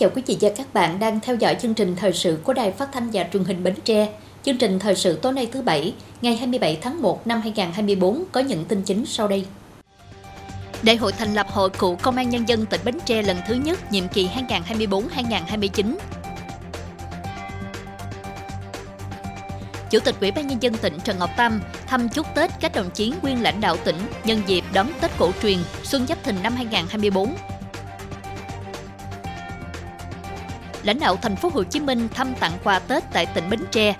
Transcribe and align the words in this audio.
Chào 0.00 0.10
quý 0.14 0.22
vị 0.26 0.36
và 0.40 0.50
các 0.56 0.74
bạn 0.74 0.98
đang 0.98 1.20
theo 1.20 1.36
dõi 1.36 1.56
chương 1.60 1.74
trình 1.74 1.96
thời 1.96 2.12
sự 2.12 2.38
của 2.44 2.52
Đài 2.52 2.72
Phát 2.72 2.88
thanh 2.92 3.10
và 3.12 3.24
Truyền 3.32 3.44
hình 3.44 3.64
Bến 3.64 3.74
Tre. 3.84 4.08
Chương 4.42 4.56
trình 4.56 4.78
thời 4.78 4.94
sự 4.94 5.18
tối 5.22 5.32
nay 5.32 5.48
thứ 5.52 5.62
Bảy, 5.62 5.94
ngày 6.22 6.36
27 6.36 6.78
tháng 6.82 7.02
1 7.02 7.26
năm 7.26 7.40
2024 7.40 8.24
có 8.32 8.40
những 8.40 8.64
tin 8.64 8.82
chính 8.82 9.06
sau 9.06 9.28
đây. 9.28 9.46
Đại 10.82 10.96
hội 10.96 11.12
thành 11.12 11.34
lập 11.34 11.46
Hội 11.50 11.70
Cựu 11.70 11.96
Công 11.96 12.16
an 12.16 12.30
Nhân 12.30 12.48
dân 12.48 12.66
tỉnh 12.66 12.80
Bến 12.84 12.98
Tre 13.04 13.22
lần 13.22 13.36
thứ 13.46 13.54
nhất, 13.54 13.92
nhiệm 13.92 14.08
kỳ 14.08 14.28
2024-2029. 14.28 15.96
Chủ 19.90 20.00
tịch 20.00 20.14
Ủy 20.20 20.30
ban 20.30 20.46
Nhân 20.46 20.62
dân 20.62 20.74
tỉnh 20.74 20.98
Trần 21.04 21.18
Ngọc 21.18 21.30
Tâm 21.36 21.60
thăm 21.86 22.08
chúc 22.08 22.26
Tết 22.34 22.50
các 22.60 22.74
đồng 22.74 22.90
chí 22.94 23.12
nguyên 23.22 23.42
lãnh 23.42 23.60
đạo 23.60 23.76
tỉnh 23.84 23.98
nhân 24.24 24.42
dịp 24.46 24.64
đón 24.72 24.86
Tết 25.00 25.10
cổ 25.18 25.30
truyền 25.42 25.58
Xuân 25.82 26.06
Giáp 26.06 26.24
Thìn 26.24 26.36
năm 26.42 26.56
2024 26.56 27.34
lãnh 30.82 30.98
đạo 30.98 31.16
thành 31.16 31.36
phố 31.36 31.50
Hồ 31.54 31.62
Chí 31.62 31.80
Minh 31.80 32.08
thăm 32.14 32.34
tặng 32.40 32.52
quà 32.64 32.78
Tết 32.78 33.04
tại 33.12 33.26
tỉnh 33.26 33.50
Bến 33.50 33.60
Tre. 33.70 33.94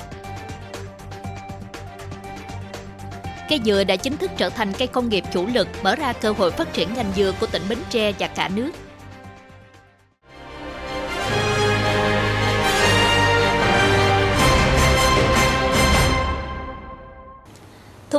Cây 3.49 3.61
dừa 3.65 3.85
đã 3.85 3.97
chính 3.97 4.17
thức 4.17 4.31
trở 4.37 4.49
thành 4.49 4.73
cây 4.73 4.89
công 4.89 5.09
nghiệp 5.09 5.25
chủ 5.33 5.47
lực, 5.47 5.69
mở 5.83 5.97
ra 5.97 6.13
cơ 6.13 6.33
hội 6.33 6.51
phát 6.51 6.73
triển 6.73 6.95
ngành 6.95 7.13
dừa 7.17 7.33
của 7.41 7.47
tỉnh 7.47 7.63
Bến 7.69 7.79
Tre 7.91 8.13
và 8.19 8.27
cả 8.27 8.49
nước. 8.49 8.71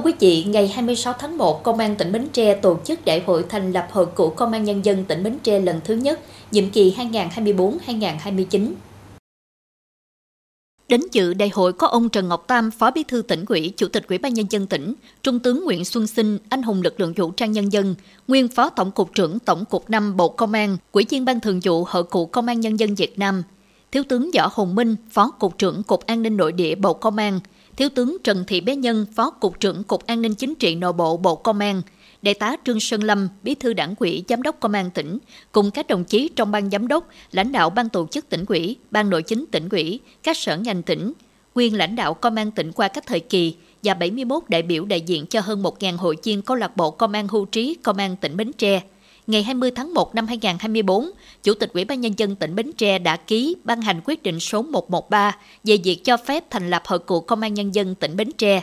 Quý 0.03 0.13
vị, 0.19 0.43
ngày 0.43 0.67
26 0.67 1.13
tháng 1.19 1.37
1, 1.37 1.63
Công 1.63 1.79
an 1.79 1.95
tỉnh 1.95 2.11
Bến 2.11 2.27
Tre 2.33 2.53
tổ 2.53 2.79
chức 2.85 3.05
đại 3.05 3.23
hội 3.25 3.45
thành 3.49 3.71
lập 3.71 3.87
Hội 3.91 4.05
cựu 4.15 4.29
Công 4.29 4.51
an 4.51 4.63
Nhân 4.63 4.85
dân 4.85 5.05
tỉnh 5.05 5.23
Bến 5.23 5.37
Tre 5.43 5.59
lần 5.59 5.79
thứ 5.83 5.95
nhất, 5.95 6.19
nhiệm 6.51 6.69
kỳ 6.69 6.95
2024-2029. 6.97 8.71
Đến 10.87 11.01
dự 11.11 11.33
đại 11.33 11.49
hội 11.49 11.73
có 11.73 11.87
ông 11.87 12.09
Trần 12.09 12.27
Ngọc 12.27 12.47
Tam, 12.47 12.71
Phó 12.71 12.91
Bí 12.91 13.03
thư 13.03 13.21
tỉnh 13.21 13.45
ủy, 13.47 13.73
Chủ 13.77 13.87
tịch 13.87 14.07
Ủy 14.07 14.17
ban 14.17 14.33
nhân 14.33 14.45
dân 14.49 14.67
tỉnh, 14.67 14.93
Trung 15.23 15.39
tướng 15.39 15.65
Nguyễn 15.65 15.85
Xuân 15.85 16.07
Sinh, 16.07 16.37
anh 16.49 16.63
hùng 16.63 16.81
lực 16.81 16.99
lượng 16.99 17.13
vũ 17.13 17.31
trang 17.31 17.51
nhân 17.51 17.73
dân, 17.73 17.95
nguyên 18.27 18.47
Phó 18.47 18.69
Tổng 18.69 18.91
cục 18.91 19.13
trưởng 19.13 19.39
Tổng 19.39 19.65
cục 19.65 19.89
5 19.89 20.17
Bộ 20.17 20.29
Công 20.29 20.53
an, 20.53 20.77
Ủy 20.91 21.05
viên 21.09 21.25
Ban 21.25 21.39
Thường 21.39 21.59
vụ 21.63 21.83
Hội 21.87 22.03
cựu 22.03 22.25
Công 22.25 22.47
an 22.47 22.59
nhân 22.59 22.79
dân 22.79 22.95
Việt 22.95 23.19
Nam, 23.19 23.43
Thiếu 23.91 24.03
tướng 24.09 24.31
Võ 24.37 24.49
Hồng 24.53 24.75
Minh, 24.75 24.95
Phó 25.09 25.31
cục 25.31 25.57
trưởng 25.57 25.83
Cục 25.83 26.05
An 26.05 26.21
ninh 26.21 26.37
Nội 26.37 26.51
địa 26.51 26.75
Bộ 26.75 26.93
Công 26.93 27.17
an, 27.17 27.39
Thiếu 27.77 27.89
tướng 27.89 28.17
Trần 28.23 28.43
Thị 28.47 28.61
Bé 28.61 28.75
Nhân, 28.75 29.05
Phó 29.15 29.29
Cục 29.29 29.59
trưởng 29.59 29.83
Cục 29.83 30.07
An 30.07 30.21
ninh 30.21 30.35
Chính 30.35 30.55
trị 30.55 30.75
Nội 30.75 30.93
bộ 30.93 31.17
Bộ 31.17 31.35
Công 31.35 31.59
an, 31.59 31.81
Đại 32.21 32.33
tá 32.33 32.55
Trương 32.65 32.79
Sơn 32.79 33.03
Lâm, 33.03 33.27
Bí 33.43 33.55
thư 33.55 33.73
Đảng 33.73 33.95
ủy, 33.99 34.23
Giám 34.29 34.41
đốc 34.41 34.59
Công 34.59 34.73
an 34.73 34.91
tỉnh, 34.91 35.17
cùng 35.51 35.71
các 35.71 35.87
đồng 35.87 36.03
chí 36.03 36.29
trong 36.35 36.51
ban 36.51 36.69
giám 36.69 36.87
đốc, 36.87 37.07
lãnh 37.31 37.51
đạo 37.51 37.69
ban 37.69 37.89
tổ 37.89 38.07
chức 38.07 38.29
tỉnh 38.29 38.45
ủy, 38.47 38.77
ban 38.91 39.09
nội 39.09 39.23
chính 39.23 39.45
tỉnh 39.51 39.69
ủy, 39.69 39.99
các 40.23 40.37
sở 40.37 40.57
ngành 40.57 40.83
tỉnh, 40.83 41.13
nguyên 41.55 41.77
lãnh 41.77 41.95
đạo 41.95 42.13
Công 42.13 42.35
an 42.35 42.51
tỉnh 42.51 42.71
qua 42.71 42.87
các 42.87 43.05
thời 43.07 43.19
kỳ 43.19 43.55
và 43.83 43.93
71 43.93 44.43
đại 44.47 44.61
biểu 44.61 44.85
đại 44.85 45.01
diện 45.01 45.25
cho 45.25 45.41
hơn 45.41 45.63
1.000 45.63 45.97
hội 45.97 46.17
viên 46.23 46.41
câu 46.41 46.57
lạc 46.57 46.77
bộ 46.77 46.91
Công 46.91 47.13
an 47.13 47.27
hưu 47.27 47.45
trí 47.45 47.73
Công 47.83 47.97
an 47.97 48.15
tỉnh 48.15 48.37
Bến 48.37 48.51
Tre 48.57 48.81
ngày 49.27 49.43
20 49.43 49.71
tháng 49.71 49.93
1 49.93 50.15
năm 50.15 50.27
2024, 50.27 51.09
Chủ 51.43 51.53
tịch 51.53 51.73
Ủy 51.73 51.85
ban 51.85 52.01
Nhân 52.01 52.13
dân 52.17 52.35
tỉnh 52.35 52.55
Bến 52.55 52.71
Tre 52.77 52.99
đã 52.99 53.17
ký 53.17 53.55
ban 53.63 53.81
hành 53.81 54.01
quyết 54.05 54.23
định 54.23 54.39
số 54.39 54.61
113 54.61 55.37
về 55.63 55.77
việc 55.83 56.03
cho 56.03 56.17
phép 56.17 56.43
thành 56.49 56.69
lập 56.69 56.83
Hội 56.85 56.99
cựu 56.99 57.21
Công 57.21 57.41
an 57.41 57.53
Nhân 57.53 57.75
dân 57.75 57.95
tỉnh 57.95 58.15
Bến 58.15 58.31
Tre. 58.37 58.61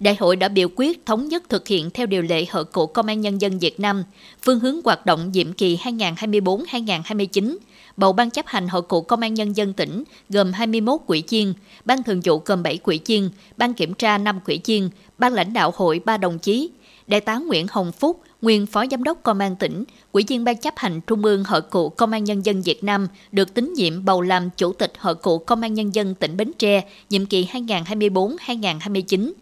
Đại 0.00 0.16
hội 0.20 0.36
đã 0.36 0.48
biểu 0.48 0.68
quyết 0.76 1.06
thống 1.06 1.28
nhất 1.28 1.42
thực 1.48 1.68
hiện 1.68 1.90
theo 1.90 2.06
điều 2.06 2.22
lệ 2.22 2.44
Hội 2.50 2.64
cựu 2.64 2.86
Công 2.86 3.06
an 3.06 3.20
Nhân 3.20 3.40
dân 3.40 3.58
Việt 3.58 3.80
Nam, 3.80 4.04
phương 4.42 4.60
hướng 4.60 4.80
hoạt 4.84 5.06
động 5.06 5.32
nhiệm 5.32 5.52
kỳ 5.52 5.76
2024-2029, 5.76 7.56
bầu 7.96 8.12
ban 8.12 8.30
chấp 8.30 8.46
hành 8.46 8.68
Hội 8.68 8.82
cựu 8.82 9.00
Công 9.00 9.20
an 9.20 9.34
Nhân 9.34 9.56
dân 9.56 9.72
tỉnh 9.72 10.04
gồm 10.28 10.52
21 10.52 11.00
quỹ 11.06 11.22
chiên, 11.26 11.52
ban 11.84 12.02
thường 12.02 12.20
vụ 12.24 12.42
gồm 12.44 12.62
7 12.62 12.76
quỹ 12.76 13.00
chiên, 13.04 13.28
ban 13.56 13.74
kiểm 13.74 13.94
tra 13.94 14.18
5 14.18 14.40
quỹ 14.40 14.58
chiên, 14.58 14.88
ban 15.18 15.32
lãnh 15.32 15.52
đạo 15.52 15.72
hội 15.76 16.00
3 16.04 16.16
đồng 16.16 16.38
chí, 16.38 16.70
Đại 17.06 17.20
tá 17.20 17.38
Nguyễn 17.38 17.66
Hồng 17.70 17.92
Phúc, 17.92 18.20
nguyên 18.42 18.66
Phó 18.66 18.84
Giám 18.90 19.02
đốc 19.04 19.22
Công 19.22 19.38
an 19.38 19.56
tỉnh, 19.56 19.84
Ủy 20.12 20.24
viên 20.28 20.44
Ban 20.44 20.56
chấp 20.56 20.74
hành 20.76 21.00
Trung 21.00 21.24
ương 21.24 21.44
Hội 21.44 21.62
cựu 21.62 21.88
Công 21.88 22.12
an 22.12 22.24
Nhân 22.24 22.46
dân 22.46 22.62
Việt 22.62 22.84
Nam 22.84 23.08
được 23.32 23.54
tín 23.54 23.72
nhiệm 23.76 24.04
bầu 24.04 24.22
làm 24.22 24.50
Chủ 24.56 24.72
tịch 24.72 24.92
Hội 24.98 25.14
cựu 25.14 25.38
Công 25.38 25.60
an 25.60 25.74
Nhân 25.74 25.94
dân 25.94 26.14
tỉnh 26.14 26.36
Bến 26.36 26.52
Tre, 26.58 26.84
nhiệm 27.10 27.26
kỳ 27.26 27.48
2024-2029. 27.52 29.32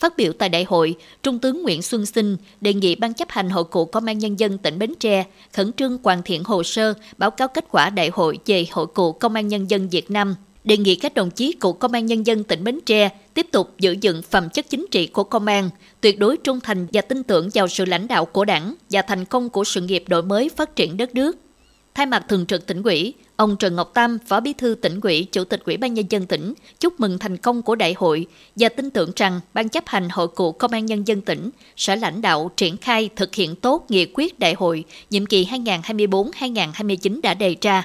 Phát 0.00 0.16
biểu 0.16 0.32
tại 0.32 0.48
đại 0.48 0.64
hội, 0.64 0.94
Trung 1.22 1.38
tướng 1.38 1.62
Nguyễn 1.62 1.82
Xuân 1.82 2.06
Sinh 2.06 2.36
đề 2.60 2.74
nghị 2.74 2.94
Ban 2.94 3.14
chấp 3.14 3.28
hành 3.30 3.50
Hội 3.50 3.64
cựu 3.70 3.84
Công 3.84 4.06
an 4.06 4.18
Nhân 4.18 4.38
dân 4.38 4.58
tỉnh 4.58 4.78
Bến 4.78 4.94
Tre 5.00 5.24
khẩn 5.52 5.72
trương 5.72 5.98
hoàn 6.04 6.22
thiện 6.22 6.44
hồ 6.44 6.62
sơ, 6.62 6.94
báo 7.18 7.30
cáo 7.30 7.48
kết 7.48 7.64
quả 7.70 7.90
đại 7.90 8.10
hội 8.12 8.38
về 8.46 8.66
Hội 8.70 8.86
cựu 8.94 9.12
Công 9.12 9.34
an 9.34 9.48
Nhân 9.48 9.70
dân 9.70 9.88
Việt 9.88 10.10
Nam 10.10 10.34
đề 10.64 10.76
nghị 10.76 10.96
các 10.96 11.14
đồng 11.14 11.30
chí 11.30 11.52
cựu 11.52 11.72
công 11.72 11.92
an 11.92 12.06
nhân 12.06 12.26
dân 12.26 12.44
tỉnh 12.44 12.64
Bến 12.64 12.80
Tre 12.86 13.08
tiếp 13.34 13.46
tục 13.52 13.74
giữ 13.78 13.96
vững 14.02 14.22
phẩm 14.22 14.48
chất 14.48 14.70
chính 14.70 14.86
trị 14.90 15.06
của 15.06 15.24
công 15.24 15.46
an, 15.46 15.70
tuyệt 16.00 16.18
đối 16.18 16.36
trung 16.36 16.60
thành 16.60 16.86
và 16.92 17.00
tin 17.00 17.22
tưởng 17.22 17.48
vào 17.54 17.68
sự 17.68 17.84
lãnh 17.84 18.08
đạo 18.08 18.24
của 18.24 18.44
đảng 18.44 18.74
và 18.90 19.02
thành 19.02 19.24
công 19.24 19.50
của 19.50 19.64
sự 19.64 19.80
nghiệp 19.80 20.04
đổi 20.08 20.22
mới 20.22 20.48
phát 20.56 20.76
triển 20.76 20.96
đất 20.96 21.14
nước. 21.14 21.36
Thay 21.94 22.06
mặt 22.06 22.24
thường 22.28 22.46
trực 22.46 22.66
tỉnh 22.66 22.82
ủy, 22.82 23.14
ông 23.36 23.56
Trần 23.56 23.76
Ngọc 23.76 23.94
Tam, 23.94 24.18
Phó 24.26 24.40
Bí 24.40 24.52
thư 24.52 24.74
tỉnh 24.74 25.00
ủy, 25.00 25.24
Chủ 25.32 25.44
tịch 25.44 25.64
Ủy 25.64 25.76
ban 25.76 25.94
nhân 25.94 26.06
dân 26.10 26.26
tỉnh 26.26 26.54
chúc 26.80 27.00
mừng 27.00 27.18
thành 27.18 27.36
công 27.36 27.62
của 27.62 27.74
đại 27.74 27.94
hội 27.98 28.26
và 28.56 28.68
tin 28.68 28.90
tưởng 28.90 29.12
rằng 29.16 29.40
ban 29.54 29.68
chấp 29.68 29.84
hành 29.86 30.08
hội 30.08 30.28
cựu 30.36 30.52
công 30.52 30.70
an 30.70 30.86
nhân 30.86 31.08
dân 31.08 31.20
tỉnh 31.20 31.50
sẽ 31.76 31.96
lãnh 31.96 32.22
đạo 32.22 32.50
triển 32.56 32.76
khai 32.76 33.10
thực 33.16 33.34
hiện 33.34 33.56
tốt 33.56 33.86
nghị 33.88 34.06
quyết 34.14 34.38
đại 34.38 34.54
hội 34.54 34.84
nhiệm 35.10 35.26
kỳ 35.26 35.44
2024-2029 35.44 37.20
đã 37.20 37.34
đề 37.34 37.56
ra 37.60 37.84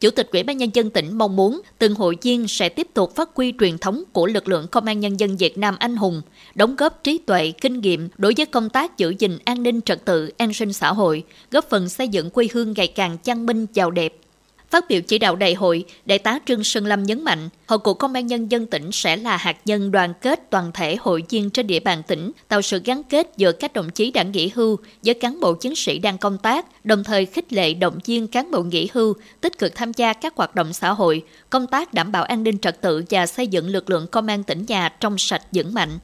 Chủ 0.00 0.10
tịch 0.10 0.28
Ủy 0.32 0.42
ban 0.42 0.56
Nhân 0.56 0.70
dân 0.74 0.90
tỉnh 0.90 1.18
mong 1.18 1.36
muốn 1.36 1.60
từng 1.78 1.94
hội 1.94 2.16
viên 2.22 2.48
sẽ 2.48 2.68
tiếp 2.68 2.88
tục 2.94 3.16
phát 3.16 3.30
huy 3.34 3.52
truyền 3.60 3.78
thống 3.78 4.02
của 4.12 4.26
lực 4.26 4.48
lượng 4.48 4.66
công 4.68 4.84
an 4.84 5.00
nhân 5.00 5.20
dân 5.20 5.36
Việt 5.36 5.58
Nam 5.58 5.76
anh 5.78 5.96
hùng, 5.96 6.22
đóng 6.54 6.76
góp 6.76 7.04
trí 7.04 7.18
tuệ, 7.18 7.52
kinh 7.60 7.80
nghiệm 7.80 8.08
đối 8.18 8.34
với 8.36 8.46
công 8.46 8.70
tác 8.70 8.98
giữ 8.98 9.14
gìn 9.18 9.38
an 9.44 9.62
ninh 9.62 9.80
trật 9.80 10.04
tự, 10.04 10.30
an 10.38 10.52
sinh 10.52 10.72
xã 10.72 10.92
hội, 10.92 11.24
góp 11.50 11.68
phần 11.70 11.88
xây 11.88 12.08
dựng 12.08 12.30
quê 12.30 12.48
hương 12.52 12.74
ngày 12.76 12.86
càng 12.86 13.16
văn 13.24 13.46
minh, 13.46 13.66
giàu 13.74 13.90
đẹp, 13.90 14.14
Phát 14.70 14.88
biểu 14.88 15.00
chỉ 15.00 15.18
đạo 15.18 15.36
đại 15.36 15.54
hội, 15.54 15.84
Đại 16.06 16.18
tá 16.18 16.38
Trương 16.46 16.64
Sơn 16.64 16.86
Lâm 16.86 17.02
nhấn 17.02 17.24
mạnh, 17.24 17.48
Hội 17.66 17.78
cựu 17.84 17.94
Công 17.94 18.14
an 18.14 18.26
Nhân 18.26 18.50
dân 18.50 18.66
tỉnh 18.66 18.92
sẽ 18.92 19.16
là 19.16 19.36
hạt 19.36 19.56
nhân 19.64 19.90
đoàn 19.90 20.12
kết 20.20 20.50
toàn 20.50 20.70
thể 20.74 20.96
hội 21.00 21.22
viên 21.28 21.50
trên 21.50 21.66
địa 21.66 21.80
bàn 21.80 22.02
tỉnh, 22.06 22.32
tạo 22.48 22.62
sự 22.62 22.80
gắn 22.84 23.02
kết 23.02 23.30
giữa 23.36 23.52
các 23.52 23.72
đồng 23.72 23.90
chí 23.90 24.10
đã 24.10 24.22
nghỉ 24.22 24.50
hưu 24.54 24.76
với 25.04 25.14
cán 25.14 25.40
bộ 25.40 25.54
chiến 25.54 25.76
sĩ 25.76 25.98
đang 25.98 26.18
công 26.18 26.38
tác, 26.38 26.84
đồng 26.84 27.04
thời 27.04 27.26
khích 27.26 27.52
lệ 27.52 27.74
động 27.74 27.98
viên 28.04 28.28
cán 28.28 28.50
bộ 28.50 28.62
nghỉ 28.62 28.88
hưu 28.92 29.14
tích 29.40 29.58
cực 29.58 29.74
tham 29.74 29.92
gia 29.92 30.12
các 30.12 30.36
hoạt 30.36 30.54
động 30.54 30.72
xã 30.72 30.92
hội, 30.92 31.22
công 31.50 31.66
tác 31.66 31.94
đảm 31.94 32.12
bảo 32.12 32.24
an 32.24 32.42
ninh 32.42 32.58
trật 32.58 32.80
tự 32.80 33.04
và 33.10 33.26
xây 33.26 33.46
dựng 33.46 33.68
lực 33.68 33.90
lượng 33.90 34.06
công 34.06 34.26
an 34.26 34.42
tỉnh 34.42 34.64
nhà 34.68 34.88
trong 34.88 35.18
sạch 35.18 35.42
vững 35.52 35.74
mạnh. 35.74 35.98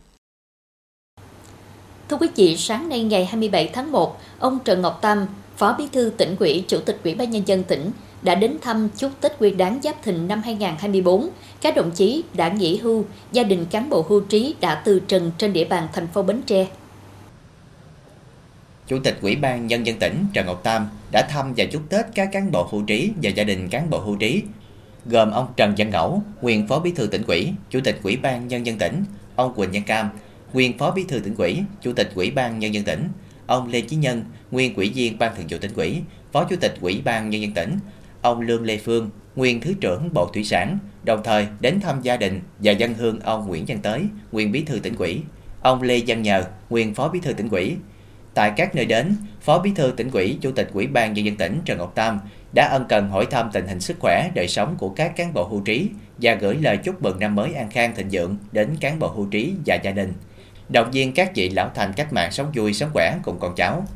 Thưa 2.08 2.16
quý 2.16 2.28
vị, 2.36 2.56
sáng 2.56 2.88
nay 2.88 3.02
ngày 3.02 3.24
27 3.24 3.70
tháng 3.72 3.92
1, 3.92 4.20
ông 4.38 4.58
Trần 4.64 4.82
Ngọc 4.82 4.98
Tâm, 5.02 5.26
Phó 5.56 5.74
Bí 5.78 5.84
thư 5.92 6.10
tỉnh 6.16 6.36
ủy, 6.40 6.64
Chủ 6.68 6.78
tịch 6.78 7.00
Ủy 7.04 7.14
ban 7.14 7.30
nhân 7.30 7.42
dân 7.46 7.64
tỉnh 7.64 7.90
đã 8.22 8.34
đến 8.34 8.56
thăm 8.62 8.88
chúc 8.96 9.20
Tết 9.20 9.40
Nguyên 9.40 9.56
đán 9.56 9.78
Giáp 9.82 10.02
Thìn 10.02 10.28
năm 10.28 10.42
2024. 10.44 11.28
Các 11.60 11.76
đồng 11.76 11.90
chí 11.90 12.24
đã 12.34 12.48
nghỉ 12.48 12.76
hưu, 12.76 13.04
gia 13.32 13.42
đình 13.42 13.66
cán 13.70 13.90
bộ 13.90 14.06
hưu 14.08 14.20
trí 14.20 14.54
đã 14.60 14.74
từ 14.74 15.00
trần 15.00 15.30
trên 15.38 15.52
địa 15.52 15.64
bàn 15.64 15.88
thành 15.92 16.06
phố 16.06 16.22
Bến 16.22 16.42
Tre. 16.46 16.66
Chủ 18.86 18.98
tịch 19.04 19.18
Ủy 19.22 19.36
ban 19.36 19.66
Nhân 19.66 19.86
dân 19.86 19.98
tỉnh 19.98 20.26
Trần 20.32 20.46
Ngọc 20.46 20.60
Tam 20.62 20.88
đã 21.12 21.26
thăm 21.30 21.54
và 21.56 21.64
chúc 21.72 21.82
Tết 21.88 22.06
các 22.14 22.28
cán 22.32 22.52
bộ 22.52 22.68
hưu 22.70 22.82
trí 22.82 23.10
và 23.22 23.30
gia 23.30 23.44
đình 23.44 23.68
cán 23.68 23.90
bộ 23.90 23.98
hưu 23.98 24.16
trí, 24.16 24.42
gồm 25.06 25.30
ông 25.30 25.46
Trần 25.56 25.74
Văn 25.78 25.90
Ngẫu, 25.90 26.22
nguyên 26.42 26.68
Phó 26.68 26.78
Bí 26.78 26.92
thư 26.92 27.06
tỉnh 27.06 27.22
ủy, 27.26 27.52
Chủ 27.70 27.80
tịch 27.84 28.00
Ủy 28.02 28.16
ban 28.16 28.48
Nhân 28.48 28.66
dân 28.66 28.78
tỉnh, 28.78 29.04
ông 29.36 29.54
Quỳnh 29.54 29.70
Văn 29.72 29.82
Cam, 29.82 30.08
nguyên 30.52 30.78
Phó 30.78 30.90
Bí 30.90 31.04
thư 31.08 31.18
tỉnh 31.18 31.34
ủy, 31.38 31.62
Chủ 31.82 31.92
tịch 31.92 32.10
Ủy 32.14 32.30
ban 32.30 32.58
Nhân 32.58 32.74
dân 32.74 32.84
tỉnh, 32.84 33.08
ông 33.46 33.68
Lê 33.68 33.80
Chí 33.80 33.96
Nhân, 33.96 34.24
nguyên 34.50 34.74
Ủy 34.74 34.90
viên 34.94 35.18
Ban 35.18 35.36
Thường 35.36 35.46
vụ 35.50 35.58
tỉnh 35.60 35.74
ủy, 35.74 36.00
Phó 36.32 36.44
Chủ 36.44 36.56
tịch 36.56 36.74
Ủy 36.80 37.02
ban 37.04 37.30
Nhân 37.30 37.42
dân 37.42 37.52
tỉnh, 37.52 37.78
ông 38.22 38.40
Lương 38.40 38.64
Lê 38.64 38.78
Phương, 38.78 39.10
nguyên 39.36 39.60
Thứ 39.60 39.74
trưởng 39.80 40.08
Bộ 40.14 40.30
Thủy 40.34 40.44
sản, 40.44 40.78
đồng 41.04 41.20
thời 41.24 41.46
đến 41.60 41.80
thăm 41.80 42.02
gia 42.02 42.16
đình 42.16 42.40
và 42.58 42.72
dân 42.72 42.94
hương 42.94 43.20
ông 43.20 43.48
Nguyễn 43.48 43.64
Văn 43.68 43.78
Tới, 43.82 44.02
nguyên 44.32 44.52
Bí 44.52 44.62
thư 44.62 44.78
tỉnh 44.78 44.96
ủy, 44.96 45.20
ông 45.62 45.82
Lê 45.82 46.00
Văn 46.06 46.22
Nhờ, 46.22 46.44
nguyên 46.70 46.94
Phó 46.94 47.08
Bí 47.08 47.20
thư 47.20 47.32
tỉnh 47.32 47.48
ủy. 47.48 47.76
Tại 48.34 48.52
các 48.56 48.74
nơi 48.74 48.84
đến, 48.84 49.16
Phó 49.40 49.58
Bí 49.58 49.72
thư 49.74 49.92
tỉnh 49.96 50.10
ủy, 50.10 50.38
Chủ 50.40 50.50
tịch 50.50 50.70
Ủy 50.72 50.86
ban 50.86 51.12
nhân 51.12 51.26
dân 51.26 51.36
tỉnh 51.36 51.60
Trần 51.64 51.78
Ngọc 51.78 51.92
Tam 51.94 52.20
đã 52.54 52.68
ân 52.72 52.84
cần 52.88 53.08
hỏi 53.08 53.26
thăm 53.30 53.50
tình 53.52 53.66
hình 53.66 53.80
sức 53.80 53.96
khỏe, 54.00 54.30
đời 54.34 54.48
sống 54.48 54.74
của 54.78 54.88
các 54.88 55.16
cán 55.16 55.34
bộ 55.34 55.44
hưu 55.44 55.60
trí 55.60 55.88
và 56.18 56.34
gửi 56.34 56.54
lời 56.54 56.76
chúc 56.76 57.02
mừng 57.02 57.20
năm 57.20 57.34
mới 57.34 57.54
an 57.54 57.70
khang 57.70 57.94
thịnh 57.94 58.08
vượng 58.12 58.36
đến 58.52 58.76
cán 58.80 58.98
bộ 58.98 59.08
hưu 59.08 59.26
trí 59.26 59.54
và 59.66 59.74
gia 59.74 59.90
đình. 59.90 60.12
Động 60.68 60.90
viên 60.90 61.12
các 61.12 61.30
vị 61.34 61.48
lão 61.48 61.70
thành 61.74 61.92
cách 61.92 62.12
mạng 62.12 62.32
sống 62.32 62.52
vui, 62.54 62.74
sống 62.74 62.90
khỏe 62.92 63.18
cùng 63.22 63.38
con 63.40 63.54
cháu. 63.54 63.86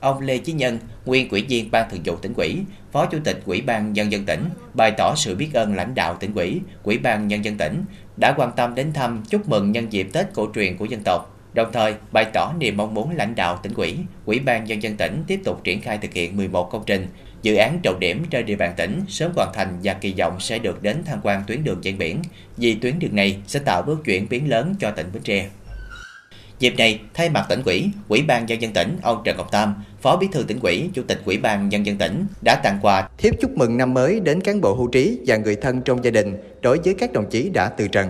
Ông 0.00 0.20
Lê 0.20 0.38
Chí 0.38 0.52
Nhân, 0.52 0.78
nguyên 1.04 1.28
ủy 1.28 1.42
viên 1.48 1.70
Ban 1.70 1.90
Thường 1.90 2.00
vụ 2.04 2.16
tỉnh 2.16 2.34
ủy, 2.36 2.58
Phó 2.92 3.06
Chủ 3.06 3.18
tịch 3.24 3.42
Ủy 3.46 3.60
ban 3.60 3.92
Nhân 3.92 4.12
dân 4.12 4.24
tỉnh, 4.24 4.44
bày 4.74 4.90
tỏ 4.90 5.14
sự 5.16 5.34
biết 5.34 5.48
ơn 5.54 5.74
lãnh 5.74 5.94
đạo 5.94 6.16
tỉnh 6.20 6.34
ủy, 6.34 6.60
Ủy 6.82 6.98
ban 6.98 7.28
Nhân 7.28 7.44
dân 7.44 7.56
tỉnh 7.58 7.84
đã 8.16 8.34
quan 8.36 8.50
tâm 8.56 8.74
đến 8.74 8.92
thăm 8.92 9.22
chúc 9.28 9.48
mừng 9.48 9.72
nhân 9.72 9.92
dịp 9.92 10.08
Tết 10.12 10.26
cổ 10.34 10.48
truyền 10.54 10.76
của 10.76 10.84
dân 10.84 11.00
tộc, 11.04 11.36
đồng 11.54 11.72
thời 11.72 11.94
bày 12.12 12.24
tỏ 12.32 12.52
niềm 12.58 12.76
mong 12.76 12.94
muốn 12.94 13.16
lãnh 13.16 13.34
đạo 13.34 13.58
tỉnh 13.62 13.74
ủy, 13.74 13.96
Ủy 14.26 14.38
ban 14.38 14.64
Nhân 14.64 14.82
dân 14.82 14.96
tỉnh 14.96 15.22
tiếp 15.26 15.40
tục 15.44 15.60
triển 15.64 15.80
khai 15.80 15.98
thực 15.98 16.12
hiện 16.12 16.36
11 16.36 16.70
công 16.70 16.82
trình 16.86 17.06
Dự 17.42 17.56
án 17.56 17.78
trọng 17.82 18.00
điểm 18.00 18.24
trên 18.30 18.46
địa 18.46 18.56
bàn 18.56 18.74
tỉnh 18.76 19.00
sớm 19.08 19.32
hoàn 19.36 19.52
thành 19.54 19.78
và 19.82 19.94
kỳ 19.94 20.14
vọng 20.18 20.40
sẽ 20.40 20.58
được 20.58 20.82
đến 20.82 21.02
tham 21.04 21.18
quan 21.22 21.42
tuyến 21.46 21.64
đường 21.64 21.80
ven 21.82 21.98
biển, 21.98 22.22
vì 22.56 22.74
tuyến 22.74 22.98
đường 22.98 23.16
này 23.16 23.36
sẽ 23.46 23.60
tạo 23.64 23.82
bước 23.82 24.04
chuyển 24.04 24.28
biến 24.28 24.48
lớn 24.48 24.74
cho 24.80 24.90
tỉnh 24.90 25.06
Bến 25.12 25.22
Tre. 25.22 25.48
Dịp 26.58 26.74
này, 26.78 27.00
thay 27.14 27.30
mặt 27.30 27.46
tỉnh 27.48 27.62
ủy, 27.64 27.90
Ủy 28.08 28.22
ban 28.22 28.46
nhân 28.46 28.62
dân 28.62 28.72
tỉnh, 28.72 28.96
ông 29.02 29.22
Trần 29.24 29.36
Ngọc 29.36 29.50
Tam, 29.52 29.74
Phó 30.00 30.16
Bí 30.16 30.28
thư 30.32 30.42
tỉnh 30.42 30.60
ủy, 30.62 30.90
Chủ 30.94 31.02
tịch 31.08 31.22
Ủy 31.24 31.38
ban 31.38 31.68
nhân 31.68 31.86
dân 31.86 31.96
tỉnh 31.98 32.26
đã 32.44 32.60
tặng 32.62 32.78
quà 32.82 33.08
thiếp 33.18 33.34
chúc 33.40 33.50
mừng 33.50 33.76
năm 33.76 33.94
mới 33.94 34.20
đến 34.20 34.40
cán 34.40 34.60
bộ 34.60 34.74
hưu 34.74 34.88
trí 34.88 35.18
và 35.26 35.36
người 35.36 35.56
thân 35.56 35.82
trong 35.82 36.04
gia 36.04 36.10
đình 36.10 36.36
đối 36.62 36.78
với 36.78 36.94
các 36.94 37.12
đồng 37.12 37.30
chí 37.30 37.50
đã 37.54 37.68
từ 37.68 37.88
trần. 37.88 38.08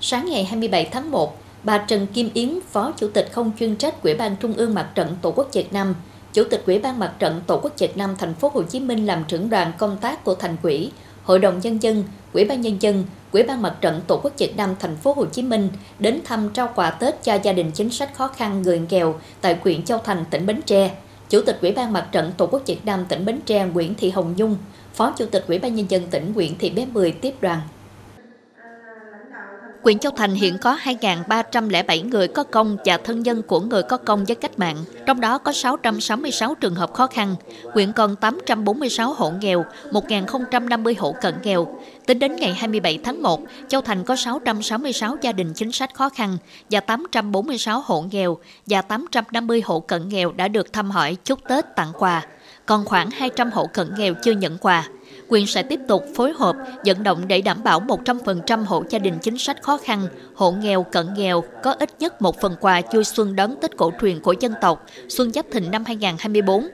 Sáng 0.00 0.26
ngày 0.30 0.44
27 0.44 0.88
tháng 0.92 1.10
1, 1.10 1.38
bà 1.62 1.78
Trần 1.78 2.06
Kim 2.06 2.28
Yến, 2.34 2.58
Phó 2.70 2.92
Chủ 2.96 3.08
tịch 3.08 3.28
không 3.32 3.52
chuyên 3.58 3.76
trách 3.76 4.02
Ủy 4.02 4.14
ban 4.14 4.36
Trung 4.36 4.52
ương 4.52 4.74
Mặt 4.74 4.90
trận 4.94 5.16
Tổ 5.22 5.32
quốc 5.32 5.48
Việt 5.52 5.72
Nam, 5.72 5.94
Chủ 6.32 6.44
tịch 6.50 6.62
Ủy 6.66 6.78
ban 6.78 6.98
Mặt 6.98 7.12
trận 7.18 7.40
Tổ 7.46 7.60
quốc 7.62 7.72
Việt 7.78 7.96
Nam 7.96 8.14
thành 8.18 8.34
phố 8.34 8.50
Hồ 8.54 8.62
Chí 8.62 8.80
Minh 8.80 9.06
làm 9.06 9.24
trưởng 9.28 9.50
đoàn 9.50 9.72
công 9.78 9.98
tác 10.00 10.24
của 10.24 10.34
thành 10.34 10.56
ủy, 10.62 10.92
Hội 11.30 11.38
đồng 11.38 11.60
nhân 11.60 11.82
dân, 11.82 12.04
Ủy 12.32 12.44
ban 12.44 12.60
nhân 12.60 12.76
dân, 12.80 13.04
Ủy 13.32 13.42
ban 13.42 13.62
Mặt 13.62 13.76
trận 13.80 14.00
Tổ 14.06 14.20
quốc 14.22 14.32
Việt 14.38 14.56
Nam 14.56 14.74
thành 14.80 14.96
phố 14.96 15.12
Hồ 15.16 15.26
Chí 15.26 15.42
Minh 15.42 15.68
đến 15.98 16.20
thăm 16.24 16.50
trao 16.54 16.68
quà 16.74 16.90
Tết 16.90 17.22
cho 17.24 17.38
gia 17.42 17.52
đình 17.52 17.70
chính 17.70 17.90
sách 17.90 18.14
khó 18.14 18.28
khăn 18.28 18.62
người 18.62 18.80
nghèo 18.90 19.14
tại 19.40 19.56
huyện 19.60 19.82
Châu 19.82 19.98
Thành, 19.98 20.24
tỉnh 20.30 20.46
Bến 20.46 20.60
Tre. 20.66 20.90
Chủ 21.28 21.40
tịch 21.46 21.58
Ủy 21.60 21.72
ban 21.72 21.92
Mặt 21.92 22.08
trận 22.12 22.32
Tổ 22.36 22.46
quốc 22.46 22.62
Việt 22.66 22.86
Nam 22.86 23.04
tỉnh 23.08 23.24
Bến 23.24 23.40
Tre 23.46 23.64
Nguyễn 23.64 23.94
Thị 23.94 24.10
Hồng 24.10 24.34
Nhung, 24.36 24.56
Phó 24.94 25.12
Chủ 25.18 25.26
tịch 25.26 25.44
Ủy 25.48 25.58
ban 25.58 25.74
nhân 25.74 25.86
dân 25.88 26.06
tỉnh 26.10 26.32
Nguyễn 26.32 26.58
Thị 26.58 26.70
Bé 26.70 26.86
Mười 26.86 27.12
tiếp 27.12 27.34
đoàn. 27.40 27.60
Quyện 29.82 29.98
Châu 29.98 30.12
Thành 30.16 30.34
hiện 30.34 30.58
có 30.58 30.78
2.307 30.84 32.08
người 32.08 32.28
có 32.28 32.44
công 32.44 32.76
và 32.84 32.96
thân 32.96 33.22
nhân 33.22 33.42
của 33.42 33.60
người 33.60 33.82
có 33.82 33.96
công 33.96 34.24
với 34.24 34.36
cách 34.36 34.58
mạng, 34.58 34.76
trong 35.06 35.20
đó 35.20 35.38
có 35.38 35.52
666 35.52 36.54
trường 36.54 36.74
hợp 36.74 36.92
khó 36.92 37.06
khăn. 37.06 37.36
Quyện 37.72 37.92
còn 37.92 38.16
846 38.16 39.12
hộ 39.12 39.30
nghèo, 39.30 39.64
1.050 39.90 40.94
hộ 40.98 41.14
cận 41.20 41.34
nghèo. 41.42 41.78
Tính 42.06 42.18
đến 42.18 42.36
ngày 42.36 42.54
27 42.54 42.98
tháng 43.04 43.22
1, 43.22 43.40
Châu 43.68 43.80
Thành 43.80 44.04
có 44.04 44.16
666 44.16 45.16
gia 45.22 45.32
đình 45.32 45.52
chính 45.54 45.72
sách 45.72 45.94
khó 45.94 46.08
khăn 46.08 46.38
và 46.70 46.80
846 46.80 47.80
hộ 47.80 48.04
nghèo 48.12 48.38
và 48.66 48.82
850 48.82 49.62
hộ 49.64 49.80
cận 49.80 50.08
nghèo 50.08 50.32
đã 50.32 50.48
được 50.48 50.72
thăm 50.72 50.90
hỏi 50.90 51.16
chúc 51.24 51.38
Tết 51.48 51.64
tặng 51.76 51.92
quà. 51.98 52.26
Còn 52.66 52.84
khoảng 52.84 53.10
200 53.10 53.50
hộ 53.50 53.66
cận 53.66 53.90
nghèo 53.96 54.14
chưa 54.22 54.32
nhận 54.32 54.58
quà 54.58 54.88
quyền 55.30 55.46
sẽ 55.46 55.62
tiếp 55.62 55.80
tục 55.88 56.04
phối 56.14 56.32
hợp 56.32 56.56
vận 56.84 57.02
động 57.02 57.28
để 57.28 57.40
đảm 57.40 57.62
bảo 57.62 57.80
100% 57.80 58.64
hộ 58.64 58.84
gia 58.90 58.98
đình 58.98 59.18
chính 59.22 59.38
sách 59.38 59.62
khó 59.62 59.76
khăn, 59.76 60.06
hộ 60.34 60.52
nghèo, 60.52 60.82
cận 60.82 61.06
nghèo 61.16 61.44
có 61.62 61.72
ít 61.78 61.90
nhất 61.98 62.22
một 62.22 62.40
phần 62.40 62.56
quà 62.60 62.82
vui 62.92 63.04
xuân 63.04 63.36
đón 63.36 63.54
Tết 63.60 63.76
cổ 63.76 63.92
truyền 64.00 64.20
của 64.20 64.34
dân 64.40 64.54
tộc 64.60 64.86
Xuân 65.08 65.32
Giáp 65.32 65.46
Thìn 65.52 65.70
năm 65.70 65.84
2024. 65.84 66.68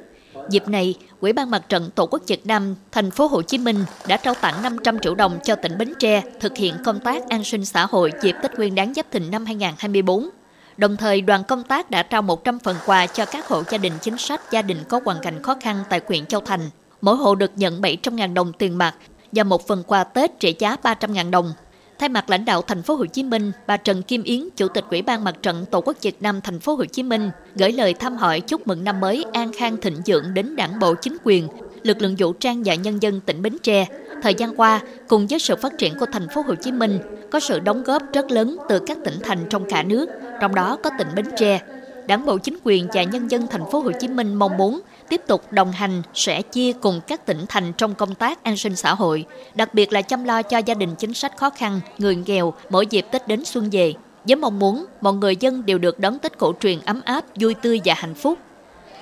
Dịp 0.51 0.69
này, 0.69 0.95
Ủy 1.21 1.33
ban 1.33 1.51
Mặt 1.51 1.69
trận 1.69 1.91
Tổ 1.95 2.07
quốc 2.07 2.23
Việt 2.27 2.47
Nam 2.47 2.75
thành 2.93 3.11
phố 3.11 3.27
Hồ 3.27 3.43
Chí 3.43 3.59
Minh 3.59 3.85
đã 4.09 4.17
trao 4.17 4.35
tặng 4.35 4.63
500 4.63 4.99
triệu 4.99 5.15
đồng 5.15 5.39
cho 5.43 5.55
tỉnh 5.55 5.79
Bến 5.79 5.93
Tre 5.99 6.23
thực 6.41 6.57
hiện 6.57 6.75
công 6.85 7.01
tác 7.01 7.29
an 7.29 7.45
sinh 7.45 7.65
xã 7.65 7.87
hội 7.87 8.13
dịp 8.23 8.37
Tết 8.43 8.59
Nguyên 8.59 8.75
đán 8.75 8.95
Giáp 8.95 9.11
Thìn 9.11 9.31
năm 9.31 9.47
2024. 9.47 10.29
Đồng 10.77 10.97
thời, 10.97 11.21
đoàn 11.21 11.45
công 11.45 11.63
tác 11.63 11.91
đã 11.91 12.03
trao 12.03 12.23
100 12.23 12.59
phần 12.59 12.77
quà 12.87 13.07
cho 13.07 13.25
các 13.25 13.49
hộ 13.49 13.63
gia 13.71 13.79
đình 13.79 13.93
chính 14.03 14.19
sách, 14.19 14.41
gia 14.51 14.63
đình 14.63 14.79
có 14.89 15.01
hoàn 15.05 15.19
cảnh 15.23 15.43
khó 15.43 15.57
khăn 15.61 15.85
tại 15.89 16.01
huyện 16.09 16.27
Châu 16.27 16.41
Thành 16.41 16.61
mỗi 17.01 17.17
hộ 17.17 17.35
được 17.35 17.51
nhận 17.57 17.81
700.000 17.81 18.35
đồng 18.35 18.53
tiền 18.53 18.79
mặt 18.79 18.95
và 19.33 19.45
một 19.45 19.67
phần 19.67 19.83
quà 19.87 20.05
Tết 20.05 20.41
trị 20.41 20.55
giá 20.59 20.77
300.000 20.83 21.31
đồng. 21.31 21.53
Thay 21.99 22.09
mặt 22.09 22.31
lãnh 22.31 22.45
đạo 22.45 22.63
thành 22.63 22.83
phố 22.83 22.95
Hồ 22.95 23.07
Chí 23.07 23.23
Minh, 23.23 23.53
bà 23.67 23.77
Trần 23.77 24.03
Kim 24.03 24.23
Yến, 24.23 24.49
Chủ 24.57 24.69
tịch 24.69 24.85
Ủy 24.91 25.03
ban 25.03 25.25
Mặt 25.25 25.35
trận 25.43 25.65
Tổ 25.71 25.81
quốc 25.81 25.97
Việt 26.03 26.23
Nam 26.23 26.41
thành 26.41 26.61
phố 26.61 26.75
Hồ 26.75 26.85
Chí 26.85 27.03
Minh 27.03 27.31
gửi 27.55 27.73
lời 27.73 27.95
thăm 27.95 28.17
hỏi 28.17 28.41
chúc 28.41 28.67
mừng 28.67 28.85
năm 28.85 29.01
mới 29.01 29.25
an 29.33 29.53
khang 29.53 29.77
thịnh 29.77 29.97
vượng 30.07 30.35
đến 30.35 30.57
Đảng 30.57 30.79
bộ 30.79 30.95
chính 30.95 31.17
quyền, 31.25 31.49
lực 31.83 32.03
lượng 32.03 32.15
vũ 32.19 32.33
trang 32.33 32.63
và 32.65 32.75
nhân 32.75 33.03
dân 33.03 33.21
tỉnh 33.21 33.43
Bến 33.43 33.57
Tre. 33.63 33.87
Thời 34.23 34.35
gian 34.35 34.57
qua, 34.57 34.81
cùng 35.09 35.27
với 35.27 35.39
sự 35.39 35.57
phát 35.57 35.79
triển 35.79 35.95
của 35.99 36.07
thành 36.13 36.29
phố 36.35 36.43
Hồ 36.47 36.55
Chí 36.55 36.73
Minh, 36.73 36.99
có 37.31 37.41
sự 37.41 37.61
đóng 37.61 37.83
góp 37.83 38.03
rất 38.13 38.31
lớn 38.31 38.57
từ 38.69 38.79
các 38.87 38.99
tỉnh 39.05 39.19
thành 39.23 39.39
trong 39.51 39.65
cả 39.69 39.83
nước, 39.83 40.07
trong 40.41 40.55
đó 40.55 40.79
có 40.83 40.91
tỉnh 40.99 41.09
Bến 41.17 41.27
Tre. 41.37 41.61
Đảng 42.07 42.27
bộ 42.27 42.39
chính 42.39 42.59
quyền 42.65 42.89
và 42.93 43.03
nhân 43.03 43.31
dân 43.31 43.47
thành 43.51 43.71
phố 43.71 43.81
Hồ 43.81 43.93
Chí 44.01 44.09
Minh 44.09 44.35
mong 44.35 44.57
muốn 44.57 44.81
tiếp 45.09 45.21
tục 45.27 45.53
đồng 45.53 45.73
hành, 45.73 46.03
sẻ 46.15 46.43
chia 46.43 46.73
cùng 46.73 47.01
các 47.07 47.27
tỉnh 47.27 47.45
thành 47.49 47.73
trong 47.73 47.95
công 47.95 48.15
tác 48.15 48.45
an 48.45 48.57
sinh 48.57 48.77
xã 48.77 48.95
hội, 48.95 49.25
đặc 49.55 49.75
biệt 49.75 49.93
là 49.93 50.03
chăm 50.03 50.25
lo 50.25 50.43
cho 50.43 50.59
gia 50.59 50.75
đình 50.75 50.95
chính 50.95 51.15
sách 51.15 51.37
khó 51.37 51.51
khăn, 51.51 51.81
người 51.99 52.17
nghèo 52.17 52.55
mỗi 52.71 52.87
dịp 52.87 53.07
Tết 53.11 53.29
đến 53.29 53.45
xuân 53.45 53.69
về, 53.73 53.95
với 54.25 54.37
mong 54.37 54.59
muốn 54.59 54.85
mọi 55.01 55.13
người 55.13 55.37
dân 55.37 55.67
đều 55.67 55.79
được 55.79 55.99
đón 55.99 56.19
Tết 56.19 56.39
cổ 56.39 56.53
truyền 56.61 56.81
ấm 56.81 57.01
áp, 57.05 57.25
vui 57.35 57.55
tươi 57.55 57.81
và 57.85 57.95
hạnh 57.95 58.15
phúc. 58.15 58.39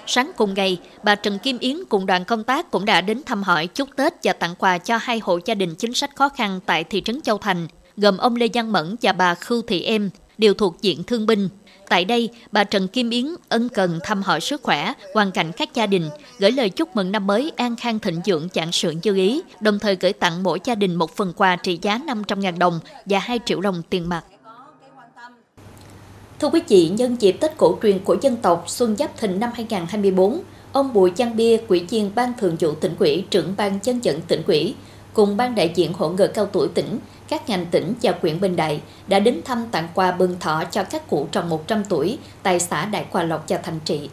Sáng 0.06 0.30
cùng 0.36 0.54
ngày, 0.54 0.80
bà 1.02 1.14
Trần 1.14 1.38
Kim 1.38 1.58
Yến 1.58 1.76
cùng 1.88 2.06
đoàn 2.06 2.24
công 2.24 2.44
tác 2.44 2.70
cũng 2.70 2.84
đã 2.84 3.00
đến 3.00 3.22
thăm 3.26 3.42
hỏi 3.42 3.66
chúc 3.66 3.88
Tết 3.96 4.14
và 4.22 4.32
tặng 4.32 4.54
quà 4.58 4.78
cho 4.78 4.96
hai 4.96 5.18
hộ 5.18 5.38
gia 5.44 5.54
đình 5.54 5.74
chính 5.74 5.94
sách 5.94 6.16
khó 6.16 6.28
khăn 6.28 6.60
tại 6.66 6.84
thị 6.84 7.02
trấn 7.04 7.20
Châu 7.20 7.38
Thành, 7.38 7.68
gồm 7.96 8.16
ông 8.16 8.36
Lê 8.36 8.48
Văn 8.54 8.72
Mẫn 8.72 8.96
và 9.02 9.12
bà 9.12 9.34
Khưu 9.34 9.62
Thị 9.62 9.82
Em, 9.82 10.10
đều 10.38 10.54
thuộc 10.54 10.76
diện 10.82 11.04
thương 11.04 11.26
binh. 11.26 11.48
Tại 11.88 12.04
đây, 12.04 12.28
bà 12.52 12.64
Trần 12.64 12.88
Kim 12.88 13.10
Yến 13.10 13.26
ân 13.48 13.68
cần 13.68 13.98
thăm 14.02 14.22
hỏi 14.22 14.40
sức 14.40 14.62
khỏe, 14.62 14.92
hoàn 15.14 15.30
cảnh 15.30 15.52
các 15.56 15.74
gia 15.74 15.86
đình, 15.86 16.10
gửi 16.38 16.52
lời 16.52 16.70
chúc 16.70 16.96
mừng 16.96 17.12
năm 17.12 17.26
mới 17.26 17.52
an 17.56 17.76
khang 17.76 17.98
thịnh 17.98 18.20
vượng 18.26 18.48
trạng 18.48 18.72
sự 18.72 18.94
như 19.02 19.14
ý, 19.16 19.42
đồng 19.60 19.78
thời 19.78 19.96
gửi 19.96 20.12
tặng 20.12 20.42
mỗi 20.42 20.60
gia 20.64 20.74
đình 20.74 20.94
một 20.94 21.16
phần 21.16 21.32
quà 21.36 21.56
trị 21.56 21.78
giá 21.82 21.98
500.000 22.06 22.58
đồng 22.58 22.80
và 23.06 23.18
2 23.18 23.40
triệu 23.46 23.60
đồng 23.60 23.82
tiền 23.90 24.08
mặt. 24.08 24.24
Thưa 26.40 26.48
quý 26.48 26.60
vị, 26.68 26.88
nhân 26.88 27.16
dịp 27.20 27.32
Tết 27.32 27.56
cổ 27.56 27.78
truyền 27.82 27.98
của 27.98 28.16
dân 28.20 28.36
tộc 28.36 28.64
Xuân 28.66 28.96
Giáp 28.96 29.18
Thìn 29.18 29.40
năm 29.40 29.50
2024, 29.54 30.40
ông 30.72 30.92
Bùi 30.92 31.12
Văn 31.16 31.36
Bia, 31.36 31.56
Quỹ 31.56 31.80
viên 31.80 32.10
Ban 32.14 32.32
Thường 32.38 32.56
vụ 32.60 32.72
tỉnh 32.74 32.94
ủy, 32.98 33.24
trưởng 33.30 33.54
Ban 33.56 33.78
Dân 33.82 34.04
dẫn 34.04 34.20
tỉnh 34.20 34.42
ủy, 34.46 34.74
cùng 35.12 35.36
Ban 35.36 35.54
đại 35.54 35.72
diện 35.74 35.92
Hội 35.92 36.14
người 36.14 36.28
cao 36.28 36.46
tuổi 36.46 36.68
tỉnh 36.68 36.98
các 37.28 37.48
ngành 37.48 37.66
tỉnh 37.66 37.94
và 38.02 38.12
huyện 38.22 38.40
Bình 38.40 38.56
Đại 38.56 38.80
đã 39.06 39.18
đến 39.18 39.40
thăm 39.44 39.66
tặng 39.70 39.88
quà 39.94 40.12
bừng 40.12 40.38
thọ 40.40 40.64
cho 40.70 40.84
các 40.84 41.08
cụ 41.08 41.28
tròn 41.32 41.48
100 41.48 41.84
tuổi 41.84 42.18
tại 42.42 42.60
xã 42.60 42.86
Đại 42.86 43.04
Hòa 43.10 43.22
Lộc 43.22 43.44
và 43.48 43.58
Thành 43.58 43.80
Trị. 43.84 44.10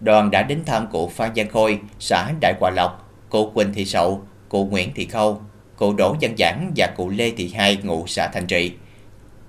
Đoàn 0.00 0.30
đã 0.30 0.42
đến 0.42 0.64
thăm 0.64 0.86
cụ 0.92 1.08
Phan 1.08 1.30
Văn 1.36 1.48
Khôi, 1.48 1.80
xã 1.98 2.32
Đại 2.40 2.54
Hòa 2.60 2.70
Lộc, 2.70 3.10
cụ 3.28 3.50
Quỳnh 3.50 3.74
Thị 3.74 3.84
Sậu, 3.84 4.22
cụ 4.48 4.64
Nguyễn 4.64 4.94
Thị 4.94 5.06
Khâu, 5.06 5.40
cụ 5.76 5.92
Đỗ 5.92 6.16
Văn 6.20 6.34
Giảng 6.38 6.72
và 6.76 6.86
cụ 6.96 7.08
Lê 7.08 7.30
Thị 7.30 7.52
Hai 7.54 7.78
ngụ 7.82 8.06
xã 8.06 8.28
Thành 8.28 8.46
Trị. 8.46 8.72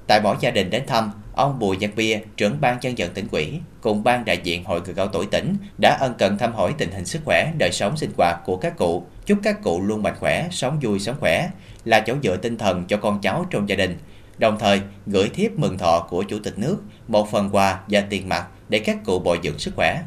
Tại 0.07 0.21
mỗi 0.21 0.35
gia 0.39 0.51
đình 0.51 0.69
đến 0.69 0.83
thăm, 0.87 1.11
ông 1.33 1.59
Bùi 1.59 1.77
Văn 1.79 1.91
Bia, 1.95 2.19
trưởng 2.37 2.57
ban 2.61 2.77
dân 2.81 2.93
vận 2.97 3.13
tỉnh 3.13 3.27
ủy 3.31 3.59
cùng 3.81 4.03
ban 4.03 4.25
đại 4.25 4.37
diện 4.43 4.63
Hội 4.63 4.81
người 4.85 4.93
cao 4.93 5.07
tuổi 5.07 5.25
tỉnh 5.25 5.57
đã 5.77 5.97
ân 5.99 6.13
cần 6.17 6.37
thăm 6.37 6.53
hỏi 6.53 6.73
tình 6.77 6.91
hình 6.91 7.05
sức 7.05 7.21
khỏe, 7.25 7.51
đời 7.57 7.71
sống 7.71 7.97
sinh 7.97 8.11
hoạt 8.17 8.39
của 8.45 8.57
các 8.57 8.77
cụ, 8.77 9.05
chúc 9.25 9.39
các 9.43 9.63
cụ 9.63 9.81
luôn 9.81 10.03
mạnh 10.03 10.15
khỏe, 10.19 10.47
sống 10.51 10.79
vui 10.81 10.99
sống 10.99 11.15
khỏe, 11.19 11.49
là 11.85 11.99
chỗ 11.99 12.15
dựa 12.23 12.37
tinh 12.37 12.57
thần 12.57 12.85
cho 12.87 12.97
con 12.97 13.21
cháu 13.21 13.45
trong 13.49 13.69
gia 13.69 13.75
đình. 13.75 13.97
Đồng 14.37 14.59
thời, 14.59 14.81
gửi 15.07 15.29
thiếp 15.29 15.51
mừng 15.51 15.77
thọ 15.77 16.07
của 16.09 16.23
Chủ 16.23 16.39
tịch 16.43 16.59
nước, 16.59 16.77
một 17.07 17.31
phần 17.31 17.49
quà 17.51 17.79
và 17.87 18.01
tiền 18.01 18.29
mặt 18.29 18.47
để 18.69 18.79
các 18.79 18.97
cụ 19.05 19.19
bồi 19.19 19.39
dưỡng 19.43 19.59
sức 19.59 19.73
khỏe. 19.75 20.01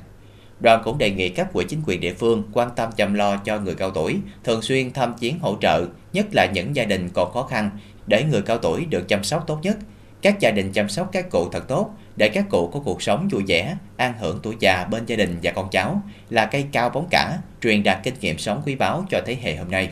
Đoàn 0.61 0.83
cũng 0.85 0.99
đề 0.99 1.11
nghị 1.11 1.29
các 1.29 1.53
quỹ 1.53 1.65
chính 1.69 1.81
quyền 1.87 2.01
địa 2.01 2.15
phương 2.15 2.43
quan 2.53 2.71
tâm 2.77 2.91
chăm 2.97 3.15
lo 3.15 3.37
cho 3.37 3.59
người 3.61 3.75
cao 3.75 3.91
tuổi, 3.91 4.17
thường 4.45 4.63
xuyên 4.63 4.93
thăm 4.93 5.15
chiến 5.19 5.39
hỗ 5.39 5.57
trợ, 5.61 5.87
nhất 6.13 6.27
là 6.33 6.47
những 6.47 6.77
gia 6.77 6.85
đình 6.85 7.09
còn 7.15 7.33
khó 7.33 7.43
khăn, 7.43 7.71
để 8.07 8.25
người 8.25 8.43
cao 8.43 8.59
tuổi 8.59 8.85
được 8.85 9.09
chăm 9.09 9.25
sóc 9.25 9.45
tốt 9.47 9.59
nhất. 9.63 9.77
Các 10.23 10.41
gia 10.41 10.51
đình 10.51 10.73
chăm 10.73 10.89
sóc 10.89 11.09
các 11.13 11.31
cụ 11.31 11.49
thật 11.53 11.69
tốt 11.69 11.91
để 12.19 12.29
các 12.29 12.45
cụ 12.51 12.71
có 12.73 12.81
cuộc 12.85 13.03
sống 13.03 13.29
vui 13.29 13.43
vẻ, 13.47 13.77
an 13.97 14.15
hưởng 14.21 14.41
tuổi 14.43 14.57
già 14.61 14.85
bên 14.91 15.07
gia 15.07 15.17
đình 15.17 15.39
và 15.43 15.53
con 15.53 15.69
cháu 15.71 16.03
là 16.31 16.47
cây 16.47 16.65
cao 16.73 16.91
bóng 16.91 17.07
cả, 17.11 17.39
truyền 17.63 17.83
đạt 17.83 17.99
kinh 18.03 18.15
nghiệm 18.21 18.39
sống 18.39 18.63
quý 18.67 18.75
báu 18.75 19.05
cho 19.11 19.21
thế 19.27 19.37
hệ 19.43 19.57
hôm 19.57 19.71
nay. 19.71 19.89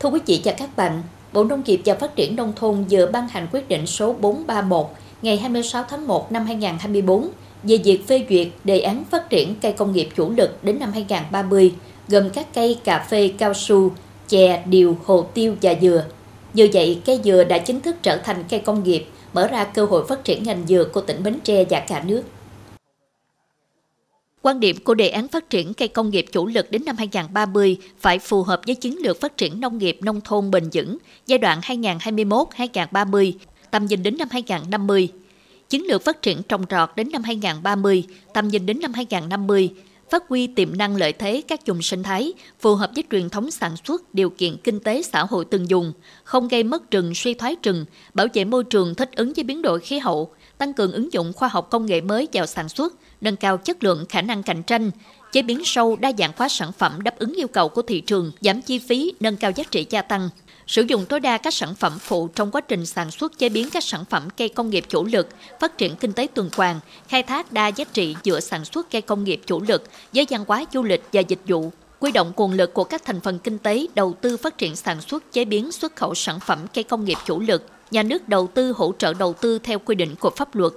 Thưa 0.00 0.08
quý 0.08 0.20
vị 0.26 0.42
và 0.44 0.52
các 0.52 0.76
bạn, 0.76 1.02
Bộ 1.32 1.44
Nông 1.44 1.62
nghiệp 1.66 1.80
và 1.84 1.94
Phát 1.94 2.16
triển 2.16 2.36
Nông 2.36 2.52
thôn 2.56 2.84
vừa 2.90 3.06
ban 3.06 3.28
hành 3.28 3.46
quyết 3.52 3.68
định 3.68 3.86
số 3.86 4.12
431 4.12 4.86
ngày 5.22 5.38
26 5.38 5.84
tháng 5.88 6.06
1 6.06 6.32
năm 6.32 6.46
2024 6.46 7.28
về 7.62 7.76
việc 7.76 8.06
phê 8.06 8.26
duyệt 8.30 8.48
đề 8.64 8.80
án 8.80 9.04
phát 9.04 9.30
triển 9.30 9.54
cây 9.62 9.72
công 9.72 9.92
nghiệp 9.92 10.08
chủ 10.16 10.30
lực 10.30 10.64
đến 10.64 10.78
năm 10.78 10.92
2030, 10.92 11.74
gồm 12.08 12.30
các 12.30 12.46
cây 12.54 12.78
cà 12.84 12.98
phê, 12.98 13.32
cao 13.38 13.54
su, 13.54 13.90
chè, 14.28 14.62
điều, 14.66 14.96
hồ 15.04 15.26
tiêu 15.34 15.56
và 15.62 15.74
dừa. 15.82 16.04
Như 16.54 16.68
vậy, 16.72 17.00
cây 17.04 17.20
dừa 17.24 17.44
đã 17.44 17.58
chính 17.58 17.80
thức 17.80 17.96
trở 18.02 18.16
thành 18.16 18.44
cây 18.48 18.60
công 18.60 18.84
nghiệp, 18.84 19.04
mở 19.32 19.48
ra 19.48 19.64
cơ 19.64 19.84
hội 19.84 20.06
phát 20.06 20.24
triển 20.24 20.42
ngành 20.42 20.66
dừa 20.66 20.84
của 20.92 21.00
tỉnh 21.00 21.22
Bến 21.22 21.38
Tre 21.44 21.64
và 21.70 21.80
cả 21.80 22.02
nước. 22.06 22.22
Quan 24.42 24.60
điểm 24.60 24.76
của 24.84 24.94
đề 24.94 25.08
án 25.08 25.28
phát 25.28 25.50
triển 25.50 25.74
cây 25.74 25.88
công 25.88 26.10
nghiệp 26.10 26.26
chủ 26.32 26.46
lực 26.46 26.70
đến 26.70 26.82
năm 26.86 26.96
2030 26.96 27.76
phải 28.00 28.18
phù 28.18 28.42
hợp 28.42 28.60
với 28.66 28.74
chiến 28.74 28.96
lược 29.02 29.20
phát 29.20 29.36
triển 29.36 29.60
nông 29.60 29.78
nghiệp 29.78 29.98
nông 30.02 30.20
thôn 30.20 30.50
bền 30.50 30.68
vững 30.72 30.98
giai 31.26 31.38
đoạn 31.38 31.60
2021-2030, 31.60 33.32
tầm 33.70 33.86
nhìn 33.86 34.02
đến 34.02 34.16
năm 34.18 34.28
2050. 34.30 35.08
Chiến 35.68 35.86
lược 35.86 36.04
phát 36.04 36.22
triển 36.22 36.42
trồng 36.42 36.66
trọt 36.66 36.90
đến 36.96 37.08
năm 37.12 37.22
2030, 37.22 38.04
tầm 38.34 38.48
nhìn 38.48 38.66
đến 38.66 38.80
năm 38.80 38.92
2050, 38.92 39.70
phát 40.12 40.28
huy 40.28 40.46
tiềm 40.46 40.76
năng 40.76 40.96
lợi 40.96 41.12
thế 41.12 41.42
các 41.48 41.66
vùng 41.66 41.82
sinh 41.82 42.02
thái, 42.02 42.32
phù 42.60 42.74
hợp 42.74 42.90
với 42.94 43.04
truyền 43.10 43.28
thống 43.28 43.50
sản 43.50 43.76
xuất, 43.84 44.14
điều 44.14 44.30
kiện 44.30 44.56
kinh 44.56 44.80
tế 44.80 45.02
xã 45.02 45.24
hội 45.24 45.44
từng 45.44 45.70
dùng, 45.70 45.92
không 46.24 46.48
gây 46.48 46.62
mất 46.62 46.90
rừng 46.90 47.14
suy 47.14 47.34
thoái 47.34 47.56
rừng, 47.62 47.84
bảo 48.14 48.26
vệ 48.34 48.44
môi 48.44 48.64
trường 48.64 48.94
thích 48.94 49.10
ứng 49.16 49.32
với 49.32 49.44
biến 49.44 49.62
đổi 49.62 49.80
khí 49.80 49.98
hậu, 49.98 50.34
tăng 50.58 50.72
cường 50.72 50.92
ứng 50.92 51.12
dụng 51.12 51.32
khoa 51.32 51.48
học 51.48 51.70
công 51.70 51.86
nghệ 51.86 52.00
mới 52.00 52.28
vào 52.32 52.46
sản 52.46 52.68
xuất, 52.68 52.94
nâng 53.20 53.36
cao 53.36 53.56
chất 53.56 53.84
lượng 53.84 54.06
khả 54.08 54.22
năng 54.22 54.42
cạnh 54.42 54.62
tranh, 54.62 54.90
chế 55.32 55.42
biến 55.42 55.60
sâu 55.64 55.96
đa 55.96 56.12
dạng 56.18 56.32
hóa 56.36 56.48
sản 56.48 56.72
phẩm 56.72 57.02
đáp 57.02 57.18
ứng 57.18 57.32
yêu 57.32 57.48
cầu 57.48 57.68
của 57.68 57.82
thị 57.82 58.00
trường, 58.00 58.32
giảm 58.40 58.62
chi 58.62 58.78
phí, 58.78 59.12
nâng 59.20 59.36
cao 59.36 59.50
giá 59.50 59.64
trị 59.70 59.86
gia 59.90 60.02
tăng, 60.02 60.28
sử 60.72 60.82
dụng 60.82 61.06
tối 61.06 61.20
đa 61.20 61.38
các 61.38 61.54
sản 61.54 61.74
phẩm 61.74 61.98
phụ 61.98 62.28
trong 62.28 62.50
quá 62.50 62.60
trình 62.60 62.86
sản 62.86 63.10
xuất 63.10 63.38
chế 63.38 63.48
biến 63.48 63.70
các 63.70 63.84
sản 63.84 64.04
phẩm 64.04 64.28
cây 64.36 64.48
công 64.48 64.70
nghiệp 64.70 64.84
chủ 64.88 65.04
lực, 65.04 65.28
phát 65.60 65.78
triển 65.78 65.96
kinh 65.96 66.12
tế 66.12 66.26
tuần 66.34 66.50
hoàn, 66.56 66.80
khai 67.08 67.22
thác 67.22 67.52
đa 67.52 67.68
giá 67.68 67.84
trị 67.84 68.16
giữa 68.22 68.40
sản 68.40 68.64
xuất 68.64 68.90
cây 68.90 69.02
công 69.02 69.24
nghiệp 69.24 69.40
chủ 69.46 69.62
lực 69.68 69.84
với 70.12 70.26
văn 70.30 70.44
hóa 70.48 70.64
du 70.72 70.82
lịch 70.82 71.02
và 71.12 71.20
dịch 71.20 71.38
vụ, 71.46 71.72
quy 71.98 72.12
động 72.12 72.32
nguồn 72.36 72.52
lực 72.52 72.74
của 72.74 72.84
các 72.84 73.04
thành 73.04 73.20
phần 73.20 73.38
kinh 73.38 73.58
tế 73.58 73.86
đầu 73.94 74.14
tư 74.20 74.36
phát 74.36 74.58
triển 74.58 74.76
sản 74.76 75.00
xuất 75.00 75.32
chế 75.32 75.44
biến 75.44 75.72
xuất 75.72 75.96
khẩu 75.96 76.14
sản 76.14 76.40
phẩm 76.40 76.58
cây 76.74 76.84
công 76.84 77.04
nghiệp 77.04 77.18
chủ 77.26 77.40
lực, 77.40 77.66
nhà 77.90 78.02
nước 78.02 78.28
đầu 78.28 78.46
tư 78.54 78.72
hỗ 78.76 78.92
trợ 78.98 79.14
đầu 79.14 79.32
tư 79.32 79.58
theo 79.58 79.78
quy 79.78 79.94
định 79.94 80.14
của 80.20 80.30
pháp 80.36 80.54
luật. 80.54 80.72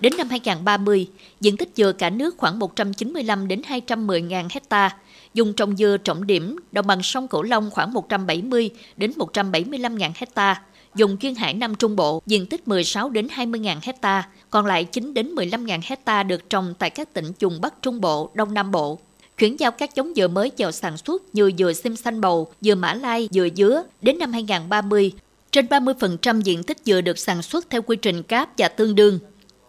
Đến 0.00 0.12
năm 0.18 0.28
2030, 0.28 1.08
diện 1.40 1.56
tích 1.56 1.68
dừa 1.76 1.92
cả 1.92 2.10
nước 2.10 2.34
khoảng 2.38 2.58
195 2.58 3.48
đến 3.48 3.62
210 3.64 4.22
ngàn 4.22 4.48
hecta, 4.50 4.96
dùng 5.36 5.52
trồng 5.52 5.76
dừa 5.76 5.96
trọng 6.04 6.26
điểm 6.26 6.56
đồng 6.72 6.86
bằng 6.86 7.02
sông 7.02 7.28
Cửu 7.28 7.42
Long 7.42 7.70
khoảng 7.70 7.92
170 7.92 8.70
đến 8.96 9.12
175 9.16 9.98
ngàn 9.98 10.12
hecta, 10.16 10.62
dùng 10.94 11.16
duyên 11.20 11.34
hải 11.34 11.54
Nam 11.54 11.74
Trung 11.74 11.96
Bộ 11.96 12.22
diện 12.26 12.46
tích 12.46 12.68
16 12.68 13.10
đến 13.10 13.28
20 13.30 13.60
ngàn 13.60 13.78
hecta, 13.82 14.28
còn 14.50 14.66
lại 14.66 14.84
9 14.84 15.14
đến 15.14 15.28
15 15.28 15.66
ngàn 15.66 15.80
hecta 15.84 16.22
được 16.22 16.50
trồng 16.50 16.74
tại 16.78 16.90
các 16.90 17.12
tỉnh 17.12 17.32
vùng 17.40 17.60
Bắc 17.60 17.82
Trung 17.82 18.00
Bộ, 18.00 18.30
Đông 18.34 18.54
Nam 18.54 18.70
Bộ. 18.70 18.98
Chuyển 19.38 19.60
giao 19.60 19.70
các 19.70 19.94
giống 19.94 20.14
dừa 20.14 20.28
mới 20.28 20.50
vào 20.58 20.72
sản 20.72 20.96
xuất 20.96 21.22
như 21.34 21.50
dừa 21.58 21.72
sim 21.72 21.96
xanh 21.96 22.20
bầu, 22.20 22.52
dừa 22.60 22.74
mã 22.74 22.94
lai, 22.94 23.28
dừa 23.32 23.48
dứa 23.56 23.82
đến 24.02 24.18
năm 24.18 24.32
2030, 24.32 25.12
trên 25.50 25.66
30% 25.66 26.40
diện 26.40 26.62
tích 26.62 26.78
dừa 26.84 27.00
được 27.00 27.18
sản 27.18 27.42
xuất 27.42 27.70
theo 27.70 27.82
quy 27.82 27.96
trình 27.96 28.22
cáp 28.22 28.58
và 28.58 28.68
tương 28.68 28.94
đương. 28.94 29.18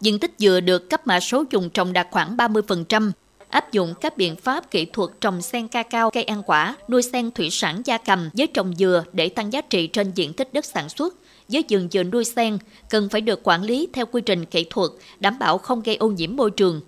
Diện 0.02 0.20
tích 0.20 0.32
dừa 0.38 0.60
được 0.60 0.90
cấp 0.90 1.08
mã 1.08 1.20
số 1.20 1.44
dùng 1.52 1.70
trồng 1.70 1.94
đạt 1.94 2.08
khoảng 2.12 2.38
30%, 2.38 3.12
áp 3.50 3.72
dụng 3.72 3.94
các 4.02 4.18
biện 4.18 4.36
pháp 4.36 4.72
kỹ 4.72 4.86
thuật 4.86 5.10
trồng 5.22 5.42
sen 5.42 5.68
ca 5.68 5.84
cao, 5.84 6.12
cây 6.12 6.24
ăn 6.24 6.44
quả, 6.46 6.76
nuôi 6.88 7.02
sen 7.02 7.32
thủy 7.32 7.50
sản 7.52 7.82
gia 7.86 7.98
cầm 7.98 8.30
với 8.34 8.48
trồng 8.48 8.76
dừa 8.76 9.04
để 9.14 9.30
tăng 9.30 9.54
giá 9.54 9.62
trị 9.62 9.88
trên 9.88 10.12
diện 10.16 10.34
tích 10.34 10.54
đất 10.54 10.66
sản 10.66 10.90
xuất. 10.90 11.16
Với 11.48 11.64
vườn 11.70 11.88
dừa 11.92 12.04
nuôi 12.04 12.26
sen, 12.26 12.58
cần 12.90 13.10
phải 13.10 13.22
được 13.22 13.40
quản 13.44 13.64
lý 13.64 13.88
theo 13.94 14.06
quy 14.06 14.22
trình 14.22 14.46
kỹ 14.46 14.66
thuật, 14.70 14.92
đảm 15.20 15.40
bảo 15.40 15.58
không 15.58 15.82
gây 15.82 15.96
ô 15.96 16.08
nhiễm 16.08 16.36
môi 16.36 16.52
trường. 16.52 16.82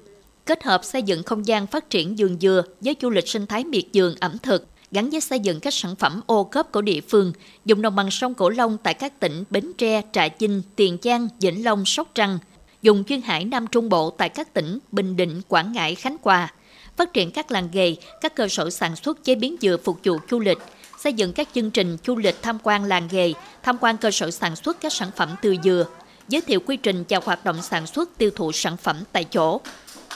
Kết 0.45 0.63
hợp 0.63 0.83
xây 0.83 1.03
dựng 1.03 1.23
không 1.23 1.47
gian 1.47 1.67
phát 1.67 1.89
triển 1.89 2.15
vườn 2.17 2.37
dừa 2.39 2.63
với 2.81 2.95
du 3.01 3.09
lịch 3.09 3.27
sinh 3.27 3.47
thái 3.47 3.63
miệt 3.63 3.83
vườn 3.93 4.15
ẩm 4.19 4.37
thực, 4.43 4.65
gắn 4.91 5.09
với 5.09 5.21
xây 5.21 5.39
dựng 5.39 5.59
các 5.59 5.73
sản 5.73 5.95
phẩm 5.95 6.21
ô 6.25 6.43
cốp 6.43 6.71
của 6.71 6.81
địa 6.81 7.01
phương, 7.01 7.33
dùng 7.65 7.81
đồng 7.81 7.95
bằng 7.95 8.11
sông 8.11 8.33
Cửu 8.33 8.49
Long 8.49 8.77
tại 8.83 8.93
các 8.93 9.19
tỉnh 9.19 9.43
Bến 9.49 9.71
Tre, 9.77 10.01
Trà 10.11 10.27
Vinh, 10.39 10.61
Tiền 10.75 10.97
Giang, 11.03 11.27
Vĩnh 11.41 11.65
Long, 11.65 11.85
Sóc 11.85 12.07
Trăng, 12.15 12.39
dùng 12.81 13.03
duyên 13.07 13.21
hải 13.21 13.45
Nam 13.45 13.67
Trung 13.67 13.89
Bộ 13.89 14.09
tại 14.09 14.29
các 14.29 14.53
tỉnh 14.53 14.79
Bình 14.91 15.15
Định, 15.15 15.41
Quảng 15.47 15.71
Ngãi, 15.71 15.95
Khánh 15.95 16.17
Hòa, 16.21 16.53
phát 16.97 17.13
triển 17.13 17.31
các 17.31 17.51
làng 17.51 17.69
nghề, 17.73 17.95
các 18.21 18.35
cơ 18.35 18.47
sở 18.47 18.69
sản 18.69 18.95
xuất 18.95 19.23
chế 19.23 19.35
biến 19.35 19.55
dừa 19.61 19.77
phục 19.83 19.99
vụ 20.03 20.17
du 20.31 20.39
lịch, 20.39 20.57
xây 20.99 21.13
dựng 21.13 21.33
các 21.33 21.47
chương 21.55 21.71
trình 21.71 21.97
du 22.05 22.15
lịch 22.15 22.35
tham 22.41 22.57
quan 22.63 22.83
làng 22.83 23.07
nghề, 23.11 23.33
tham 23.63 23.77
quan 23.81 23.97
cơ 23.97 24.11
sở 24.11 24.31
sản 24.31 24.55
xuất 24.55 24.81
các 24.81 24.93
sản 24.93 25.09
phẩm 25.15 25.29
từ 25.41 25.55
dừa, 25.63 25.85
giới 26.29 26.41
thiệu 26.41 26.59
quy 26.59 26.77
trình 26.77 27.03
và 27.09 27.19
hoạt 27.23 27.45
động 27.45 27.61
sản 27.61 27.87
xuất 27.87 28.17
tiêu 28.17 28.29
thụ 28.35 28.51
sản 28.51 28.77
phẩm 28.77 28.97
tại 29.11 29.23
chỗ. 29.23 29.61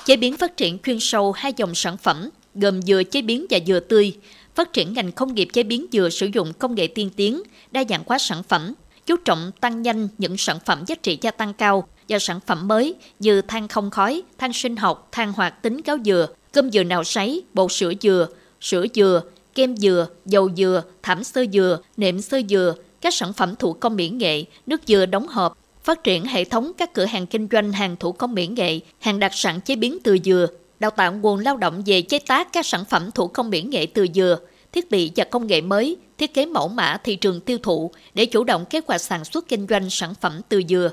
Chế 0.06 0.16
biến 0.16 0.38
phát 0.38 0.58
triển 0.58 0.80
chuyên 0.80 0.98
sâu 1.00 1.32
hai 1.32 1.54
dòng 1.58 1.76
sản 1.76 1.98
phẩm 1.98 2.30
gồm 2.56 2.82
dừa 2.82 3.04
chế 3.12 3.22
biến 3.22 3.46
và 3.50 3.60
dừa 3.68 3.80
tươi, 3.80 4.18
phát 4.56 4.74
triển 4.74 4.94
ngành 4.94 5.12
công 5.12 5.34
nghiệp 5.34 5.48
chế 5.54 5.64
biến 5.64 5.86
dừa 5.92 6.10
sử 6.10 6.26
dụng 6.34 6.54
công 6.54 6.76
nghệ 6.76 6.88
tiên 6.88 7.10
tiến, 7.16 7.42
đa 7.72 7.84
dạng 7.90 8.04
hóa 8.06 8.18
sản 8.20 8.44
phẩm, 8.44 8.74
chú 9.06 9.16
trọng 9.26 9.52
tăng 9.62 9.82
nhanh 9.82 10.08
những 10.18 10.38
sản 10.38 10.58
phẩm 10.66 10.84
giá 10.88 10.96
trị 10.96 11.18
gia 11.22 11.32
tăng 11.32 11.54
cao 11.54 11.88
và 12.10 12.20
sản 12.20 12.40
phẩm 12.46 12.68
mới 12.68 12.96
như 13.20 13.42
than 13.42 13.68
không 13.68 13.90
khói, 13.90 14.24
than 14.38 14.54
sinh 14.54 14.76
học, 14.76 15.08
than 15.12 15.34
hoạt 15.34 15.62
tính 15.62 15.82
cáo 15.82 15.98
dừa, 16.06 16.28
cơm 16.52 16.72
dừa 16.72 16.84
nào 16.84 17.04
sấy, 17.04 17.44
bột 17.54 17.72
sữa 17.72 17.94
dừa, 18.02 18.28
sữa 18.62 18.86
dừa, 18.94 19.22
kem 19.56 19.78
dừa, 19.78 20.08
dầu 20.26 20.50
dừa, 20.58 20.84
thảm 21.04 21.24
sơ 21.24 21.46
dừa, 21.54 21.80
nệm 21.98 22.22
sơ 22.22 22.42
dừa, 22.50 22.76
các 23.02 23.14
sản 23.14 23.34
phẩm 23.34 23.56
thủ 23.56 23.74
công 23.74 23.96
mỹ 23.96 24.10
nghệ, 24.10 24.46
nước 24.66 24.82
dừa 24.86 25.06
đóng 25.06 25.28
hộp, 25.28 25.58
phát 25.84 26.04
triển 26.04 26.26
hệ 26.26 26.44
thống 26.44 26.72
các 26.78 26.94
cửa 26.94 27.06
hàng 27.06 27.28
kinh 27.28 27.48
doanh 27.52 27.72
hàng 27.74 27.96
thủ 28.00 28.12
công 28.12 28.34
mỹ 28.34 28.48
nghệ, 28.48 28.80
hàng 29.00 29.20
đặc 29.20 29.32
sản 29.36 29.62
chế 29.62 29.76
biến 29.76 29.98
từ 30.04 30.18
dừa, 30.24 30.48
đào 30.80 30.92
tạo 30.92 31.14
nguồn 31.14 31.40
lao 31.40 31.58
động 31.58 31.84
về 31.86 32.02
chế 32.02 32.20
tác 32.20 32.54
các 32.54 32.66
sản 32.66 32.86
phẩm 32.86 33.12
thủ 33.12 33.28
công 33.28 33.50
mỹ 33.50 33.62
nghệ 33.62 33.86
từ 33.86 34.08
dừa, 34.14 34.40
thiết 34.74 34.92
bị 34.92 35.12
và 35.16 35.24
công 35.24 35.48
nghệ 35.48 35.62
mới, 35.62 35.98
thiết 36.18 36.34
kế 36.34 36.46
mẫu 36.46 36.68
mã 36.68 36.98
thị 37.04 37.16
trường 37.16 37.42
tiêu 37.42 37.58
thụ 37.64 37.92
để 38.14 38.26
chủ 38.26 38.44
động 38.44 38.66
kế 38.66 38.82
hoạch 38.88 39.02
sản 39.02 39.26
xuất 39.26 39.48
kinh 39.48 39.68
doanh 39.70 39.90
sản 39.90 40.14
phẩm 40.22 40.42
từ 40.50 40.62
dừa. 40.70 40.92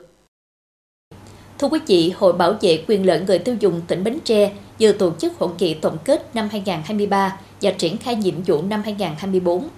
Thưa 1.59 1.69
quý 1.69 1.81
vị, 1.87 2.13
Hội 2.17 2.33
Bảo 2.33 2.55
vệ 2.61 2.85
quyền 2.89 3.07
lợi 3.07 3.21
người 3.21 3.39
tiêu 3.39 3.57
dùng 3.61 3.81
tỉnh 3.87 4.05
Bến 4.05 4.19
Tre 4.25 4.53
vừa 4.81 4.93
tổ 4.93 5.13
chức 5.19 5.39
hội 5.39 5.51
nghị 5.59 5.75
tổng 5.75 5.99
kết 6.05 6.31
năm 6.35 6.49
2023 6.51 7.41
và 7.63 7.71
triển 7.71 7.97
khai 7.97 8.15
nhiệm 8.15 8.43
vụ 8.43 8.63
năm 8.63 8.83
2024. 8.85 9.69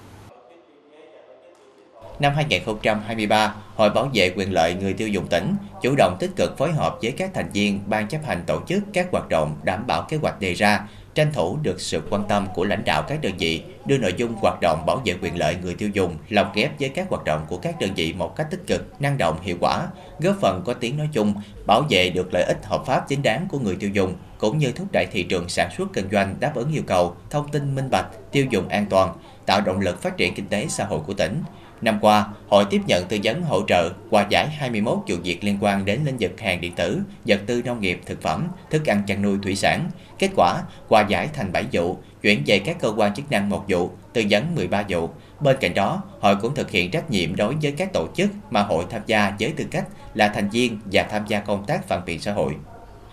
Năm 2.19 2.33
2023, 2.35 3.55
Hội 3.75 3.91
Bảo 3.91 4.11
vệ 4.15 4.33
quyền 4.37 4.53
lợi 4.53 4.75
người 4.75 4.93
tiêu 4.93 5.09
dùng 5.09 5.27
tỉnh 5.27 5.55
chủ 5.83 5.95
động 5.97 6.17
tích 6.21 6.31
cực 6.37 6.59
phối 6.59 6.73
hợp 6.73 6.99
với 7.03 7.13
các 7.13 7.31
thành 7.35 7.51
viên 7.53 7.81
ban 7.87 8.09
chấp 8.09 8.21
hành 8.27 8.45
tổ 8.47 8.61
chức 8.69 8.83
các 8.93 9.07
hoạt 9.13 9.29
động 9.29 9.57
đảm 9.65 9.87
bảo 9.87 10.07
kế 10.09 10.17
hoạch 10.17 10.41
đề 10.41 10.55
ra, 10.55 10.89
tranh 11.15 11.33
thủ 11.33 11.59
được 11.63 11.81
sự 11.81 12.03
quan 12.11 12.23
tâm 12.29 12.47
của 12.55 12.65
lãnh 12.65 12.83
đạo 12.85 13.03
các 13.09 13.21
đơn 13.23 13.33
vị, 13.39 13.63
đưa 13.87 13.99
nội 13.99 14.15
dung 14.17 14.35
hoạt 14.35 14.61
động 14.61 14.87
bảo 14.87 15.03
vệ 15.05 15.15
quyền 15.23 15.39
lợi 15.39 15.57
người 15.63 15.75
tiêu 15.75 15.89
dùng 15.93 16.17
lồng 16.29 16.53
ghép 16.55 16.81
với 16.81 16.89
các 16.89 17.07
hoạt 17.09 17.25
động 17.25 17.47
của 17.49 17.57
các 17.57 17.81
đơn 17.81 17.91
vị 17.97 18.13
một 18.13 18.37
cách 18.37 18.47
tích 18.51 18.67
cực, 18.67 19.01
năng 19.01 19.19
động, 19.19 19.39
hiệu 19.43 19.57
quả, 19.61 19.87
góp 20.21 20.37
phần 20.41 20.63
có 20.67 20.75
tiếng 20.75 20.97
nói 20.97 21.09
chung, 21.13 21.35
bảo 21.67 21.83
vệ 21.91 22.11
được 22.11 22.35
lợi 22.35 22.43
ích 22.43 22.59
hợp 22.65 22.83
pháp 22.87 23.09
chính 23.09 23.23
đáng 23.23 23.47
của 23.51 23.59
người 23.59 23.77
tiêu 23.77 23.91
dùng, 23.91 24.15
cũng 24.39 24.59
như 24.59 24.73
thúc 24.73 24.87
đẩy 24.93 25.07
thị 25.13 25.23
trường 25.23 25.49
sản 25.49 25.71
xuất 25.79 25.89
kinh 25.93 26.09
doanh 26.13 26.35
đáp 26.41 26.53
ứng 26.55 26.73
yêu 26.73 26.83
cầu, 26.87 27.17
thông 27.31 27.49
tin 27.49 27.75
minh 27.75 27.91
bạch, 27.91 28.07
tiêu 28.33 28.47
dùng 28.51 28.69
an 28.69 28.87
toàn, 28.91 29.15
tạo 29.47 29.61
động 29.61 29.81
lực 29.81 30.03
phát 30.03 30.17
triển 30.17 30.35
kinh 30.35 30.47
tế 30.47 30.67
xã 30.69 30.85
hội 30.85 31.01
của 31.07 31.15
tỉnh. 31.15 31.43
Năm 31.83 31.99
qua, 32.01 32.27
hội 32.49 32.65
tiếp 32.71 32.81
nhận 32.87 33.05
tư 33.05 33.19
vấn 33.25 33.43
hỗ 33.43 33.63
trợ 33.67 33.91
qua 34.11 34.27
giải 34.31 34.49
21 34.49 34.99
vụ 35.07 35.17
việc 35.25 35.45
liên 35.45 35.59
quan 35.61 35.85
đến 35.85 36.01
lĩnh 36.05 36.17
vực 36.21 36.41
hàng 36.41 36.61
điện 36.61 36.73
tử, 36.77 37.01
vật 37.27 37.41
tư 37.47 37.63
nông 37.65 37.81
nghiệp, 37.81 38.01
thực 38.07 38.23
phẩm, 38.23 38.49
thức 38.71 38.87
ăn 38.87 39.03
chăn 39.07 39.23
nuôi 39.23 39.39
thủy 39.43 39.57
sản. 39.57 39.91
Kết 40.23 40.31
quả, 40.37 40.63
hòa 40.89 41.07
giải 41.09 41.29
thành 41.33 41.53
7 41.53 41.65
vụ, 41.73 41.97
chuyển 42.23 42.43
về 42.47 42.59
các 42.59 42.77
cơ 42.81 42.93
quan 42.97 43.15
chức 43.15 43.31
năng 43.31 43.49
một 43.49 43.65
vụ, 43.69 43.91
tư 44.13 44.23
vấn 44.31 44.55
13 44.55 44.85
vụ. 44.89 45.09
Bên 45.41 45.57
cạnh 45.61 45.75
đó, 45.75 46.03
hội 46.21 46.37
cũng 46.37 46.55
thực 46.55 46.71
hiện 46.71 46.91
trách 46.91 47.11
nhiệm 47.11 47.37
đối 47.37 47.55
với 47.63 47.73
các 47.73 47.93
tổ 47.93 48.07
chức 48.17 48.31
mà 48.51 48.63
hội 48.63 48.85
tham 48.91 49.03
gia 49.07 49.37
với 49.41 49.53
tư 49.57 49.65
cách 49.71 49.85
là 50.15 50.29
thành 50.29 50.51
viên 50.51 50.79
và 50.93 51.03
tham 51.03 51.23
gia 51.29 51.41
công 51.41 51.65
tác 51.67 51.89
phản 51.89 52.01
biện 52.07 52.21
xã 52.21 52.33
hội. 52.33 52.53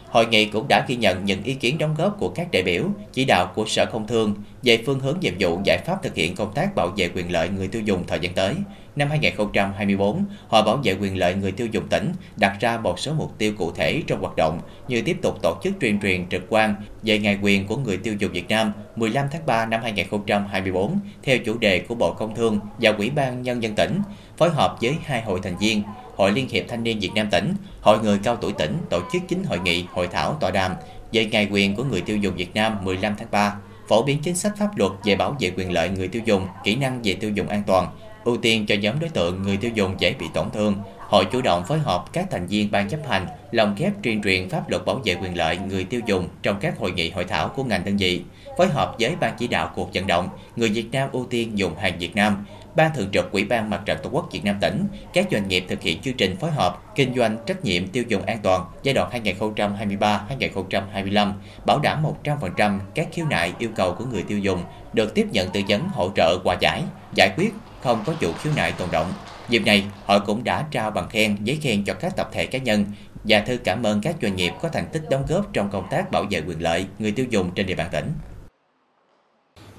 Hội 0.10 0.26
nghị 0.26 0.46
cũng 0.46 0.66
đã 0.70 0.86
ghi 0.88 0.96
nhận 0.96 1.26
những 1.26 1.44
ý 1.44 1.54
kiến 1.54 1.78
đóng 1.78 1.96
góp 1.98 2.20
của 2.20 2.30
các 2.30 2.48
đại 2.52 2.64
biểu, 2.64 2.84
chỉ 3.14 3.26
đạo 3.26 3.52
của 3.56 3.66
Sở 3.68 3.86
Công 3.86 4.08
Thương 4.08 4.36
về 4.64 4.84
phương 4.86 5.00
hướng 5.00 5.18
nhiệm 5.22 5.34
vụ 5.40 5.60
giải 5.66 5.78
pháp 5.86 6.04
thực 6.04 6.16
hiện 6.16 6.36
công 6.36 6.54
tác 6.54 6.76
bảo 6.76 6.88
vệ 6.88 7.10
quyền 7.16 7.32
lợi 7.32 7.50
người 7.50 7.68
tiêu 7.68 7.82
dùng 7.82 8.04
thời 8.08 8.20
gian 8.20 8.34
tới. 8.34 8.54
Năm 9.00 9.10
2024, 9.10 10.26
Hội 10.48 10.64
Bảo 10.64 10.80
vệ 10.84 10.94
quyền 11.02 11.18
lợi 11.18 11.36
người 11.36 11.52
tiêu 11.52 11.68
dùng 11.72 11.88
tỉnh 11.90 12.12
đặt 12.38 12.58
ra 12.60 12.78
một 12.78 13.00
số 13.00 13.14
mục 13.14 13.38
tiêu 13.38 13.54
cụ 13.58 13.72
thể 13.72 14.02
trong 14.08 14.22
hoạt 14.22 14.36
động 14.36 14.60
như 14.88 15.02
tiếp 15.02 15.18
tục 15.22 15.42
tổ 15.42 15.58
chức 15.64 15.74
truyền 15.82 16.00
truyền 16.00 16.30
trực 16.30 16.46
quan 16.50 16.76
về 17.04 17.20
ngày 17.20 17.38
quyền 17.42 17.68
của 17.68 17.78
người 17.78 17.98
tiêu 17.98 18.14
dùng 18.20 18.32
Việt 18.32 18.50
Nam 18.50 18.74
15 18.96 19.26
tháng 19.32 19.46
3 19.46 19.66
năm 19.66 19.82
2024 19.84 21.00
theo 21.24 21.38
chủ 21.38 21.58
đề 21.58 21.80
của 21.80 21.96
Bộ 21.96 22.14
Công 22.14 22.36
Thương 22.36 22.60
và 22.82 22.92
Ủy 22.98 23.10
ban 23.10 23.42
Nhân 23.42 23.64
dân 23.64 23.76
tỉnh, 23.76 24.02
phối 24.38 24.50
hợp 24.50 24.78
với 24.82 24.96
hai 25.06 25.22
hội 25.22 25.40
thành 25.44 25.58
viên 25.58 25.84
Hội 26.16 26.32
Liên 26.32 26.50
hiệp 26.50 26.64
Thanh 26.68 26.84
niên 26.84 27.00
Việt 27.00 27.12
Nam 27.16 27.28
tỉnh, 27.32 27.54
Hội 27.82 28.00
người 28.00 28.20
cao 28.24 28.36
tuổi 28.36 28.54
tỉnh 28.54 28.78
tổ 28.90 29.02
chức 29.14 29.22
chính 29.28 29.44
hội 29.44 29.60
nghị 29.60 29.86
hội 29.92 30.08
thảo 30.08 30.38
tọa 30.40 30.52
đàm 30.52 30.72
về 31.12 31.26
ngày 31.26 31.48
quyền 31.52 31.76
của 31.76 31.84
người 31.84 32.02
tiêu 32.02 32.18
dùng 32.18 32.36
Việt 32.36 32.56
Nam 32.56 32.78
15 32.84 33.14
tháng 33.18 33.28
3, 33.32 33.56
phổ 33.88 34.04
biến 34.04 34.20
chính 34.24 34.36
sách 34.36 34.54
pháp 34.58 34.78
luật 34.78 34.92
về 35.04 35.16
bảo 35.16 35.36
vệ 35.40 35.52
quyền 35.58 35.72
lợi 35.72 35.90
người 35.90 36.08
tiêu 36.08 36.22
dùng, 36.26 36.48
kỹ 36.64 36.76
năng 36.76 37.00
về 37.04 37.14
tiêu 37.14 37.30
dùng 37.30 37.48
an 37.48 37.64
toàn, 37.68 37.88
ưu 38.24 38.38
tiên 38.38 38.66
cho 38.66 38.76
nhóm 38.76 39.00
đối 39.00 39.10
tượng 39.10 39.44
người 39.44 39.58
tiêu 39.58 39.72
dùng 39.74 39.96
dễ 40.00 40.14
bị 40.20 40.26
tổn 40.34 40.46
thương. 40.54 40.76
Hội 40.98 41.26
chủ 41.32 41.42
động 41.42 41.64
phối 41.68 41.80
hợp 41.80 42.06
các 42.14 42.28
thành 42.32 42.48
viên 42.48 42.72
ban 42.72 42.90
chấp 42.90 43.00
hành, 43.10 43.28
lồng 43.52 43.76
ghép 43.78 43.94
tuyên 44.04 44.24
truyền 44.24 44.50
pháp 44.50 44.70
luật 44.70 44.86
bảo 44.86 45.02
vệ 45.06 45.16
quyền 45.16 45.38
lợi 45.38 45.58
người 45.58 45.84
tiêu 45.84 46.02
dùng 46.06 46.28
trong 46.42 46.60
các 46.60 46.80
hội 46.80 46.92
nghị 46.92 47.10
hội 47.10 47.24
thảo 47.24 47.50
của 47.50 47.64
ngành 47.64 47.86
đơn 47.86 47.98
vị, 47.98 48.22
phối 48.58 48.68
hợp 48.68 48.96
với 49.00 49.16
ban 49.20 49.34
chỉ 49.38 49.48
đạo 49.48 49.72
cuộc 49.76 49.90
vận 49.94 50.08
động 50.08 50.30
người 50.56 50.70
Việt 50.70 50.86
Nam 50.92 51.10
ưu 51.12 51.28
tiên 51.30 51.58
dùng 51.58 51.76
hàng 51.76 52.00
Việt 52.00 52.16
Nam, 52.16 52.46
Ban 52.76 52.92
Thường 52.96 53.10
trực 53.12 53.32
Ủy 53.32 53.46
ban 53.46 53.70
Mặt 53.70 53.82
trận 53.86 53.98
Tổ 54.04 54.10
quốc 54.10 54.30
Việt 54.32 54.46
Nam 54.46 54.56
tỉnh, 54.62 54.86
các 55.14 55.28
doanh 55.32 55.48
nghiệp 55.48 55.66
thực 55.68 55.82
hiện 55.82 56.02
chương 56.02 56.14
trình 56.14 56.36
phối 56.36 56.52
hợp 56.52 56.96
kinh 56.96 57.16
doanh 57.16 57.38
trách 57.46 57.64
nhiệm 57.64 57.88
tiêu 57.88 58.04
dùng 58.08 58.26
an 58.26 58.40
toàn 58.44 58.66
giai 58.84 58.94
đoạn 58.94 59.24
2023-2025, 59.24 61.32
bảo 61.66 61.80
đảm 61.80 62.04
100% 62.24 62.80
các 62.96 63.08
khiếu 63.12 63.26
nại 63.30 63.54
yêu 63.60 63.70
cầu 63.76 63.94
của 63.94 64.06
người 64.06 64.24
tiêu 64.24 64.38
dùng 64.38 64.64
được 64.94 65.16
tiếp 65.16 65.28
nhận 65.32 65.50
tư 65.50 65.62
vấn 65.68 65.88
hỗ 65.88 66.10
trợ 66.16 66.38
hòa 66.44 66.58
giải, 66.62 66.84
giải 67.16 67.34
quyết, 67.38 67.54
không 67.84 68.04
có 68.06 68.14
chủ 68.20 68.34
khiếu 68.34 68.54
nại 68.56 68.72
tồn 68.72 68.90
động. 68.92 69.14
Dịp 69.50 69.60
này, 69.66 69.84
hội 70.06 70.20
cũng 70.20 70.44
đã 70.44 70.66
trao 70.72 70.92
bằng 70.92 71.10
khen, 71.10 71.38
giấy 71.44 71.60
khen 71.62 71.84
cho 71.86 71.94
các 71.94 72.16
tập 72.16 72.30
thể 72.34 72.46
cá 72.46 72.60
nhân 72.60 72.86
và 73.24 73.40
thư 73.40 73.58
cảm 73.64 73.84
ơn 73.84 74.02
các 74.02 74.16
doanh 74.22 74.36
nghiệp 74.36 74.54
có 74.62 74.70
thành 74.70 74.88
tích 74.94 75.04
đóng 75.10 75.26
góp 75.30 75.54
trong 75.54 75.70
công 75.72 75.88
tác 75.92 76.12
bảo 76.12 76.26
vệ 76.30 76.42
quyền 76.48 76.62
lợi 76.62 76.86
người 77.00 77.12
tiêu 77.12 77.26
dùng 77.30 77.52
trên 77.56 77.66
địa 77.66 77.76
bàn 77.76 77.90
tỉnh. 77.92 78.12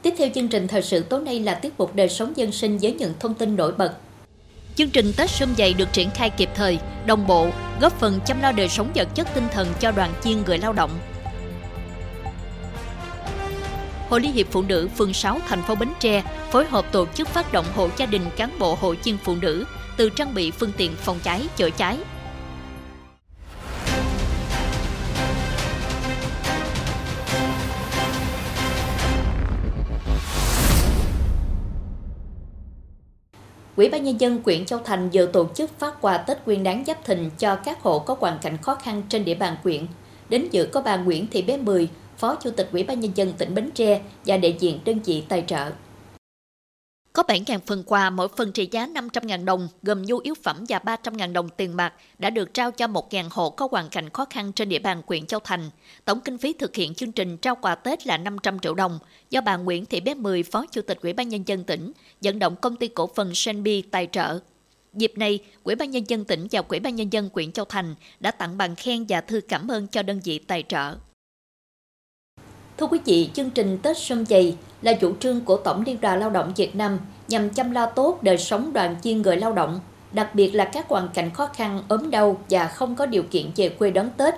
Tiếp 0.02 0.14
theo 0.18 0.28
chương 0.34 0.48
trình 0.48 0.68
thời 0.68 0.82
sự 0.82 1.02
tối 1.02 1.20
nay 1.20 1.40
là 1.40 1.54
tiết 1.54 1.72
mục 1.78 1.94
đời 1.94 2.08
sống 2.08 2.32
dân 2.36 2.52
sinh 2.52 2.78
với 2.78 2.92
những 2.92 3.14
thông 3.20 3.34
tin 3.34 3.56
nổi 3.56 3.72
bật. 3.72 3.94
Chương 4.74 4.90
trình 4.90 5.12
Tết 5.16 5.30
Xuân 5.30 5.54
Dày 5.58 5.74
được 5.74 5.92
triển 5.92 6.10
khai 6.10 6.30
kịp 6.30 6.48
thời, 6.54 6.78
đồng 7.06 7.26
bộ, 7.26 7.48
góp 7.80 8.00
phần 8.00 8.20
chăm 8.26 8.40
lo 8.40 8.52
đời 8.52 8.68
sống 8.68 8.90
vật 8.94 9.08
chất 9.14 9.28
tinh 9.34 9.46
thần 9.52 9.68
cho 9.80 9.90
đoàn 9.90 10.10
viên 10.22 10.42
người 10.46 10.58
lao 10.58 10.72
động. 10.72 10.90
Hội 14.10 14.20
Liên 14.20 14.32
hiệp 14.32 14.46
Phụ 14.50 14.62
nữ 14.62 14.88
phường 14.96 15.12
6 15.12 15.38
thành 15.48 15.62
phố 15.62 15.74
Bến 15.74 15.88
Tre 16.00 16.22
phối 16.50 16.66
hợp 16.66 16.92
tổ 16.92 17.06
chức 17.14 17.28
phát 17.28 17.52
động 17.52 17.66
hộ 17.74 17.88
gia 17.96 18.06
đình 18.06 18.22
cán 18.36 18.50
bộ 18.58 18.74
hội 18.74 18.98
viên 19.04 19.18
phụ 19.24 19.36
nữ 19.42 19.64
từ 19.96 20.10
trang 20.10 20.34
bị 20.34 20.50
phương 20.50 20.72
tiện 20.76 20.92
phòng 20.96 21.18
cháy, 21.22 21.48
chữa 21.56 21.70
cháy, 21.70 21.98
Ủy 33.76 33.88
ban 33.88 34.04
Nhân 34.04 34.20
dân 34.20 34.42
quyện 34.42 34.66
Châu 34.66 34.78
Thành 34.84 35.10
vừa 35.12 35.26
tổ 35.26 35.48
chức 35.54 35.78
phát 35.78 36.00
quà 36.00 36.18
Tết 36.18 36.38
Nguyên 36.46 36.62
Đán 36.62 36.84
Giáp 36.86 37.04
Thìn 37.04 37.30
cho 37.38 37.56
các 37.56 37.82
hộ 37.82 37.98
có 37.98 38.16
hoàn 38.20 38.38
cảnh 38.38 38.56
khó 38.62 38.74
khăn 38.74 39.02
trên 39.08 39.24
địa 39.24 39.34
bàn 39.34 39.56
quyện. 39.62 39.86
Đến 40.28 40.48
dự 40.50 40.68
có 40.72 40.82
bà 40.82 40.96
Nguyễn 40.96 41.26
Thị 41.30 41.42
Bé 41.42 41.56
Mười, 41.56 41.88
Phó 42.20 42.36
Chủ 42.36 42.50
tịch 42.50 42.68
Ủy 42.72 42.82
ban 42.82 43.00
Nhân 43.00 43.12
dân 43.14 43.32
tỉnh 43.38 43.54
Bến 43.54 43.70
Tre 43.74 44.00
và 44.26 44.36
đại 44.36 44.56
diện 44.60 44.80
đơn 44.84 45.00
vị 45.04 45.24
tài 45.28 45.44
trợ. 45.46 45.70
Có 47.12 47.22
7.000 47.22 47.58
phần 47.66 47.82
quà, 47.86 48.10
mỗi 48.10 48.28
phần 48.36 48.52
trị 48.52 48.68
giá 48.70 48.86
500.000 48.86 49.44
đồng, 49.44 49.68
gồm 49.82 50.02
nhu 50.02 50.18
yếu 50.18 50.34
phẩm 50.42 50.64
và 50.68 50.78
300.000 50.78 51.32
đồng 51.32 51.48
tiền 51.48 51.76
mặt, 51.76 51.94
đã 52.18 52.30
được 52.30 52.54
trao 52.54 52.70
cho 52.70 52.86
1.000 52.86 53.24
hộ 53.30 53.50
có 53.50 53.68
hoàn 53.70 53.88
cảnh 53.88 54.10
khó 54.10 54.24
khăn 54.30 54.52
trên 54.52 54.68
địa 54.68 54.78
bàn 54.78 55.02
huyện 55.06 55.26
Châu 55.26 55.40
Thành. 55.40 55.70
Tổng 56.04 56.20
kinh 56.20 56.38
phí 56.38 56.52
thực 56.52 56.76
hiện 56.76 56.94
chương 56.94 57.12
trình 57.12 57.36
trao 57.36 57.56
quà 57.56 57.74
Tết 57.74 58.06
là 58.06 58.18
500 58.18 58.58
triệu 58.58 58.74
đồng, 58.74 58.98
do 59.30 59.40
bà 59.40 59.56
Nguyễn 59.56 59.86
Thị 59.86 60.00
Bé 60.00 60.14
Mười, 60.14 60.42
Phó 60.42 60.66
Chủ 60.70 60.82
tịch 60.82 60.98
Ủy 61.02 61.12
ban 61.12 61.28
Nhân 61.28 61.42
dân 61.46 61.64
tỉnh, 61.64 61.92
dẫn 62.20 62.38
động 62.38 62.56
công 62.56 62.76
ty 62.76 62.88
cổ 62.88 63.10
phần 63.14 63.34
Senbi 63.34 63.82
tài 63.82 64.08
trợ. 64.12 64.38
Dịp 64.94 65.12
này, 65.16 65.38
Ủy 65.64 65.74
ban 65.74 65.90
Nhân 65.90 66.04
dân 66.08 66.24
tỉnh 66.24 66.46
và 66.50 66.62
Ủy 66.68 66.80
ban 66.80 66.96
Nhân 66.96 67.12
dân 67.12 67.30
huyện 67.34 67.52
Châu 67.52 67.64
Thành 67.64 67.94
đã 68.20 68.30
tặng 68.30 68.58
bằng 68.58 68.76
khen 68.76 69.04
và 69.08 69.20
thư 69.20 69.40
cảm 69.48 69.70
ơn 69.70 69.86
cho 69.86 70.02
đơn 70.02 70.20
vị 70.24 70.38
tài 70.38 70.64
trợ. 70.68 70.94
Thưa 72.80 72.86
quý 72.86 72.98
vị, 73.04 73.30
chương 73.34 73.50
trình 73.50 73.78
Tết 73.82 73.98
Xuân 73.98 74.26
Dày 74.26 74.56
là 74.82 74.92
chủ 74.92 75.12
trương 75.20 75.40
của 75.40 75.56
Tổng 75.56 75.82
Liên 75.86 76.00
đoàn 76.00 76.20
Lao 76.20 76.30
động 76.30 76.52
Việt 76.56 76.76
Nam 76.76 76.98
nhằm 77.28 77.50
chăm 77.50 77.70
lo 77.70 77.86
tốt 77.86 78.18
đời 78.22 78.38
sống 78.38 78.72
đoàn 78.72 78.96
viên 79.02 79.22
người 79.22 79.36
lao 79.36 79.52
động, 79.52 79.80
đặc 80.12 80.34
biệt 80.34 80.50
là 80.50 80.64
các 80.64 80.88
hoàn 80.88 81.08
cảnh 81.14 81.30
khó 81.30 81.46
khăn, 81.46 81.82
ốm 81.88 82.10
đau 82.10 82.38
và 82.50 82.66
không 82.66 82.96
có 82.96 83.06
điều 83.06 83.22
kiện 83.22 83.46
về 83.56 83.68
quê 83.68 83.90
đón 83.90 84.10
Tết. 84.16 84.34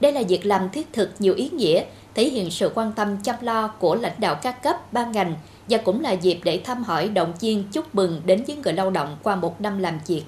Đây 0.00 0.12
là 0.12 0.22
việc 0.28 0.46
làm 0.46 0.70
thiết 0.70 0.92
thực 0.92 1.10
nhiều 1.18 1.34
ý 1.34 1.50
nghĩa, 1.52 1.84
thể 2.14 2.24
hiện 2.24 2.50
sự 2.50 2.70
quan 2.74 2.92
tâm 2.92 3.16
chăm 3.22 3.36
lo 3.40 3.68
của 3.68 3.94
lãnh 3.94 4.20
đạo 4.20 4.34
các 4.42 4.62
cấp, 4.62 4.92
ban 4.92 5.12
ngành 5.12 5.34
và 5.68 5.78
cũng 5.78 6.00
là 6.00 6.12
dịp 6.12 6.40
để 6.44 6.60
thăm 6.64 6.84
hỏi, 6.84 7.08
động 7.08 7.32
viên, 7.40 7.64
chúc 7.72 7.94
mừng 7.94 8.20
đến 8.24 8.44
với 8.46 8.56
người 8.56 8.72
lao 8.72 8.90
động 8.90 9.16
qua 9.22 9.36
một 9.36 9.60
năm 9.60 9.78
làm 9.78 9.98
việc. 10.06 10.22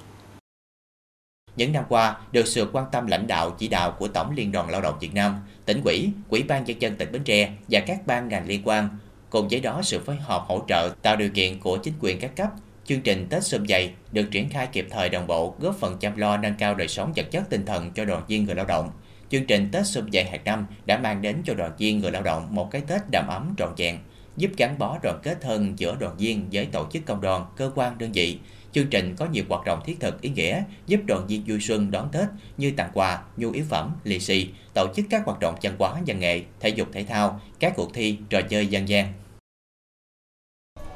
Những 1.57 1.73
năm 1.73 1.85
qua, 1.89 2.17
được 2.33 2.47
sự 2.47 2.71
quan 2.73 2.85
tâm 2.93 3.07
lãnh 3.07 3.27
đạo 3.27 3.51
chỉ 3.51 3.69
đạo 3.69 3.91
của 3.99 4.09
Tổng 4.09 4.35
Liên 4.37 4.53
đoàn 4.53 4.71
Lao 4.71 4.81
động 4.81 4.99
Việt 5.01 5.15
Nam, 5.15 5.41
tỉnh 5.65 5.81
ủy, 5.85 6.11
Quỹ 6.29 6.43
ban 6.43 6.65
nhân 6.65 6.83
dân 6.83 6.97
tỉnh 6.97 7.13
Bến 7.13 7.25
Tre 7.25 7.51
và 7.69 7.81
các 7.81 8.07
ban 8.07 8.29
ngành 8.29 8.47
liên 8.47 8.63
quan, 8.65 8.89
cùng 9.31 9.49
với 9.49 9.61
đó 9.61 9.81
sự 9.83 10.01
phối 10.07 10.17
hợp 10.17 10.45
hỗ 10.47 10.63
trợ 10.69 10.91
tạo 11.03 11.17
điều 11.17 11.31
kiện 11.31 11.61
của 11.61 11.77
chính 11.77 11.95
quyền 12.01 12.19
các 12.21 12.37
cấp, 12.37 12.49
chương 12.85 13.01
trình 13.01 13.27
Tết 13.31 13.45
Xuân 13.45 13.67
Dày 13.69 13.91
được 14.13 14.27
triển 14.31 14.49
khai 14.49 14.67
kịp 14.73 14.87
thời 14.91 15.09
đồng 15.09 15.27
bộ, 15.27 15.55
góp 15.61 15.77
phần 15.77 15.99
chăm 15.99 16.17
lo 16.17 16.37
nâng 16.37 16.55
cao 16.59 16.75
đời 16.75 16.89
sống 16.89 17.13
vật 17.17 17.27
chất 17.31 17.51
tinh 17.51 17.67
thần 17.67 17.91
cho 17.91 18.05
đoàn 18.05 18.23
viên 18.29 18.45
người 18.45 18.55
lao 18.55 18.67
động. 18.67 18.91
Chương 19.31 19.47
trình 19.47 19.69
Tết 19.73 19.87
Xuân 19.87 20.09
Dày 20.13 20.25
hàng 20.25 20.45
năm 20.45 20.67
đã 20.87 20.99
mang 20.99 21.23
đến 21.23 21.37
cho 21.45 21.55
đoàn 21.55 21.73
viên 21.79 21.99
người 21.99 22.11
lao 22.11 22.23
động 22.23 22.55
một 22.55 22.71
cái 22.71 22.83
Tết 22.89 23.01
đầm 23.11 23.27
ấm 23.29 23.55
trọn 23.59 23.69
vẹn, 23.77 23.99
giúp 24.37 24.51
gắn 24.57 24.79
bó 24.79 24.99
đoàn 25.03 25.19
kết 25.23 25.45
hơn 25.45 25.75
giữa 25.77 25.97
đoàn 26.01 26.17
viên 26.17 26.49
với 26.53 26.67
tổ 26.67 26.87
chức 26.93 27.07
công 27.07 27.21
đoàn, 27.21 27.47
cơ 27.57 27.71
quan 27.75 27.99
đơn 27.99 28.13
vị, 28.13 28.39
Chương 28.77 28.91
trình 28.91 29.17
có 29.19 29.27
nhiều 29.27 29.45
hoạt 29.49 29.65
động 29.65 29.81
thiết 29.85 30.01
thực 30.01 30.21
ý 30.21 30.31
nghĩa 30.31 30.63
giúp 30.87 31.01
đoàn 31.07 31.27
viên 31.27 31.45
vui 31.47 31.61
xuân 31.61 31.91
đón 31.91 32.09
Tết 32.13 32.29
như 32.57 32.73
tặng 32.77 32.91
quà, 32.95 33.23
nhu 33.37 33.51
yếu 33.51 33.65
phẩm, 33.69 33.93
lì 34.05 34.21
xì, 34.21 34.49
tổ 34.75 34.87
chức 34.97 35.07
các 35.11 35.23
hoạt 35.25 35.41
động 35.41 35.55
văn 35.63 35.77
hóa, 35.79 35.95
văn 36.07 36.21
nghệ, 36.21 36.43
thể 36.61 36.69
dục 36.69 36.89
thể 36.93 37.05
thao, 37.05 37.41
các 37.61 37.73
cuộc 37.77 37.95
thi, 37.95 38.19
trò 38.29 38.41
chơi 38.49 38.67
dân 38.67 38.89
gian. 38.89 39.13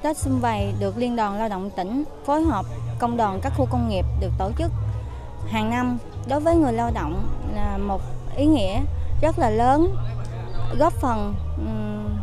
Tết 0.03 0.17
Xuân 0.17 0.41
Vầy 0.41 0.73
được 0.81 0.97
Liên 0.97 1.17
đoàn 1.17 1.39
Lao 1.39 1.49
động 1.49 1.71
tỉnh 1.77 2.05
phối 2.27 2.43
hợp 2.43 2.67
công 2.99 3.17
đoàn 3.17 3.41
các 3.43 3.53
khu 3.57 3.67
công 3.71 3.89
nghiệp 3.89 4.05
được 4.21 4.33
tổ 4.39 4.51
chức 4.59 4.71
hàng 5.51 5.71
năm 5.71 5.99
đối 6.29 6.41
với 6.41 6.57
người 6.57 6.73
lao 6.73 6.91
động 6.95 7.29
là 7.55 7.79
một 7.79 8.03
ý 8.37 8.47
nghĩa 8.47 8.81
rất 9.23 9.39
là 9.39 9.51
lớn 9.51 9.95
góp 10.79 10.93
phần 10.93 11.35
um, 11.59 12.19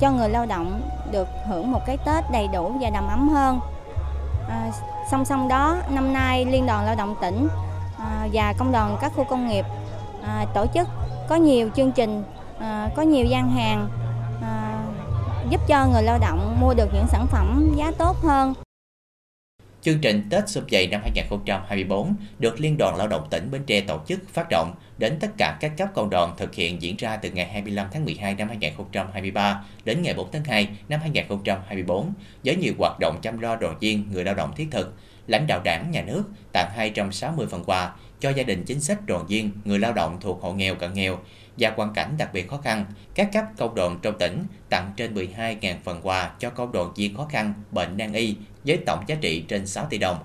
cho 0.00 0.10
người 0.10 0.28
lao 0.28 0.46
động 0.46 0.82
được 1.12 1.28
hưởng 1.48 1.72
một 1.72 1.80
cái 1.86 1.96
Tết 2.06 2.24
đầy 2.32 2.48
đủ 2.52 2.78
và 2.80 2.90
đầm 2.90 3.08
ấm 3.08 3.28
hơn. 3.28 3.60
À, 4.48 4.70
song 5.10 5.24
song 5.24 5.48
đó, 5.48 5.76
năm 5.90 6.12
nay 6.12 6.44
Liên 6.44 6.66
đoàn 6.66 6.84
Lao 6.84 6.94
động 6.94 7.14
tỉnh 7.20 7.48
à, 7.98 8.28
và 8.32 8.54
công 8.58 8.72
đoàn 8.72 8.96
các 9.00 9.12
khu 9.16 9.24
công 9.24 9.48
nghiệp 9.48 9.64
à, 10.22 10.46
tổ 10.54 10.66
chức 10.74 10.88
có 11.28 11.36
nhiều 11.36 11.68
chương 11.76 11.92
trình, 11.92 12.24
à, 12.58 12.90
có 12.96 13.02
nhiều 13.02 13.26
gian 13.26 13.50
hàng 13.50 13.88
à, 14.42 14.84
giúp 15.48 15.60
cho 15.68 15.86
người 15.86 16.02
lao 16.02 16.18
động 16.18 16.56
mua 16.60 16.74
được 16.74 16.88
những 16.94 17.06
sản 17.08 17.26
phẩm 17.26 17.72
giá 17.76 17.92
tốt 17.98 18.16
hơn. 18.22 18.54
Chương 19.84 19.98
trình 19.98 20.22
Tết 20.30 20.48
Xuân 20.48 20.64
Dày 20.70 20.86
năm 20.86 21.00
2024 21.02 22.14
được 22.38 22.60
Liên 22.60 22.76
đoàn 22.78 22.96
Lao 22.96 23.08
động 23.08 23.26
tỉnh 23.30 23.50
Bến 23.50 23.62
Tre 23.66 23.80
tổ 23.80 24.00
chức 24.06 24.28
phát 24.28 24.46
động 24.50 24.74
đến 24.98 25.16
tất 25.20 25.28
cả 25.38 25.56
các 25.60 25.72
cấp 25.76 25.88
công 25.94 26.10
đoàn 26.10 26.34
thực 26.36 26.54
hiện 26.54 26.82
diễn 26.82 26.96
ra 26.96 27.16
từ 27.16 27.30
ngày 27.30 27.46
25 27.46 27.86
tháng 27.92 28.04
12 28.04 28.34
năm 28.34 28.48
2023 28.48 29.64
đến 29.84 30.02
ngày 30.02 30.14
4 30.14 30.28
tháng 30.32 30.44
2 30.44 30.68
năm 30.88 31.00
2024 31.00 32.12
với 32.44 32.56
nhiều 32.56 32.72
hoạt 32.78 32.96
động 33.00 33.18
chăm 33.22 33.38
lo 33.38 33.56
đoàn 33.56 33.78
viên 33.80 34.04
người 34.12 34.24
lao 34.24 34.34
động 34.34 34.52
thiết 34.56 34.68
thực. 34.70 34.94
Lãnh 35.26 35.46
đạo 35.46 35.60
đảng, 35.64 35.90
nhà 35.90 36.02
nước 36.02 36.24
tặng 36.52 36.70
260 36.76 37.46
phần 37.50 37.64
quà 37.66 37.92
cho 38.20 38.30
gia 38.30 38.42
đình 38.42 38.64
chính 38.64 38.80
sách 38.80 39.06
đoàn 39.06 39.26
viên, 39.26 39.50
người 39.64 39.78
lao 39.78 39.92
động 39.92 40.18
thuộc 40.20 40.42
hộ 40.42 40.52
nghèo 40.52 40.74
cận 40.74 40.94
nghèo 40.94 41.18
và 41.58 41.72
hoàn 41.76 41.92
cảnh 41.94 42.14
đặc 42.18 42.32
biệt 42.32 42.48
khó 42.48 42.56
khăn, 42.56 42.84
các 43.14 43.28
cấp 43.32 43.44
công 43.56 43.74
đoàn 43.74 43.98
trong 44.02 44.18
tỉnh 44.18 44.44
tặng 44.70 44.92
trên 44.96 45.14
12.000 45.14 45.74
phần 45.84 46.00
quà 46.02 46.30
cho 46.38 46.50
công 46.50 46.72
đoàn 46.72 46.92
viên 46.96 47.16
khó 47.16 47.26
khăn, 47.30 47.54
bệnh 47.70 47.96
nan 47.96 48.12
y 48.12 48.36
với 48.64 48.78
tổng 48.86 49.04
giá 49.06 49.14
trị 49.20 49.44
trên 49.48 49.66
6 49.66 49.86
tỷ 49.90 49.98
đồng 49.98 50.18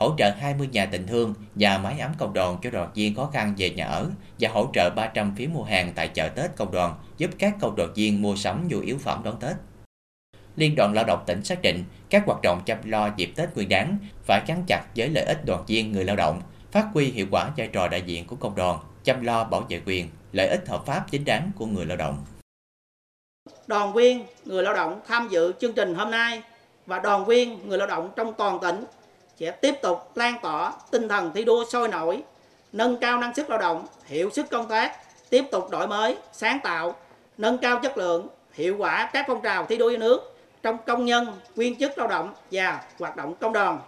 hỗ 0.00 0.14
trợ 0.18 0.30
20 0.30 0.68
nhà 0.72 0.86
tình 0.86 1.06
thương 1.06 1.34
và 1.54 1.78
máy 1.78 2.00
ấm 2.00 2.12
công 2.18 2.32
đoàn 2.32 2.58
cho 2.62 2.70
đoàn 2.70 2.90
viên 2.94 3.14
khó 3.14 3.30
khăn 3.32 3.54
về 3.58 3.70
nhà 3.70 3.86
ở 3.86 4.10
và 4.40 4.48
hỗ 4.48 4.70
trợ 4.72 4.90
300 4.90 5.34
phiếu 5.36 5.48
mua 5.48 5.62
hàng 5.62 5.92
tại 5.94 6.08
chợ 6.08 6.28
Tết 6.28 6.56
công 6.56 6.70
đoàn 6.70 6.94
giúp 7.18 7.30
các 7.38 7.54
công 7.60 7.76
đoàn 7.76 7.92
viên 7.94 8.22
mua 8.22 8.36
sắm 8.36 8.68
nhu 8.68 8.80
yếu 8.80 8.98
phẩm 8.98 9.22
đón 9.24 9.40
Tết. 9.40 9.56
Liên 10.56 10.74
đoàn 10.76 10.92
Lao 10.92 11.04
động 11.04 11.22
tỉnh 11.26 11.44
xác 11.44 11.62
định 11.62 11.84
các 12.10 12.22
hoạt 12.26 12.42
động 12.42 12.62
chăm 12.66 12.78
lo 12.84 13.10
dịp 13.16 13.32
Tết 13.36 13.54
Nguyên 13.54 13.68
đán 13.68 13.98
phải 14.26 14.42
gắn 14.46 14.62
chặt 14.66 14.82
với 14.96 15.08
lợi 15.08 15.24
ích 15.24 15.44
đoàn 15.44 15.64
viên 15.66 15.92
người 15.92 16.04
lao 16.04 16.16
động, 16.16 16.42
phát 16.72 16.86
huy 16.94 17.10
hiệu 17.10 17.26
quả 17.30 17.50
vai 17.56 17.68
trò 17.68 17.88
đại 17.88 18.02
diện 18.02 18.26
của 18.26 18.36
công 18.36 18.54
đoàn, 18.54 18.78
chăm 19.04 19.24
lo 19.24 19.44
bảo 19.44 19.66
vệ 19.68 19.80
quyền, 19.86 20.08
lợi 20.32 20.48
ích 20.48 20.68
hợp 20.68 20.82
pháp 20.86 21.04
chính 21.10 21.24
đáng 21.24 21.50
của 21.58 21.66
người 21.66 21.86
lao 21.86 21.96
động. 21.96 22.24
Đoàn 23.66 23.92
viên 23.92 24.26
người 24.44 24.62
lao 24.62 24.74
động 24.74 25.00
tham 25.08 25.28
dự 25.28 25.52
chương 25.60 25.72
trình 25.72 25.94
hôm 25.94 26.10
nay 26.10 26.42
và 26.86 26.98
đoàn 26.98 27.24
viên 27.24 27.68
người 27.68 27.78
lao 27.78 27.86
động 27.86 28.12
trong 28.16 28.34
toàn 28.34 28.58
tỉnh 28.62 28.84
sẽ 29.36 29.50
tiếp 29.50 29.74
tục 29.82 30.16
lan 30.16 30.34
tỏa 30.42 30.72
tinh 30.90 31.08
thần 31.08 31.30
thi 31.34 31.44
đua 31.44 31.64
sôi 31.64 31.88
nổi, 31.88 32.22
nâng 32.72 32.96
cao 33.00 33.18
năng 33.18 33.34
suất 33.34 33.50
lao 33.50 33.58
động, 33.58 33.86
hiệu 34.04 34.30
suất 34.30 34.50
công 34.50 34.68
tác, 34.68 34.96
tiếp 35.30 35.44
tục 35.50 35.70
đổi 35.70 35.86
mới, 35.86 36.16
sáng 36.32 36.60
tạo, 36.62 36.94
nâng 37.38 37.58
cao 37.58 37.80
chất 37.82 37.98
lượng, 37.98 38.28
hiệu 38.52 38.76
quả 38.78 39.10
các 39.12 39.24
phong 39.28 39.42
trào 39.42 39.66
thi 39.66 39.78
đua 39.78 39.88
yêu 39.88 39.98
nước 39.98 40.36
trong 40.62 40.78
công 40.86 41.04
nhân, 41.04 41.38
viên 41.56 41.78
chức 41.78 41.98
lao 41.98 42.08
động 42.08 42.34
và 42.50 42.82
hoạt 42.98 43.16
động 43.16 43.34
công 43.40 43.52
đoàn. 43.52 43.80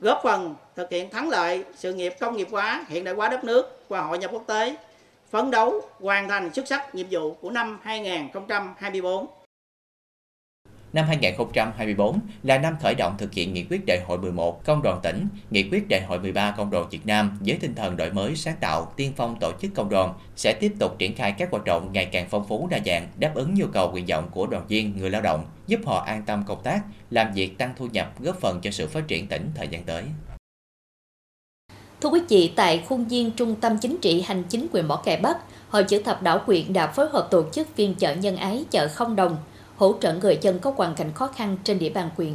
Góp 0.00 0.20
phần 0.22 0.54
thực 0.76 0.90
hiện 0.90 1.10
thắng 1.10 1.28
lợi 1.28 1.64
sự 1.76 1.94
nghiệp 1.94 2.14
công 2.20 2.36
nghiệp 2.36 2.48
hóa, 2.50 2.84
hiện 2.88 3.04
đại 3.04 3.14
hóa 3.14 3.28
đất 3.28 3.44
nước 3.44 3.84
và 3.88 4.00
hội 4.00 4.18
nhập 4.18 4.30
quốc 4.32 4.44
tế, 4.46 4.76
phấn 5.34 5.50
đấu 5.50 5.82
hoàn 6.00 6.28
thành 6.28 6.54
xuất 6.54 6.68
sắc 6.68 6.94
nhiệm 6.94 7.06
vụ 7.10 7.34
của 7.34 7.50
năm 7.50 7.78
2024. 7.82 9.26
Năm 10.92 11.06
2024 11.06 12.20
là 12.42 12.58
năm 12.58 12.76
khởi 12.82 12.94
động 12.94 13.14
thực 13.18 13.32
hiện 13.32 13.54
nghị 13.54 13.64
quyết 13.70 13.80
đại 13.86 14.00
hội 14.06 14.18
11 14.18 14.64
công 14.64 14.82
đoàn 14.82 15.00
tỉnh, 15.02 15.26
nghị 15.50 15.68
quyết 15.70 15.88
đại 15.88 16.02
hội 16.02 16.18
13 16.18 16.54
công 16.56 16.70
đoàn 16.70 16.88
Việt 16.90 17.06
Nam 17.06 17.38
với 17.40 17.58
tinh 17.60 17.74
thần 17.74 17.96
đổi 17.96 18.10
mới 18.10 18.36
sáng 18.36 18.56
tạo, 18.60 18.92
tiên 18.96 19.12
phong 19.16 19.36
tổ 19.40 19.52
chức 19.60 19.70
công 19.74 19.88
đoàn 19.88 20.14
sẽ 20.36 20.52
tiếp 20.60 20.72
tục 20.78 20.98
triển 20.98 21.16
khai 21.16 21.34
các 21.38 21.50
hoạt 21.50 21.64
động 21.64 21.92
ngày 21.92 22.08
càng 22.12 22.26
phong 22.30 22.48
phú 22.48 22.68
đa 22.70 22.78
dạng, 22.86 23.08
đáp 23.18 23.32
ứng 23.34 23.54
nhu 23.54 23.66
cầu 23.66 23.90
nguyện 23.90 24.06
vọng 24.06 24.28
của 24.30 24.46
đoàn 24.46 24.66
viên, 24.68 24.96
người 24.96 25.10
lao 25.10 25.22
động, 25.22 25.44
giúp 25.66 25.80
họ 25.86 26.04
an 26.06 26.22
tâm 26.26 26.44
công 26.46 26.62
tác, 26.62 26.80
làm 27.10 27.32
việc 27.34 27.58
tăng 27.58 27.74
thu 27.76 27.86
nhập, 27.86 28.12
góp 28.20 28.40
phần 28.40 28.60
cho 28.60 28.70
sự 28.70 28.86
phát 28.86 29.08
triển 29.08 29.26
tỉnh 29.26 29.50
thời 29.54 29.68
gian 29.68 29.82
tới. 29.82 30.04
Thưa 32.04 32.10
quý 32.10 32.20
vị, 32.28 32.52
tại 32.56 32.84
khuôn 32.88 33.04
viên 33.04 33.30
Trung 33.30 33.54
tâm 33.60 33.78
Chính 33.78 33.96
trị 33.98 34.20
Hành 34.20 34.42
chính 34.48 34.66
quyền 34.72 34.88
Mỏ 34.88 34.96
Cày 34.96 35.16
Bắc, 35.16 35.38
Hội 35.68 35.84
chữ 35.84 36.02
thập 36.02 36.22
đảo 36.22 36.42
quyện 36.46 36.72
đã 36.72 36.86
phối 36.86 37.08
hợp 37.08 37.28
tổ 37.30 37.44
chức 37.52 37.68
phiên 37.74 37.94
chợ 37.94 38.14
nhân 38.14 38.36
ái 38.36 38.64
chợ 38.70 38.88
không 38.88 39.16
đồng 39.16 39.36
hỗ 39.76 39.94
trợ 40.00 40.14
người 40.14 40.38
dân 40.40 40.58
có 40.58 40.72
hoàn 40.76 40.94
cảnh 40.94 41.12
khó 41.14 41.26
khăn 41.26 41.56
trên 41.64 41.78
địa 41.78 41.88
bàn 41.88 42.10
quyện. 42.16 42.34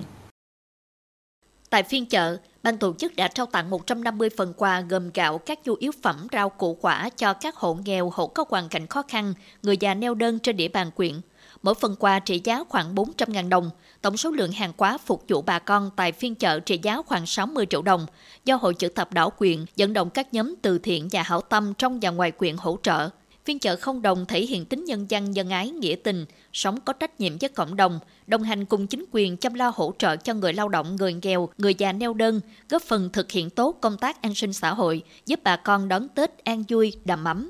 Tại 1.69 1.83
phiên 1.83 2.05
chợ, 2.05 2.37
ban 2.63 2.77
tổ 2.77 2.93
chức 2.93 3.15
đã 3.15 3.27
trao 3.27 3.45
tặng 3.45 3.69
150 3.69 4.29
phần 4.37 4.53
quà 4.57 4.81
gồm 4.81 5.11
gạo, 5.13 5.37
các 5.37 5.59
nhu 5.65 5.75
yếu 5.79 5.91
phẩm, 6.01 6.27
rau 6.31 6.49
củ 6.49 6.77
quả 6.81 7.09
cho 7.09 7.33
các 7.33 7.55
hộ 7.55 7.77
nghèo, 7.85 8.09
hộ 8.09 8.27
có 8.27 8.45
hoàn 8.49 8.69
cảnh 8.69 8.87
khó 8.87 9.03
khăn, 9.07 9.33
người 9.63 9.77
già 9.77 9.93
neo 9.93 10.13
đơn 10.13 10.39
trên 10.39 10.57
địa 10.57 10.67
bàn 10.67 10.91
quyện 10.91 11.21
mỗi 11.63 11.73
phần 11.73 11.95
quà 11.99 12.19
trị 12.19 12.41
giá 12.43 12.63
khoảng 12.69 12.95
400.000 12.95 13.49
đồng. 13.49 13.69
Tổng 14.01 14.17
số 14.17 14.31
lượng 14.31 14.51
hàng 14.51 14.73
hóa 14.77 14.97
phục 14.97 15.23
vụ 15.27 15.41
bà 15.41 15.59
con 15.59 15.91
tại 15.95 16.11
phiên 16.11 16.35
chợ 16.35 16.59
trị 16.59 16.79
giá 16.83 17.01
khoảng 17.01 17.25
60 17.25 17.65
triệu 17.69 17.81
đồng, 17.81 18.05
do 18.45 18.55
Hội 18.55 18.73
chữ 18.73 18.89
thập 18.89 19.13
đảo 19.13 19.29
quyện 19.29 19.65
dẫn 19.75 19.93
động 19.93 20.09
các 20.09 20.33
nhóm 20.33 20.55
từ 20.61 20.79
thiện 20.79 21.07
và 21.11 21.23
hảo 21.23 21.41
tâm 21.41 21.73
trong 21.77 21.99
và 22.01 22.09
ngoài 22.09 22.31
quyện 22.31 22.55
hỗ 22.57 22.77
trợ. 22.83 23.09
Phiên 23.45 23.59
chợ 23.59 23.75
không 23.75 24.01
đồng 24.01 24.25
thể 24.25 24.41
hiện 24.41 24.65
tính 24.65 24.85
nhân 24.85 25.05
dân, 25.09 25.31
nhân 25.31 25.49
ái, 25.49 25.69
nghĩa 25.69 25.95
tình, 26.03 26.25
sống 26.53 26.79
có 26.85 26.93
trách 26.93 27.19
nhiệm 27.19 27.37
với 27.37 27.49
cộng 27.49 27.75
đồng, 27.75 27.99
đồng 28.27 28.43
hành 28.43 28.65
cùng 28.65 28.87
chính 28.87 29.05
quyền 29.11 29.37
chăm 29.37 29.53
lo 29.53 29.71
hỗ 29.75 29.93
trợ 29.99 30.15
cho 30.15 30.33
người 30.33 30.53
lao 30.53 30.69
động, 30.69 30.95
người 30.95 31.13
nghèo, 31.13 31.49
người 31.57 31.75
già 31.75 31.91
neo 31.91 32.13
đơn, 32.13 32.41
góp 32.69 32.81
phần 32.81 33.09
thực 33.13 33.31
hiện 33.31 33.49
tốt 33.49 33.77
công 33.81 33.97
tác 33.97 34.21
an 34.21 34.35
sinh 34.35 34.53
xã 34.53 34.73
hội, 34.73 35.03
giúp 35.25 35.39
bà 35.43 35.55
con 35.55 35.87
đón 35.87 36.07
Tết 36.07 36.43
an 36.43 36.63
vui, 36.69 36.93
đầm 37.05 37.23
ấm. 37.23 37.49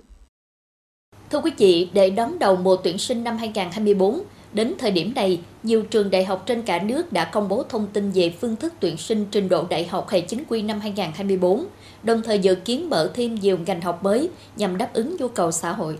Thưa 1.32 1.40
quý 1.40 1.52
vị, 1.58 1.90
để 1.94 2.10
đón 2.10 2.40
đầu 2.40 2.56
mùa 2.56 2.76
tuyển 2.76 2.98
sinh 2.98 3.24
năm 3.24 3.38
2024, 3.38 4.22
đến 4.54 4.74
thời 4.80 4.92
điểm 4.92 5.14
này, 5.16 5.40
nhiều 5.64 5.84
trường 5.84 6.10
đại 6.10 6.26
học 6.26 6.44
trên 6.46 6.62
cả 6.62 6.80
nước 6.80 7.14
đã 7.14 7.26
công 7.26 7.48
bố 7.50 7.64
thông 7.70 7.88
tin 7.88 8.12
về 8.12 8.34
phương 8.42 8.56
thức 8.56 8.74
tuyển 8.80 8.98
sinh 8.98 9.26
trình 9.32 9.50
độ 9.50 9.66
đại 9.70 9.88
học 9.88 10.10
hệ 10.10 10.22
chính 10.22 10.44
quy 10.50 10.62
năm 10.62 10.80
2024, 10.80 11.66
đồng 12.04 12.22
thời 12.22 12.40
dự 12.40 12.56
kiến 12.56 12.90
mở 12.90 13.12
thêm 13.14 13.36
nhiều 13.36 13.58
ngành 13.66 13.82
học 13.82 14.04
mới 14.04 14.30
nhằm 14.56 14.78
đáp 14.78 14.94
ứng 14.94 15.16
nhu 15.20 15.28
cầu 15.28 15.52
xã 15.52 15.72
hội. 15.72 15.98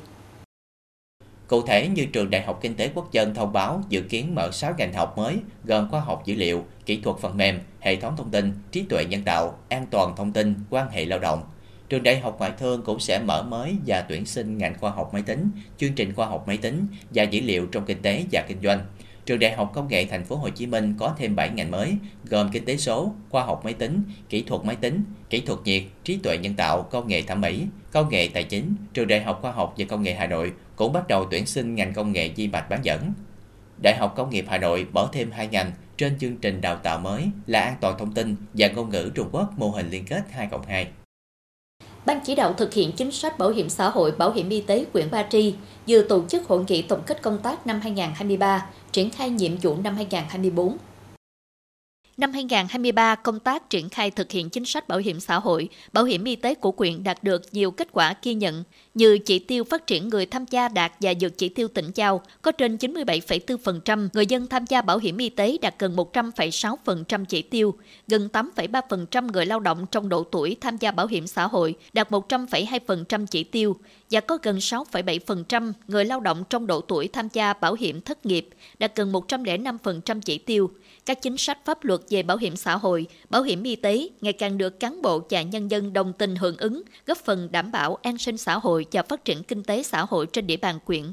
Cụ 1.48 1.62
thể 1.62 1.88
như 1.88 2.06
Trường 2.14 2.30
Đại 2.30 2.42
học 2.42 2.60
Kinh 2.62 2.76
tế 2.76 2.90
Quốc 2.96 3.12
dân 3.12 3.34
thông 3.36 3.54
báo 3.54 3.84
dự 3.90 4.02
kiến 4.02 4.36
mở 4.36 4.52
6 4.52 4.74
ngành 4.78 4.94
học 4.94 5.18
mới 5.18 5.38
gồm 5.64 5.90
khoa 5.92 6.00
học 6.00 6.22
dữ 6.26 6.36
liệu, 6.36 6.66
kỹ 6.86 7.00
thuật 7.04 7.18
phần 7.18 7.38
mềm, 7.38 7.60
hệ 7.80 7.96
thống 7.96 8.14
thông 8.18 8.30
tin, 8.30 8.54
trí 8.72 8.84
tuệ 8.90 9.06
nhân 9.06 9.22
tạo, 9.26 9.58
an 9.70 9.86
toàn 9.92 10.16
thông 10.16 10.32
tin, 10.32 10.56
quan 10.70 10.90
hệ 10.90 11.06
lao 11.06 11.20
động. 11.20 11.44
Trường 11.90 12.04
Đại 12.04 12.20
học 12.20 12.36
Ngoại 12.40 12.52
thương 12.58 12.82
cũng 12.82 13.00
sẽ 13.00 13.20
mở 13.20 13.44
mới 13.44 13.76
và 13.86 14.02
tuyển 14.02 14.26
sinh 14.26 14.58
ngành 14.58 14.76
khoa 14.80 14.92
học 14.92 15.14
máy 15.14 15.22
tính, 15.22 15.50
chương 15.78 15.94
trình 15.94 16.14
khoa 16.14 16.26
học 16.26 16.44
máy 16.48 16.58
tính 16.58 16.88
và 17.14 17.24
dữ 17.24 17.42
liệu 17.42 17.66
trong 17.66 17.86
kinh 17.86 18.02
tế 18.02 18.26
và 18.32 18.46
kinh 18.48 18.58
doanh. 18.64 18.80
Trường 19.26 19.40
Đại 19.40 19.52
học 19.52 19.72
Công 19.74 19.88
nghệ 19.88 20.06
Thành 20.06 20.24
phố 20.24 20.36
Hồ 20.36 20.50
Chí 20.50 20.68
Minh 20.68 20.96
có 21.00 21.16
thêm 21.18 21.36
7 21.36 21.50
ngành 21.50 21.72
mới 21.72 21.96
gồm 22.26 22.50
kinh 22.52 22.66
tế 22.66 22.78
số, 22.78 23.14
khoa 23.30 23.44
học 23.44 23.62
máy 23.64 23.74
tính, 23.74 24.04
kỹ 24.30 24.42
thuật 24.42 24.66
máy 24.66 24.76
tính, 24.76 25.04
kỹ 25.30 25.42
thuật 25.42 25.60
nhiệt, 25.64 25.84
trí 26.04 26.18
tuệ 26.18 26.38
nhân 26.38 26.54
tạo, 26.54 26.84
công 26.84 27.08
nghệ 27.08 27.22
thẩm 27.22 27.42
mỹ, 27.42 27.66
công 27.92 28.10
nghệ 28.10 28.30
tài 28.34 28.44
chính. 28.44 28.76
Trường 28.94 29.08
Đại 29.08 29.22
học 29.22 29.40
Khoa 29.42 29.52
học 29.52 29.74
và 29.78 29.86
Công 29.90 30.04
nghệ 30.04 30.14
Hà 30.14 30.28
Nội 30.28 30.54
cũng 30.76 30.94
bắt 30.94 31.08
đầu 31.08 31.28
tuyển 31.32 31.46
sinh 31.46 31.76
ngành 31.76 31.94
công 31.94 32.12
nghệ 32.12 32.32
di 32.36 32.48
mạch 32.48 32.70
bán 32.70 32.80
dẫn. 32.84 33.14
Đại 33.84 33.96
học 34.00 34.14
Công 34.18 34.30
nghiệp 34.30 34.46
Hà 34.48 34.58
Nội 34.58 34.88
mở 34.92 35.10
thêm 35.12 35.32
hai 35.32 35.48
ngành 35.48 35.72
trên 35.98 36.20
chương 36.20 36.38
trình 36.38 36.62
đào 36.62 36.76
tạo 36.76 37.00
mới 37.00 37.26
là 37.48 37.62
an 37.62 37.76
toàn 37.82 37.98
thông 38.00 38.14
tin 38.14 38.36
và 38.54 38.68
ngôn 38.68 38.90
ngữ 38.90 39.12
Trung 39.16 39.30
Quốc 39.32 39.60
mô 39.60 39.70
hình 39.70 39.90
liên 39.90 40.06
kết 40.06 40.22
2 40.32 40.48
cộng 40.52 40.66
2. 40.66 40.88
Ban 42.06 42.20
chỉ 42.26 42.36
đạo 42.36 42.54
thực 42.54 42.74
hiện 42.74 42.92
chính 42.92 43.12
sách 43.12 43.38
bảo 43.38 43.50
hiểm 43.50 43.70
xã 43.70 43.90
hội, 43.90 44.12
bảo 44.12 44.32
hiểm 44.32 44.50
y 44.50 44.62
tế 44.62 44.86
huyện 44.94 45.12
Ba 45.12 45.24
Tri 45.30 45.54
vừa 45.88 46.02
tổ 46.02 46.24
chức 46.30 46.48
hội 46.48 46.64
nghị 46.68 46.82
tổng 46.82 47.02
kết 47.06 47.22
công 47.22 47.38
tác 47.38 47.68
năm 47.68 47.80
2023, 47.84 48.66
triển 48.92 49.10
khai 49.10 49.30
nhiệm 49.30 49.58
vụ 49.58 49.76
năm 49.84 49.96
2024. 49.96 50.78
Năm 52.20 52.34
2023, 52.34 53.16
công 53.16 53.40
tác 53.40 53.70
triển 53.70 53.90
khai 53.90 54.12
thực 54.12 54.32
hiện 54.32 54.50
chính 54.50 54.66
sách 54.66 54.88
bảo 54.88 55.00
hiểm 55.00 55.20
xã 55.20 55.40
hội, 55.40 55.70
bảo 55.94 56.04
hiểm 56.04 56.24
y 56.24 56.36
tế 56.36 56.56
của 56.56 56.72
quyện 56.72 57.04
đạt 57.04 57.24
được 57.24 57.42
nhiều 57.52 57.72
kết 57.72 57.88
quả 57.92 58.14
ghi 58.24 58.34
nhận, 58.34 58.64
như 58.94 59.18
chỉ 59.18 59.40
tiêu 59.40 59.64
phát 59.64 59.88
triển 59.88 60.10
người 60.10 60.26
tham 60.26 60.46
gia 60.50 60.68
đạt 60.68 60.92
và 61.02 61.14
vượt 61.20 61.38
chỉ 61.38 61.50
tiêu 61.50 61.68
tỉnh 61.68 61.92
giao, 61.96 62.22
có 62.42 62.52
trên 62.52 62.76
97,4% 62.76 64.10
người 64.14 64.26
dân 64.26 64.48
tham 64.48 64.66
gia 64.66 64.82
bảo 64.82 64.98
hiểm 64.98 65.18
y 65.18 65.30
tế 65.30 65.58
đạt 65.62 65.76
gần 65.80 65.96
100,6% 65.96 67.26
chỉ 67.26 67.42
tiêu, 67.42 67.76
gần 68.08 68.30
8,3% 68.34 69.32
người 69.32 69.46
lao 69.46 69.60
động 69.60 69.86
trong 69.92 70.10
độ 70.10 70.24
tuổi 70.24 70.58
tham 70.62 70.78
gia 70.78 70.92
bảo 70.92 71.08
hiểm 71.08 71.28
xã 71.28 71.48
hội 71.48 71.76
đạt 71.94 72.12
100,2% 72.12 73.26
chỉ 73.26 73.44
tiêu, 73.44 73.78
và 74.12 74.20
có 74.20 74.38
gần 74.44 74.58
6,7% 74.58 75.74
người 75.88 76.06
lao 76.06 76.20
động 76.20 76.44
trong 76.50 76.68
độ 76.68 76.82
tuổi 76.82 77.08
tham 77.08 77.28
gia 77.34 77.54
bảo 77.54 77.74
hiểm 77.74 78.02
thất 78.02 78.26
nghiệp, 78.26 78.50
đạt 78.80 78.96
gần 78.96 79.12
105% 79.12 80.22
chỉ 80.22 80.38
tiêu. 80.38 80.72
Các 81.10 81.22
chính 81.22 81.38
sách 81.38 81.66
pháp 81.66 81.84
luật 81.84 82.02
về 82.10 82.24
bảo 82.24 82.38
hiểm 82.38 82.56
xã 82.56 82.78
hội, 82.78 83.08
bảo 83.30 83.44
hiểm 83.44 83.64
y 83.64 83.76
tế 83.76 84.10
ngày 84.22 84.34
càng 84.34 84.58
được 84.58 84.80
cán 84.80 85.02
bộ 85.02 85.22
và 85.30 85.42
nhân 85.42 85.72
dân 85.72 85.94
đồng 85.94 86.14
tình 86.14 86.36
hưởng 86.36 86.58
ứng, 86.58 86.84
góp 87.06 87.18
phần 87.18 87.52
đảm 87.52 87.72
bảo 87.72 87.98
an 88.04 88.18
sinh 88.18 88.38
xã 88.38 88.58
hội 88.58 88.86
và 88.92 89.04
phát 89.04 89.26
triển 89.26 89.44
kinh 89.44 89.64
tế 89.64 89.84
xã 89.84 90.06
hội 90.10 90.28
trên 90.28 90.48
địa 90.48 90.58
bàn 90.58 90.80
quyện. 90.86 91.04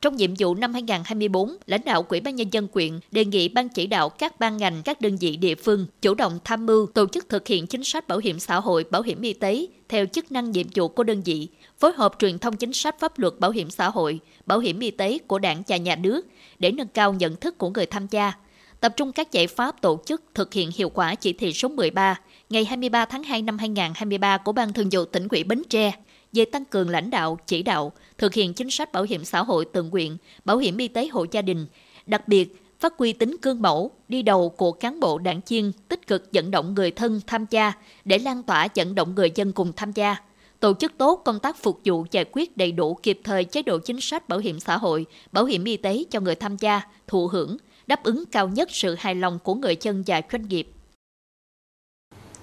Trong 0.00 0.16
nhiệm 0.16 0.34
vụ 0.38 0.54
năm 0.54 0.72
2024, 0.72 1.56
lãnh 1.66 1.80
đạo 1.84 2.02
Quỹ 2.02 2.20
ban 2.20 2.36
Nhân 2.36 2.48
dân 2.52 2.68
quyện 2.68 3.00
đề 3.10 3.24
nghị 3.24 3.48
ban 3.48 3.68
chỉ 3.68 3.86
đạo 3.86 4.08
các 4.08 4.40
ban 4.40 4.56
ngành, 4.56 4.82
các 4.84 5.00
đơn 5.00 5.16
vị 5.16 5.36
địa 5.36 5.54
phương 5.54 5.86
chủ 6.02 6.14
động 6.14 6.38
tham 6.44 6.66
mưu 6.66 6.86
tổ 6.86 7.06
chức 7.06 7.28
thực 7.28 7.46
hiện 7.46 7.66
chính 7.66 7.84
sách 7.84 8.08
bảo 8.08 8.18
hiểm 8.18 8.38
xã 8.38 8.60
hội, 8.60 8.84
bảo 8.90 9.02
hiểm 9.02 9.22
y 9.22 9.32
tế 9.32 9.66
theo 9.88 10.06
chức 10.06 10.32
năng 10.32 10.50
nhiệm 10.50 10.66
vụ 10.74 10.88
của 10.88 11.02
đơn 11.02 11.22
vị, 11.24 11.48
phối 11.78 11.92
hợp 11.92 12.14
truyền 12.18 12.38
thông 12.38 12.56
chính 12.56 12.72
sách 12.72 13.00
pháp 13.00 13.18
luật 13.18 13.34
bảo 13.38 13.50
hiểm 13.50 13.70
xã 13.70 13.90
hội, 13.90 14.20
bảo 14.46 14.58
hiểm 14.58 14.80
y 14.80 14.90
tế 14.90 15.18
của 15.26 15.38
đảng 15.38 15.62
và 15.68 15.76
nhà 15.76 15.96
nước 15.96 16.26
để 16.58 16.70
nâng 16.70 16.88
cao 16.88 17.12
nhận 17.12 17.36
thức 17.36 17.58
của 17.58 17.70
người 17.70 17.86
tham 17.86 18.06
gia, 18.10 18.32
tập 18.80 18.92
trung 18.96 19.12
các 19.12 19.32
giải 19.32 19.46
pháp 19.46 19.80
tổ 19.80 20.00
chức 20.06 20.22
thực 20.34 20.54
hiện 20.54 20.70
hiệu 20.74 20.88
quả 20.88 21.14
chỉ 21.14 21.32
thị 21.32 21.52
số 21.52 21.68
13 21.68 22.20
ngày 22.50 22.64
23 22.64 23.04
tháng 23.04 23.22
2 23.22 23.42
năm 23.42 23.58
2023 23.58 24.38
của 24.38 24.52
Ban 24.52 24.72
Thường 24.72 24.88
vụ 24.92 25.04
tỉnh 25.04 25.28
ủy 25.30 25.44
Bến 25.44 25.62
Tre 25.70 25.92
về 26.32 26.44
tăng 26.44 26.64
cường 26.64 26.90
lãnh 26.90 27.10
đạo, 27.10 27.38
chỉ 27.46 27.62
đạo, 27.62 27.92
thực 28.18 28.34
hiện 28.34 28.54
chính 28.54 28.70
sách 28.70 28.92
bảo 28.92 29.02
hiểm 29.02 29.24
xã 29.24 29.42
hội 29.42 29.64
tự 29.64 29.82
nguyện, 29.82 30.16
bảo 30.44 30.58
hiểm 30.58 30.76
y 30.76 30.88
tế 30.88 31.08
hộ 31.08 31.26
gia 31.30 31.42
đình, 31.42 31.66
đặc 32.06 32.28
biệt 32.28 32.62
phát 32.80 32.94
huy 32.98 33.12
tính 33.12 33.36
cương 33.42 33.62
mẫu, 33.62 33.90
đi 34.08 34.22
đầu 34.22 34.48
của 34.48 34.72
cán 34.72 35.00
bộ 35.00 35.18
đảng 35.18 35.40
viên 35.48 35.72
tích 35.88 36.06
cực 36.06 36.32
dẫn 36.32 36.50
động 36.50 36.74
người 36.74 36.90
thân 36.90 37.20
tham 37.26 37.46
gia 37.50 37.72
để 38.04 38.18
lan 38.18 38.42
tỏa 38.42 38.68
dẫn 38.74 38.94
động 38.94 39.14
người 39.14 39.30
dân 39.34 39.52
cùng 39.52 39.72
tham 39.76 39.92
gia. 39.92 40.16
Tổ 40.60 40.74
chức 40.74 40.92
tốt 40.98 41.22
công 41.24 41.40
tác 41.40 41.62
phục 41.62 41.80
vụ 41.84 42.06
giải 42.10 42.24
quyết 42.32 42.56
đầy 42.56 42.72
đủ 42.72 42.94
kịp 42.94 43.20
thời 43.24 43.44
chế 43.44 43.62
độ 43.62 43.78
chính 43.78 44.00
sách 44.00 44.28
bảo 44.28 44.38
hiểm 44.38 44.60
xã 44.60 44.76
hội, 44.76 45.06
bảo 45.32 45.44
hiểm 45.44 45.64
y 45.64 45.76
tế 45.76 46.04
cho 46.10 46.20
người 46.20 46.34
tham 46.34 46.56
gia, 46.56 46.80
thụ 47.06 47.26
hưởng, 47.26 47.56
đáp 47.88 48.02
ứng 48.02 48.24
cao 48.32 48.48
nhất 48.48 48.68
sự 48.70 48.96
hài 48.98 49.14
lòng 49.14 49.38
của 49.44 49.54
người 49.54 49.76
dân 49.80 50.02
và 50.06 50.20
doanh 50.32 50.48
nghiệp. 50.48 50.68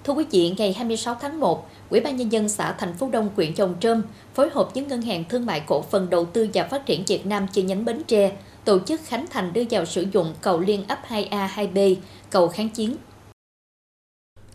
Thưa 0.03 0.13
quý 0.13 0.25
vị, 0.31 0.53
ngày 0.57 0.73
26 0.73 1.15
tháng 1.21 1.39
1, 1.39 1.69
Ủy 1.89 1.99
ban 1.99 2.15
Nhân 2.15 2.31
dân 2.31 2.49
xã 2.49 2.75
Thành 2.79 2.93
Phú 2.93 3.09
Đông, 3.11 3.29
huyện 3.35 3.53
Chồng 3.53 3.75
Trơm 3.79 4.03
phối 4.33 4.49
hợp 4.49 4.73
với 4.73 4.85
Ngân 4.85 5.01
hàng 5.01 5.23
Thương 5.29 5.45
mại 5.45 5.59
Cổ 5.67 5.81
phần 5.81 6.09
Đầu 6.09 6.25
tư 6.25 6.49
và 6.53 6.63
Phát 6.63 6.85
triển 6.85 7.03
Việt 7.07 7.25
Nam 7.25 7.47
chi 7.53 7.61
nhánh 7.61 7.85
Bến 7.85 8.03
Tre 8.07 8.31
tổ 8.65 8.79
chức 8.79 9.01
khánh 9.05 9.25
thành 9.29 9.53
đưa 9.53 9.63
vào 9.69 9.85
sử 9.85 10.05
dụng 10.13 10.33
cầu 10.41 10.59
liên 10.59 10.83
ấp 10.87 10.99
2A 11.07 11.47
2B, 11.47 11.95
cầu 12.29 12.47
kháng 12.47 12.69
chiến. 12.69 12.95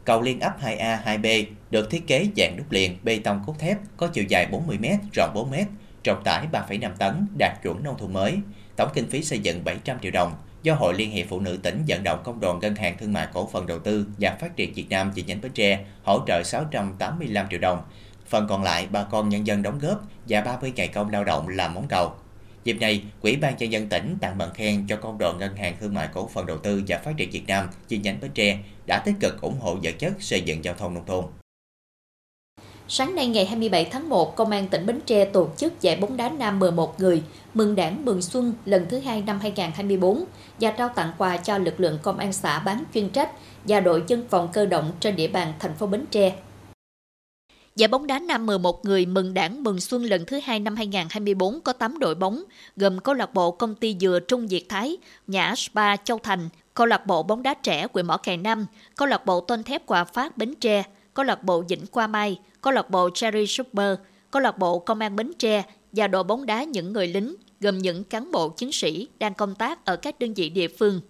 Cầu 0.04 0.22
liên 0.22 0.40
ấp 0.40 0.60
2A 0.62 1.02
2B 1.04 1.44
được 1.70 1.90
thiết 1.90 2.06
kế 2.06 2.26
dạng 2.36 2.56
đúc 2.56 2.66
liền 2.70 2.98
bê 3.02 3.20
tông 3.24 3.42
cốt 3.46 3.54
thép 3.58 3.78
có 3.96 4.06
chiều 4.06 4.24
dài 4.28 4.48
40m, 4.52 4.96
rộng 5.12 5.34
4m, 5.34 5.64
trọng 6.02 6.24
tải 6.24 6.46
3,5 6.52 6.90
tấn, 6.98 7.26
đạt 7.38 7.62
chuẩn 7.62 7.84
nông 7.84 7.98
thôn 7.98 8.12
mới. 8.12 8.34
Tổng 8.76 8.90
kinh 8.94 9.10
phí 9.10 9.22
xây 9.22 9.38
dựng 9.38 9.64
700 9.64 9.98
triệu 10.02 10.12
đồng 10.12 10.32
do 10.62 10.74
Hội 10.74 10.94
Liên 10.94 11.10
hiệp 11.10 11.26
Phụ 11.28 11.40
nữ 11.40 11.58
tỉnh 11.62 11.82
dẫn 11.86 12.02
động 12.04 12.20
Công 12.24 12.40
đoàn 12.40 12.58
Ngân 12.58 12.74
hàng 12.74 12.96
Thương 12.98 13.12
mại 13.12 13.28
Cổ 13.32 13.48
phần 13.52 13.66
Đầu 13.66 13.78
tư 13.78 14.06
và 14.18 14.36
Phát 14.40 14.56
triển 14.56 14.74
Việt 14.74 14.86
Nam 14.90 15.12
chi 15.14 15.24
nhánh 15.26 15.40
Bến 15.40 15.52
Tre 15.52 15.84
hỗ 16.02 16.20
trợ 16.26 16.42
685 16.42 17.46
triệu 17.50 17.60
đồng. 17.60 17.82
Phần 18.26 18.46
còn 18.48 18.62
lại 18.62 18.86
bà 18.90 19.04
con 19.04 19.28
nhân 19.28 19.46
dân 19.46 19.62
đóng 19.62 19.78
góp 19.78 20.00
và 20.28 20.40
30 20.40 20.72
ngày 20.76 20.88
công 20.88 21.10
lao 21.10 21.24
động 21.24 21.48
làm 21.48 21.74
móng 21.74 21.86
cầu. 21.88 22.12
Dịp 22.64 22.76
này, 22.80 23.02
Quỹ 23.20 23.36
ban 23.36 23.56
nhân 23.56 23.72
dân 23.72 23.88
tỉnh 23.88 24.16
tặng 24.20 24.38
bằng 24.38 24.54
khen 24.54 24.86
cho 24.86 24.96
Công 24.96 25.18
đoàn 25.18 25.38
Ngân 25.38 25.56
hàng 25.56 25.76
Thương 25.80 25.94
mại 25.94 26.08
Cổ 26.14 26.28
phần 26.32 26.46
Đầu 26.46 26.58
tư 26.58 26.82
và 26.88 26.98
Phát 26.98 27.12
triển 27.16 27.30
Việt 27.30 27.44
Nam 27.46 27.68
chi 27.88 27.98
nhánh 27.98 28.20
Bến 28.20 28.30
Tre 28.34 28.58
đã 28.86 29.02
tích 29.04 29.14
cực 29.20 29.40
ủng 29.40 29.60
hộ 29.60 29.76
vật 29.82 29.94
chất 29.98 30.12
xây 30.18 30.40
dựng 30.40 30.64
giao 30.64 30.74
thông 30.74 30.94
nông 30.94 31.06
thôn. 31.06 31.24
Sáng 32.92 33.14
nay 33.14 33.26
ngày 33.26 33.46
27 33.46 33.84
tháng 33.84 34.08
1, 34.08 34.36
Công 34.36 34.50
an 34.50 34.68
tỉnh 34.68 34.86
Bến 34.86 35.00
Tre 35.06 35.24
tổ 35.24 35.48
chức 35.56 35.80
giải 35.80 35.96
bóng 35.96 36.16
đá 36.16 36.30
nam 36.30 36.58
11 36.58 37.00
người 37.00 37.22
mừng 37.54 37.74
đảng 37.74 38.04
mừng 38.04 38.22
xuân 38.22 38.52
lần 38.64 38.86
thứ 38.88 38.98
hai 38.98 39.22
năm 39.22 39.38
2024 39.42 40.24
và 40.60 40.70
trao 40.70 40.88
tặng 40.88 41.12
quà 41.18 41.36
cho 41.36 41.58
lực 41.58 41.80
lượng 41.80 41.98
công 42.02 42.18
an 42.18 42.32
xã 42.32 42.58
bán 42.58 42.84
chuyên 42.94 43.08
trách 43.08 43.30
và 43.64 43.80
đội 43.80 44.04
dân 44.06 44.24
phòng 44.30 44.48
cơ 44.52 44.66
động 44.66 44.92
trên 45.00 45.16
địa 45.16 45.28
bàn 45.28 45.52
thành 45.58 45.74
phố 45.74 45.86
Bến 45.86 46.04
Tre. 46.10 46.36
Giải 47.76 47.88
bóng 47.88 48.06
đá 48.06 48.18
nam 48.18 48.46
11 48.46 48.84
người 48.84 49.06
mừng 49.06 49.34
đảng 49.34 49.62
mừng 49.62 49.80
xuân 49.80 50.04
lần 50.04 50.24
thứ 50.26 50.40
hai 50.44 50.60
năm 50.60 50.76
2024 50.76 51.60
có 51.60 51.72
8 51.72 51.98
đội 51.98 52.14
bóng, 52.14 52.42
gồm 52.76 52.98
câu 52.98 53.14
lạc 53.14 53.34
bộ 53.34 53.50
công 53.50 53.74
ty 53.74 53.96
dừa 54.00 54.18
Trung 54.28 54.48
Việt 54.48 54.68
Thái, 54.68 54.96
nhã 55.26 55.54
Spa 55.56 55.96
Châu 55.96 56.18
Thành, 56.18 56.48
câu 56.74 56.86
lạc 56.86 57.06
bộ 57.06 57.22
bóng 57.22 57.42
đá 57.42 57.54
trẻ 57.54 57.86
Quỳ 57.92 58.02
Mỏ 58.02 58.16
Cày 58.16 58.36
Nam, 58.36 58.66
câu 58.96 59.08
lạc 59.08 59.26
bộ 59.26 59.40
tôn 59.40 59.62
thép 59.62 59.88
Hòa 59.88 60.04
Phát 60.04 60.36
Bến 60.36 60.54
Tre, 60.60 60.84
câu 61.14 61.24
lạc 61.24 61.44
bộ 61.44 61.62
Vĩnh 61.68 61.86
Qua 61.90 62.06
Mai, 62.06 62.38
câu 62.60 62.72
lạc 62.72 62.90
bộ 62.90 63.10
Cherry 63.14 63.46
Super, 63.46 63.98
câu 64.30 64.42
lạc 64.42 64.58
bộ 64.58 64.78
Công 64.78 64.98
an 64.98 65.16
Bến 65.16 65.32
Tre 65.38 65.64
và 65.92 66.08
đội 66.08 66.24
bóng 66.24 66.46
đá 66.46 66.64
những 66.64 66.92
người 66.92 67.08
lính, 67.08 67.36
gồm 67.60 67.78
những 67.78 68.04
cán 68.04 68.32
bộ 68.32 68.48
chiến 68.48 68.72
sĩ 68.72 69.08
đang 69.18 69.34
công 69.34 69.54
tác 69.54 69.84
ở 69.84 69.96
các 69.96 70.18
đơn 70.18 70.34
vị 70.34 70.48
địa 70.48 70.68
phương. 70.68 71.00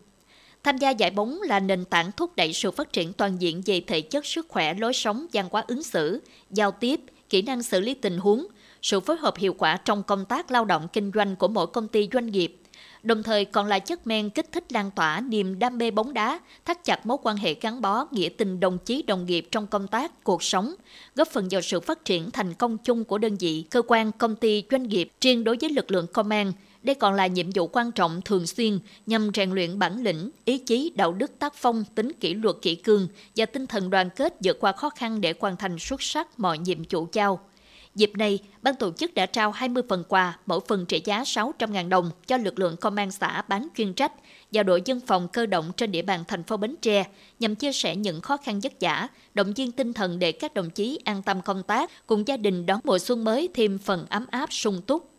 Tham 0.64 0.78
gia 0.78 0.90
giải 0.90 1.10
bóng 1.10 1.42
là 1.42 1.60
nền 1.60 1.84
tảng 1.84 2.12
thúc 2.12 2.36
đẩy 2.36 2.52
sự 2.52 2.70
phát 2.70 2.92
triển 2.92 3.12
toàn 3.12 3.36
diện 3.42 3.62
về 3.66 3.80
thể 3.86 4.00
chất 4.00 4.26
sức 4.26 4.46
khỏe, 4.48 4.74
lối 4.74 4.92
sống, 4.92 5.26
văn 5.32 5.48
hóa 5.50 5.64
ứng 5.66 5.82
xử, 5.82 6.22
giao 6.50 6.70
tiếp, 6.70 7.00
kỹ 7.28 7.42
năng 7.42 7.62
xử 7.62 7.80
lý 7.80 7.94
tình 7.94 8.18
huống, 8.18 8.46
sự 8.82 9.00
phối 9.00 9.16
hợp 9.16 9.36
hiệu 9.36 9.54
quả 9.58 9.76
trong 9.76 10.02
công 10.02 10.24
tác 10.24 10.50
lao 10.50 10.64
động 10.64 10.88
kinh 10.92 11.10
doanh 11.14 11.36
của 11.36 11.48
mỗi 11.48 11.66
công 11.66 11.88
ty 11.88 12.08
doanh 12.12 12.26
nghiệp, 12.26 12.56
đồng 13.02 13.22
thời 13.22 13.44
còn 13.44 13.66
là 13.66 13.78
chất 13.78 14.06
men 14.06 14.30
kích 14.30 14.52
thích 14.52 14.72
lan 14.72 14.90
tỏa 14.90 15.20
niềm 15.20 15.58
đam 15.58 15.78
mê 15.78 15.90
bóng 15.90 16.14
đá, 16.14 16.40
thắt 16.64 16.84
chặt 16.84 17.06
mối 17.06 17.16
quan 17.22 17.36
hệ 17.36 17.54
gắn 17.54 17.80
bó, 17.80 18.06
nghĩa 18.10 18.28
tình 18.28 18.60
đồng 18.60 18.78
chí 18.78 19.02
đồng 19.02 19.26
nghiệp 19.26 19.48
trong 19.50 19.66
công 19.66 19.86
tác, 19.86 20.24
cuộc 20.24 20.42
sống, 20.42 20.74
góp 21.14 21.28
phần 21.28 21.48
vào 21.50 21.60
sự 21.60 21.80
phát 21.80 22.04
triển 22.04 22.30
thành 22.30 22.54
công 22.54 22.78
chung 22.78 23.04
của 23.04 23.18
đơn 23.18 23.36
vị, 23.36 23.64
cơ 23.70 23.82
quan, 23.82 24.12
công 24.12 24.36
ty, 24.36 24.64
doanh 24.70 24.82
nghiệp, 24.82 25.10
riêng 25.20 25.44
đối 25.44 25.56
với 25.60 25.70
lực 25.70 25.90
lượng 25.90 26.06
công 26.12 26.30
an, 26.30 26.52
đây 26.82 26.94
còn 26.94 27.14
là 27.14 27.26
nhiệm 27.26 27.50
vụ 27.54 27.66
quan 27.66 27.92
trọng 27.92 28.22
thường 28.22 28.46
xuyên 28.46 28.78
nhằm 29.06 29.30
rèn 29.34 29.50
luyện 29.50 29.78
bản 29.78 30.02
lĩnh, 30.02 30.30
ý 30.44 30.58
chí, 30.58 30.92
đạo 30.94 31.12
đức 31.12 31.38
tác 31.38 31.54
phong, 31.54 31.84
tính 31.94 32.12
kỷ 32.20 32.34
luật 32.34 32.56
kỷ 32.62 32.74
cương 32.74 33.08
và 33.36 33.46
tinh 33.46 33.66
thần 33.66 33.90
đoàn 33.90 34.10
kết 34.10 34.34
vượt 34.44 34.60
qua 34.60 34.72
khó 34.72 34.90
khăn 34.90 35.20
để 35.20 35.34
hoàn 35.40 35.56
thành 35.56 35.78
xuất 35.78 36.02
sắc 36.02 36.40
mọi 36.40 36.58
nhiệm 36.58 36.78
vụ 36.90 37.06
giao. 37.12 37.40
Dịp 37.94 38.10
này, 38.16 38.38
ban 38.62 38.74
tổ 38.74 38.92
chức 38.92 39.14
đã 39.14 39.26
trao 39.26 39.50
20 39.50 39.82
phần 39.88 40.04
quà, 40.08 40.38
mỗi 40.46 40.60
phần 40.68 40.86
trị 40.86 41.02
giá 41.04 41.22
600.000 41.22 41.88
đồng 41.88 42.10
cho 42.26 42.36
lực 42.36 42.58
lượng 42.58 42.76
công 42.76 42.96
an 42.96 43.10
xã 43.10 43.42
bán 43.48 43.68
chuyên 43.76 43.94
trách 43.94 44.12
và 44.52 44.62
đội 44.62 44.82
dân 44.84 45.00
phòng 45.06 45.28
cơ 45.28 45.46
động 45.46 45.72
trên 45.76 45.92
địa 45.92 46.02
bàn 46.02 46.24
thành 46.28 46.42
phố 46.42 46.56
Bến 46.56 46.74
Tre 46.82 47.04
nhằm 47.40 47.54
chia 47.54 47.72
sẻ 47.72 47.96
những 47.96 48.20
khó 48.20 48.36
khăn 48.36 48.60
vất 48.60 48.72
vả, 48.80 49.08
động 49.34 49.52
viên 49.52 49.72
tinh 49.72 49.92
thần 49.92 50.18
để 50.18 50.32
các 50.32 50.54
đồng 50.54 50.70
chí 50.70 50.98
an 51.04 51.22
tâm 51.22 51.42
công 51.42 51.62
tác 51.62 51.90
cùng 52.06 52.28
gia 52.28 52.36
đình 52.36 52.66
đón 52.66 52.80
mùa 52.84 52.98
xuân 52.98 53.24
mới 53.24 53.48
thêm 53.54 53.78
phần 53.78 54.06
ấm 54.10 54.26
áp 54.30 54.52
sung 54.52 54.82
túc. 54.86 55.10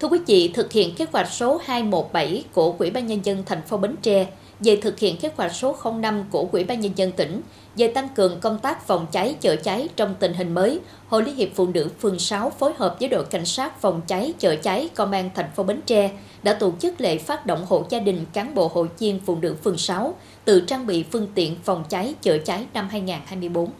Thưa 0.00 0.08
quý 0.08 0.18
vị, 0.26 0.50
thực 0.54 0.72
hiện 0.72 0.94
kế 0.94 1.06
hoạch 1.12 1.30
số 1.30 1.60
217 1.64 2.44
của 2.52 2.74
Ủy 2.78 2.90
ban 2.90 3.06
nhân 3.06 3.20
dân 3.24 3.42
thành 3.46 3.62
phố 3.62 3.76
Bến 3.76 3.96
Tre 4.02 4.32
về 4.60 4.76
thực 4.76 4.98
hiện 4.98 5.16
kế 5.16 5.30
hoạch 5.36 5.54
số 5.54 5.76
05 6.00 6.24
của 6.30 6.48
Ủy 6.52 6.64
ban 6.64 6.80
nhân 6.80 6.92
dân 6.96 7.12
tỉnh 7.12 7.42
về 7.76 7.88
tăng 7.88 8.08
cường 8.08 8.40
công 8.40 8.58
tác 8.58 8.86
phòng 8.86 9.06
cháy 9.12 9.34
chữa 9.40 9.56
cháy 9.56 9.88
trong 9.96 10.14
tình 10.20 10.34
hình 10.34 10.54
mới, 10.54 10.80
Hội 11.08 11.22
Liên 11.22 11.36
hiệp 11.36 11.48
Phụ 11.54 11.66
nữ 11.66 11.88
phường 12.00 12.18
6 12.18 12.50
phối 12.50 12.72
hợp 12.76 12.96
với 13.00 13.08
đội 13.08 13.24
cảnh 13.24 13.44
sát 13.44 13.80
phòng 13.80 14.00
cháy 14.06 14.34
chữa 14.38 14.56
cháy 14.56 14.88
công 14.94 15.12
an 15.12 15.30
thành 15.34 15.50
phố 15.56 15.62
Bến 15.62 15.80
Tre 15.86 16.10
đã 16.42 16.52
tổ 16.52 16.72
chức 16.78 17.00
lễ 17.00 17.18
phát 17.18 17.46
động 17.46 17.66
hộ 17.68 17.84
gia 17.88 17.98
đình 17.98 18.24
cán 18.32 18.54
bộ 18.54 18.70
hội 18.74 18.88
viên 18.98 19.20
phụ 19.26 19.36
nữ 19.36 19.56
phường 19.64 19.78
6 19.78 20.14
tự 20.44 20.60
trang 20.60 20.86
bị 20.86 21.04
phương 21.10 21.28
tiện 21.34 21.56
phòng 21.64 21.84
cháy 21.88 22.14
chữa 22.22 22.38
cháy 22.38 22.66
năm 22.74 22.88
2024. 22.90 23.70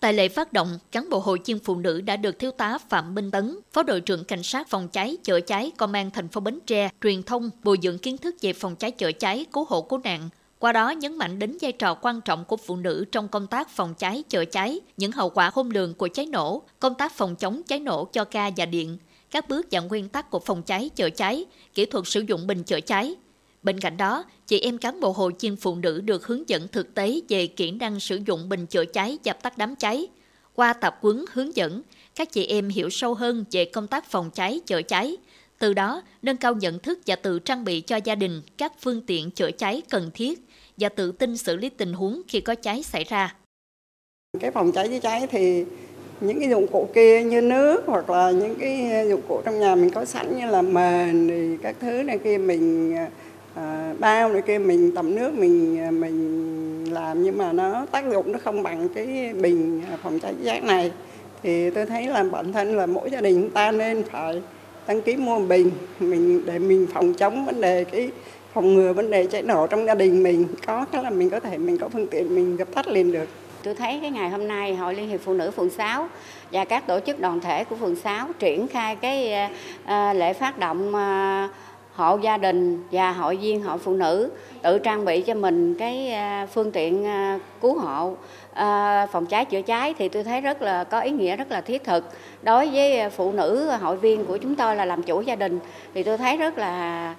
Tại 0.00 0.12
lễ 0.12 0.28
phát 0.28 0.52
động, 0.52 0.78
cán 0.92 1.10
bộ 1.10 1.18
hội 1.18 1.38
viên 1.44 1.58
phụ 1.58 1.76
nữ 1.76 2.00
đã 2.00 2.16
được 2.16 2.38
thiếu 2.38 2.50
tá 2.50 2.78
Phạm 2.88 3.14
Minh 3.14 3.30
Tấn, 3.30 3.58
phó 3.72 3.82
đội 3.82 4.00
trưởng 4.00 4.24
cảnh 4.24 4.42
sát 4.42 4.68
phòng 4.68 4.88
cháy 4.88 5.16
chữa 5.24 5.40
cháy 5.40 5.72
công 5.76 5.92
an 5.92 6.10
thành 6.10 6.28
phố 6.28 6.40
Bến 6.40 6.58
Tre 6.66 6.90
truyền 7.02 7.22
thông 7.22 7.50
bồi 7.62 7.78
dưỡng 7.82 7.98
kiến 7.98 8.18
thức 8.18 8.34
về 8.40 8.52
phòng 8.52 8.76
cháy 8.76 8.90
chữa 8.90 9.12
cháy, 9.12 9.46
cứu 9.52 9.66
hộ 9.68 9.82
cứu 9.82 9.98
nạn, 9.98 10.28
qua 10.58 10.72
đó 10.72 10.90
nhấn 10.90 11.18
mạnh 11.18 11.38
đến 11.38 11.58
vai 11.60 11.72
trò 11.72 11.94
quan 11.94 12.20
trọng 12.20 12.44
của 12.44 12.56
phụ 12.56 12.76
nữ 12.76 13.04
trong 13.12 13.28
công 13.28 13.46
tác 13.46 13.70
phòng 13.70 13.94
cháy 13.94 14.22
chữa 14.28 14.44
cháy, 14.44 14.80
những 14.96 15.12
hậu 15.12 15.30
quả 15.30 15.50
khôn 15.50 15.70
lường 15.70 15.94
của 15.94 16.08
cháy 16.14 16.26
nổ, 16.26 16.62
công 16.80 16.94
tác 16.94 17.12
phòng 17.12 17.36
chống 17.36 17.62
cháy 17.62 17.78
nổ 17.78 18.04
cho 18.04 18.24
ga 18.30 18.50
và 18.56 18.66
điện, 18.66 18.98
các 19.30 19.48
bước 19.48 19.66
và 19.70 19.80
nguyên 19.80 20.08
tắc 20.08 20.30
của 20.30 20.38
phòng 20.38 20.62
cháy 20.62 20.88
chữa 20.88 21.10
cháy, 21.10 21.44
kỹ 21.74 21.86
thuật 21.86 22.04
sử 22.06 22.20
dụng 22.20 22.46
bình 22.46 22.62
chữa 22.62 22.80
cháy. 22.80 23.16
Bên 23.68 23.80
cạnh 23.80 23.96
đó, 23.96 24.24
chị 24.46 24.60
em 24.60 24.78
cán 24.78 25.00
bộ 25.00 25.12
hội 25.12 25.32
viên 25.40 25.56
phụ 25.56 25.74
nữ 25.74 26.00
được 26.00 26.26
hướng 26.26 26.48
dẫn 26.48 26.68
thực 26.68 26.94
tế 26.94 27.20
về 27.28 27.46
kỹ 27.46 27.70
năng 27.70 28.00
sử 28.00 28.20
dụng 28.26 28.48
bình 28.48 28.66
chữa 28.66 28.84
cháy 28.84 29.18
dập 29.22 29.42
tắt 29.42 29.58
đám 29.58 29.76
cháy. 29.76 30.06
Qua 30.54 30.72
tập 30.72 30.98
huấn 31.00 31.24
hướng 31.32 31.56
dẫn, 31.56 31.82
các 32.14 32.32
chị 32.32 32.46
em 32.46 32.68
hiểu 32.68 32.90
sâu 32.90 33.14
hơn 33.14 33.44
về 33.50 33.64
công 33.64 33.86
tác 33.86 34.10
phòng 34.10 34.30
cháy 34.34 34.60
chữa 34.66 34.82
cháy, 34.82 35.16
từ 35.58 35.74
đó 35.74 36.02
nâng 36.22 36.36
cao 36.36 36.54
nhận 36.54 36.78
thức 36.78 36.98
và 37.06 37.16
tự 37.16 37.38
trang 37.38 37.64
bị 37.64 37.80
cho 37.80 38.00
gia 38.04 38.14
đình 38.14 38.42
các 38.58 38.72
phương 38.80 39.02
tiện 39.06 39.30
chữa 39.30 39.50
cháy 39.50 39.82
cần 39.90 40.10
thiết 40.14 40.40
và 40.76 40.88
tự 40.88 41.12
tin 41.12 41.36
xử 41.36 41.56
lý 41.56 41.68
tình 41.68 41.92
huống 41.92 42.22
khi 42.28 42.40
có 42.40 42.54
cháy 42.54 42.82
xảy 42.82 43.04
ra. 43.04 43.34
Cái 44.40 44.50
phòng 44.50 44.72
cháy 44.72 44.88
chữa 44.88 44.98
cháy 44.98 45.26
thì 45.30 45.64
những 46.20 46.40
cái 46.40 46.48
dụng 46.50 46.66
cụ 46.72 46.88
kia 46.94 47.22
như 47.22 47.40
nước 47.40 47.82
hoặc 47.86 48.10
là 48.10 48.30
những 48.30 48.54
cái 48.54 48.90
dụng 49.08 49.22
cụ 49.28 49.42
trong 49.44 49.60
nhà 49.60 49.74
mình 49.74 49.90
có 49.90 50.04
sẵn 50.04 50.38
như 50.38 50.46
là 50.46 50.62
mền 50.62 51.28
thì 51.28 51.56
các 51.62 51.76
thứ 51.80 52.02
này 52.02 52.18
kia 52.18 52.38
mình 52.38 52.96
à, 52.96 53.08
Ờ, 53.54 53.62
à, 53.62 53.94
bao 53.98 54.28
này 54.28 54.42
kia 54.42 54.58
mình 54.58 54.92
tầm 54.94 55.14
nước 55.14 55.34
mình 55.34 55.78
ờ, 55.84 55.90
mình 55.90 56.84
làm 56.92 57.22
nhưng 57.22 57.38
mà 57.38 57.52
nó 57.52 57.86
tác 57.90 58.10
dụng 58.10 58.32
nó 58.32 58.38
không 58.44 58.62
bằng 58.62 58.88
cái 58.88 59.32
bình 59.40 59.82
ờ, 59.90 59.96
phòng 60.02 60.20
cháy 60.20 60.34
chữa 60.38 60.44
cháy 60.44 60.60
này. 60.60 60.92
Thì 61.42 61.70
tôi 61.70 61.86
thấy 61.86 62.06
là 62.06 62.22
bản 62.22 62.52
thân 62.52 62.76
là 62.76 62.86
mỗi 62.86 63.10
gia 63.10 63.20
đình 63.20 63.42
chúng 63.42 63.50
ta 63.50 63.70
nên 63.70 64.02
phải 64.02 64.42
đăng 64.86 65.02
ký 65.02 65.16
mua 65.16 65.38
bình. 65.38 65.70
Mình 66.00 66.42
để 66.46 66.58
mình 66.58 66.86
phòng 66.94 67.14
chống 67.14 67.46
vấn 67.46 67.60
đề 67.60 67.84
cái 67.84 68.10
phòng 68.52 68.74
ngừa 68.74 68.92
vấn 68.92 69.10
đề 69.10 69.26
cháy 69.26 69.42
nổ 69.42 69.66
trong 69.66 69.86
gia 69.86 69.94
đình 69.94 70.22
mình. 70.22 70.46
Có 70.66 70.84
cái 70.92 71.02
là 71.02 71.10
mình 71.10 71.30
có 71.30 71.40
thể 71.40 71.58
mình 71.58 71.78
có 71.78 71.88
phương 71.88 72.06
tiện 72.06 72.34
mình 72.34 72.58
dập 72.58 72.68
tắt 72.74 72.88
liền 72.88 73.12
được. 73.12 73.28
Tôi 73.62 73.74
thấy 73.74 73.98
cái 74.00 74.10
ngày 74.10 74.30
hôm 74.30 74.48
nay 74.48 74.74
Hội 74.74 74.94
Liên 74.94 75.08
hiệp 75.08 75.20
Phụ 75.24 75.32
nữ 75.32 75.50
phường 75.50 75.70
6 75.70 76.08
và 76.52 76.64
các 76.64 76.86
tổ 76.86 77.00
chức 77.00 77.20
đoàn 77.20 77.40
thể 77.40 77.64
của 77.64 77.76
phường 77.76 77.96
6 77.96 78.28
triển 78.38 78.68
khai 78.68 78.96
cái 78.96 79.48
lễ 80.14 80.32
phát 80.32 80.58
động 80.58 80.92
hộ 81.98 82.18
gia 82.22 82.36
đình 82.36 82.84
và 82.92 83.12
hội 83.12 83.36
viên 83.36 83.62
hội 83.62 83.78
phụ 83.78 83.92
nữ 83.92 84.30
tự 84.62 84.78
trang 84.78 85.04
bị 85.04 85.20
cho 85.20 85.34
mình 85.34 85.74
cái 85.74 86.10
à, 86.10 86.46
phương 86.46 86.72
tiện 86.72 87.04
à, 87.04 87.38
cứu 87.60 87.78
hộ 87.78 88.16
à, 88.54 89.06
phòng 89.12 89.26
cháy 89.26 89.44
chữa 89.44 89.62
cháy 89.62 89.94
thì 89.98 90.08
tôi 90.08 90.24
thấy 90.24 90.40
rất 90.40 90.62
là 90.62 90.84
có 90.84 91.00
ý 91.00 91.10
nghĩa 91.10 91.36
rất 91.36 91.50
là 91.50 91.60
thiết 91.60 91.84
thực 91.84 92.04
đối 92.42 92.66
với 92.66 93.10
phụ 93.10 93.32
nữ 93.32 93.70
hội 93.80 93.96
viên 93.96 94.24
của 94.24 94.36
chúng 94.36 94.54
tôi 94.54 94.76
là 94.76 94.84
làm 94.84 95.02
chủ 95.02 95.20
gia 95.20 95.36
đình 95.36 95.58
thì 95.94 96.02
tôi 96.02 96.18
thấy 96.18 96.36
rất 96.36 96.58
là 96.58 97.14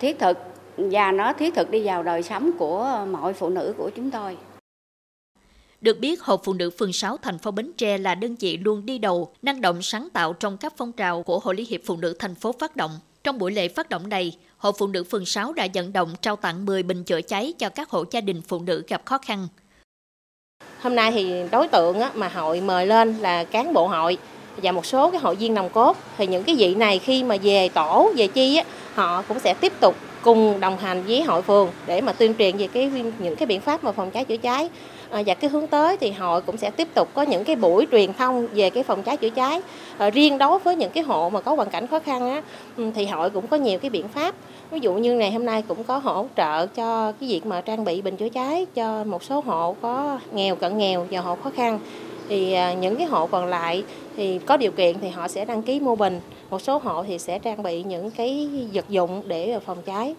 thiết 0.00 0.18
thực 0.18 0.38
và 0.76 1.12
nó 1.12 1.32
thiết 1.32 1.54
thực 1.54 1.70
đi 1.70 1.86
vào 1.86 2.02
đời 2.02 2.22
sống 2.22 2.50
của 2.58 3.06
mọi 3.10 3.32
phụ 3.32 3.48
nữ 3.48 3.74
của 3.78 3.90
chúng 3.96 4.10
tôi. 4.10 4.36
Được 5.80 5.98
biết, 6.00 6.22
Hội 6.22 6.36
Phụ 6.44 6.52
nữ 6.52 6.70
phường 6.78 6.92
6 6.92 7.16
thành 7.16 7.38
phố 7.38 7.50
Bến 7.50 7.72
Tre 7.76 7.98
là 7.98 8.14
đơn 8.14 8.36
vị 8.40 8.56
luôn 8.56 8.86
đi 8.86 8.98
đầu, 8.98 9.32
năng 9.42 9.60
động 9.60 9.82
sáng 9.82 10.08
tạo 10.12 10.32
trong 10.32 10.56
các 10.56 10.72
phong 10.76 10.92
trào 10.92 11.22
của 11.22 11.38
Hội 11.38 11.54
Liên 11.54 11.66
hiệp 11.68 11.80
Phụ 11.86 11.96
nữ 11.96 12.16
thành 12.18 12.34
phố 12.34 12.52
phát 12.52 12.76
động. 12.76 12.90
Trong 13.24 13.38
buổi 13.38 13.52
lễ 13.52 13.68
phát 13.68 13.88
động 13.88 14.08
này, 14.08 14.36
Hội 14.58 14.72
Phụ 14.78 14.86
nữ 14.86 15.04
phường 15.04 15.26
6 15.26 15.52
đã 15.52 15.66
vận 15.74 15.92
động 15.92 16.14
trao 16.22 16.36
tặng 16.36 16.66
10 16.66 16.82
bình 16.82 17.04
chữa 17.04 17.20
cháy 17.20 17.52
cho 17.58 17.68
các 17.68 17.90
hộ 17.90 18.04
gia 18.10 18.20
đình 18.20 18.42
phụ 18.48 18.58
nữ 18.58 18.82
gặp 18.88 19.02
khó 19.04 19.18
khăn. 19.18 19.48
Hôm 20.80 20.94
nay 20.94 21.12
thì 21.12 21.34
đối 21.50 21.68
tượng 21.68 21.98
mà 22.14 22.28
hội 22.28 22.60
mời 22.60 22.86
lên 22.86 23.18
là 23.18 23.44
cán 23.44 23.72
bộ 23.72 23.86
hội 23.86 24.18
và 24.56 24.72
một 24.72 24.86
số 24.86 25.10
cái 25.10 25.20
hội 25.20 25.36
viên 25.36 25.54
nòng 25.54 25.70
cốt 25.70 25.96
thì 26.18 26.26
những 26.26 26.44
cái 26.44 26.54
vị 26.54 26.74
này 26.74 26.98
khi 26.98 27.22
mà 27.22 27.36
về 27.42 27.68
tổ 27.68 28.12
về 28.16 28.26
chi 28.26 28.60
họ 28.94 29.22
cũng 29.22 29.40
sẽ 29.40 29.54
tiếp 29.54 29.72
tục 29.80 29.96
cùng 30.22 30.60
đồng 30.60 30.78
hành 30.78 31.02
với 31.02 31.22
hội 31.22 31.42
phường 31.42 31.68
để 31.86 32.00
mà 32.00 32.12
tuyên 32.12 32.34
truyền 32.38 32.56
về 32.56 32.66
cái 32.66 32.90
những 33.18 33.36
cái 33.36 33.46
biện 33.46 33.60
pháp 33.60 33.84
mà 33.84 33.92
phòng 33.92 34.10
cháy 34.10 34.24
chữa 34.24 34.36
cháy 34.36 34.68
à, 35.10 35.22
và 35.26 35.34
cái 35.34 35.50
hướng 35.50 35.66
tới 35.66 35.96
thì 35.96 36.10
hội 36.10 36.42
cũng 36.42 36.56
sẽ 36.56 36.70
tiếp 36.70 36.88
tục 36.94 37.08
có 37.14 37.22
những 37.22 37.44
cái 37.44 37.56
buổi 37.56 37.86
truyền 37.92 38.12
thông 38.12 38.46
về 38.54 38.70
cái 38.70 38.82
phòng 38.82 39.02
cháy 39.02 39.16
chữa 39.16 39.30
cháy. 39.30 39.60
À, 39.98 40.10
riêng 40.10 40.38
đối 40.38 40.58
với 40.58 40.76
những 40.76 40.90
cái 40.90 41.04
hộ 41.04 41.30
mà 41.30 41.40
có 41.40 41.54
hoàn 41.54 41.70
cảnh 41.70 41.86
khó 41.86 41.98
khăn 41.98 42.30
á 42.30 42.42
ừ, 42.76 42.90
thì 42.94 43.06
hội 43.06 43.30
cũng 43.30 43.46
có 43.46 43.56
nhiều 43.56 43.78
cái 43.78 43.90
biện 43.90 44.08
pháp. 44.08 44.34
Ví 44.70 44.80
dụ 44.80 44.94
như 44.94 45.14
ngày 45.14 45.32
hôm 45.32 45.46
nay 45.46 45.62
cũng 45.68 45.84
có 45.84 45.98
hỗ 45.98 46.26
trợ 46.36 46.66
cho 46.66 47.12
cái 47.12 47.28
việc 47.28 47.46
mà 47.46 47.60
trang 47.60 47.84
bị 47.84 48.02
bình 48.02 48.16
chữa 48.16 48.28
cháy 48.28 48.66
cho 48.74 49.04
một 49.04 49.22
số 49.24 49.42
hộ 49.46 49.76
có 49.80 50.18
nghèo 50.32 50.56
cận 50.56 50.78
nghèo 50.78 51.06
và 51.10 51.20
hộ 51.20 51.36
khó 51.36 51.50
khăn. 51.50 51.78
Thì 52.28 52.52
à, 52.52 52.72
những 52.72 52.96
cái 52.96 53.06
hộ 53.06 53.26
còn 53.26 53.46
lại 53.46 53.84
thì 54.16 54.38
có 54.38 54.56
điều 54.56 54.70
kiện 54.70 54.98
thì 55.00 55.08
họ 55.08 55.28
sẽ 55.28 55.44
đăng 55.44 55.62
ký 55.62 55.80
mua 55.80 55.96
bình 55.96 56.20
một 56.50 56.62
số 56.62 56.78
hộ 56.78 57.02
thì 57.02 57.18
sẽ 57.18 57.38
trang 57.38 57.62
bị 57.62 57.82
những 57.82 58.10
cái 58.10 58.48
vật 58.72 58.88
dụng 58.88 59.22
để 59.26 59.58
phòng 59.66 59.82
cháy 59.82 60.14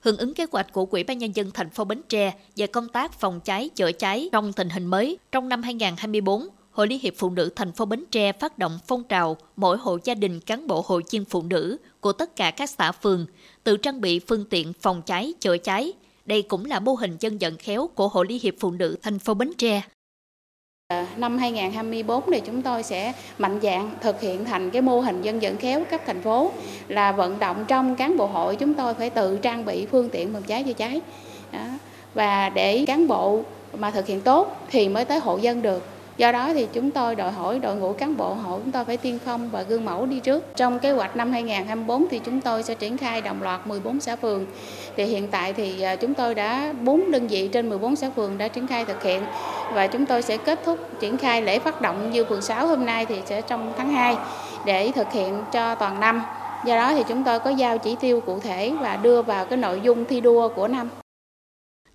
hưởng 0.00 0.16
ứng 0.16 0.34
kế 0.34 0.46
hoạch 0.52 0.72
của 0.72 0.86
Quỹ 0.86 1.02
ban 1.02 1.18
nhân 1.18 1.36
dân 1.36 1.50
thành 1.54 1.70
phố 1.70 1.84
Bến 1.84 2.02
Tre 2.08 2.34
về 2.56 2.66
công 2.66 2.88
tác 2.88 3.20
phòng 3.20 3.40
cháy 3.40 3.68
chữa 3.68 3.92
cháy 3.92 4.28
trong 4.32 4.52
tình 4.52 4.68
hình 4.70 4.86
mới 4.86 5.18
trong 5.32 5.48
năm 5.48 5.62
2024, 5.62 6.48
Hội 6.70 6.86
Liên 6.86 7.00
hiệp 7.02 7.14
Phụ 7.16 7.30
nữ 7.30 7.50
thành 7.56 7.72
phố 7.72 7.84
Bến 7.84 8.04
Tre 8.10 8.32
phát 8.32 8.58
động 8.58 8.78
phong 8.86 9.04
trào 9.04 9.36
mỗi 9.56 9.76
hộ 9.78 9.98
gia 10.04 10.14
đình 10.14 10.40
cán 10.40 10.66
bộ 10.66 10.84
hội 10.86 11.02
viên 11.10 11.24
phụ 11.24 11.42
nữ 11.42 11.76
của 12.00 12.12
tất 12.12 12.36
cả 12.36 12.50
các 12.50 12.70
xã 12.70 12.92
phường 12.92 13.26
tự 13.64 13.76
trang 13.76 14.00
bị 14.00 14.18
phương 14.18 14.44
tiện 14.44 14.72
phòng 14.80 15.02
cháy 15.02 15.34
chữa 15.40 15.56
cháy. 15.58 15.92
Đây 16.26 16.42
cũng 16.42 16.64
là 16.64 16.80
mô 16.80 16.94
hình 16.94 17.16
dân 17.20 17.38
vận 17.40 17.56
khéo 17.56 17.86
của 17.94 18.08
Hội 18.08 18.26
Liên 18.28 18.38
hiệp 18.42 18.54
Phụ 18.60 18.70
nữ 18.70 18.96
thành 19.02 19.18
phố 19.18 19.34
Bến 19.34 19.52
Tre. 19.58 19.82
Ờ, 20.90 21.04
năm 21.16 21.38
2024 21.38 22.22
thì 22.32 22.40
chúng 22.46 22.62
tôi 22.62 22.82
sẽ 22.82 23.12
mạnh 23.38 23.60
dạng 23.62 23.90
thực 24.00 24.20
hiện 24.20 24.44
thành 24.44 24.70
cái 24.70 24.82
mô 24.82 25.00
hình 25.00 25.22
dân 25.22 25.40
vận 25.40 25.56
khéo 25.56 25.84
cấp 25.90 26.00
thành 26.06 26.22
phố, 26.22 26.50
là 26.88 27.12
vận 27.12 27.38
động 27.38 27.64
trong 27.68 27.96
cán 27.96 28.16
bộ 28.16 28.26
hội 28.26 28.56
chúng 28.56 28.74
tôi 28.74 28.94
phải 28.94 29.10
tự 29.10 29.38
trang 29.42 29.64
bị 29.64 29.86
phương 29.86 30.08
tiện 30.08 30.32
phòng 30.32 30.42
cháy 30.42 30.64
chữa 30.64 30.72
cháy. 30.72 31.00
Đó. 31.52 31.58
Và 32.14 32.48
để 32.48 32.84
cán 32.86 33.08
bộ 33.08 33.40
mà 33.78 33.90
thực 33.90 34.06
hiện 34.06 34.20
tốt 34.20 34.56
thì 34.70 34.88
mới 34.88 35.04
tới 35.04 35.18
hộ 35.18 35.36
dân 35.36 35.62
được 35.62 35.86
Do 36.20 36.32
đó 36.32 36.52
thì 36.54 36.66
chúng 36.72 36.90
tôi 36.90 37.14
đòi 37.14 37.32
hỏi 37.32 37.58
đội 37.58 37.76
ngũ 37.76 37.92
cán 37.92 38.16
bộ 38.16 38.34
hội 38.34 38.60
chúng 38.64 38.72
tôi 38.72 38.84
phải 38.84 38.96
tiên 38.96 39.18
phong 39.24 39.50
và 39.50 39.62
gương 39.62 39.84
mẫu 39.84 40.06
đi 40.06 40.20
trước. 40.20 40.44
Trong 40.56 40.78
kế 40.78 40.92
hoạch 40.92 41.16
năm 41.16 41.32
2024 41.32 42.06
thì 42.10 42.20
chúng 42.24 42.40
tôi 42.40 42.62
sẽ 42.62 42.74
triển 42.74 42.96
khai 42.96 43.20
đồng 43.20 43.42
loạt 43.42 43.66
14 43.66 44.00
xã 44.00 44.16
phường. 44.16 44.46
Thì 44.96 45.04
hiện 45.04 45.28
tại 45.30 45.52
thì 45.52 45.80
à, 45.80 45.96
chúng 45.96 46.14
tôi 46.14 46.34
đã 46.34 46.74
4 46.82 47.10
đơn 47.10 47.28
vị 47.28 47.48
trên 47.52 47.68
14 47.68 47.96
xã 47.96 48.10
phường 48.10 48.38
đã 48.38 48.48
triển 48.48 48.66
khai 48.66 48.84
thực 48.84 49.02
hiện 49.02 49.22
và 49.74 49.86
chúng 49.86 50.06
tôi 50.06 50.22
sẽ 50.22 50.36
kết 50.36 50.60
thúc 50.64 51.00
triển 51.00 51.16
khai 51.16 51.42
lễ 51.42 51.58
phát 51.58 51.80
động 51.80 52.10
như 52.10 52.24
phường 52.24 52.42
6 52.42 52.66
hôm 52.66 52.86
nay 52.86 53.06
thì 53.06 53.20
sẽ 53.26 53.42
trong 53.42 53.72
tháng 53.76 53.90
2 53.90 54.16
để 54.64 54.92
thực 54.94 55.12
hiện 55.12 55.42
cho 55.52 55.74
toàn 55.74 56.00
năm. 56.00 56.22
Do 56.66 56.76
đó 56.76 56.94
thì 56.94 57.02
chúng 57.08 57.24
tôi 57.24 57.40
có 57.40 57.50
giao 57.50 57.78
chỉ 57.78 57.96
tiêu 58.00 58.20
cụ 58.20 58.40
thể 58.40 58.72
và 58.80 58.96
đưa 58.96 59.22
vào 59.22 59.44
cái 59.44 59.58
nội 59.58 59.80
dung 59.82 60.04
thi 60.04 60.20
đua 60.20 60.48
của 60.48 60.68
năm. 60.68 60.90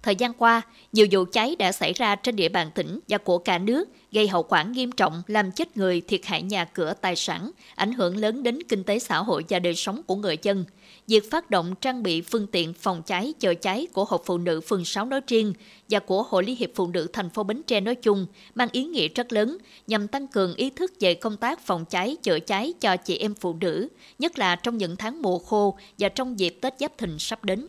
Thời 0.05 0.15
gian 0.15 0.33
qua, 0.33 0.61
nhiều 0.93 1.07
vụ 1.11 1.25
cháy 1.31 1.55
đã 1.59 1.71
xảy 1.71 1.93
ra 1.93 2.15
trên 2.15 2.35
địa 2.35 2.49
bàn 2.49 2.71
tỉnh 2.75 2.99
và 3.07 3.17
của 3.17 3.37
cả 3.37 3.57
nước, 3.57 3.89
gây 4.15 4.27
hậu 4.27 4.43
quả 4.43 4.63
nghiêm 4.63 4.91
trọng, 4.91 5.21
làm 5.27 5.51
chết 5.51 5.77
người, 5.77 6.01
thiệt 6.01 6.25
hại 6.25 6.41
nhà 6.41 6.65
cửa, 6.65 6.93
tài 7.01 7.15
sản, 7.15 7.51
ảnh 7.75 7.91
hưởng 7.91 8.17
lớn 8.17 8.43
đến 8.43 8.63
kinh 8.63 8.83
tế 8.83 8.99
xã 8.99 9.17
hội 9.17 9.45
và 9.49 9.59
đời 9.59 9.75
sống 9.75 10.01
của 10.03 10.15
người 10.15 10.37
dân. 10.41 10.65
Việc 11.07 11.31
phát 11.31 11.49
động 11.49 11.75
trang 11.81 12.03
bị 12.03 12.21
phương 12.21 12.47
tiện 12.47 12.73
phòng 12.73 13.01
cháy, 13.05 13.33
chữa 13.39 13.53
cháy 13.53 13.87
của 13.93 14.05
Hội 14.05 14.19
Phụ 14.25 14.37
Nữ 14.37 14.61
phường 14.61 14.85
6 14.85 15.05
nói 15.05 15.21
riêng 15.27 15.53
và 15.89 15.99
của 15.99 16.23
Hội 16.23 16.43
Liên 16.43 16.55
hiệp 16.55 16.69
Phụ 16.75 16.87
nữ 16.87 17.07
thành 17.13 17.29
phố 17.29 17.43
Bến 17.43 17.61
Tre 17.67 17.79
nói 17.79 17.95
chung 17.95 18.25
mang 18.55 18.69
ý 18.71 18.85
nghĩa 18.85 19.07
rất 19.07 19.33
lớn 19.33 19.57
nhằm 19.87 20.07
tăng 20.07 20.27
cường 20.27 20.55
ý 20.55 20.69
thức 20.69 20.93
về 20.99 21.13
công 21.13 21.37
tác 21.37 21.65
phòng 21.65 21.85
cháy, 21.85 22.17
chữa 22.23 22.39
cháy 22.39 22.73
cho 22.79 22.97
chị 22.97 23.17
em 23.17 23.33
phụ 23.33 23.55
nữ, 23.61 23.87
nhất 24.19 24.39
là 24.39 24.55
trong 24.55 24.77
những 24.77 24.95
tháng 24.95 25.21
mùa 25.21 25.39
khô 25.39 25.77
và 25.99 26.09
trong 26.09 26.39
dịp 26.39 26.57
Tết 26.61 26.73
Giáp 26.79 26.97
Thìn 26.97 27.19
sắp 27.19 27.45
đến. 27.45 27.67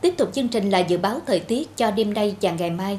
Tiếp 0.00 0.14
tục 0.16 0.34
chương 0.34 0.48
trình 0.48 0.70
là 0.70 0.78
dự 0.78 0.98
báo 0.98 1.20
thời 1.26 1.40
tiết 1.40 1.76
cho 1.76 1.90
đêm 1.90 2.14
nay 2.14 2.36
và 2.40 2.52
ngày 2.52 2.70
mai. 2.70 2.98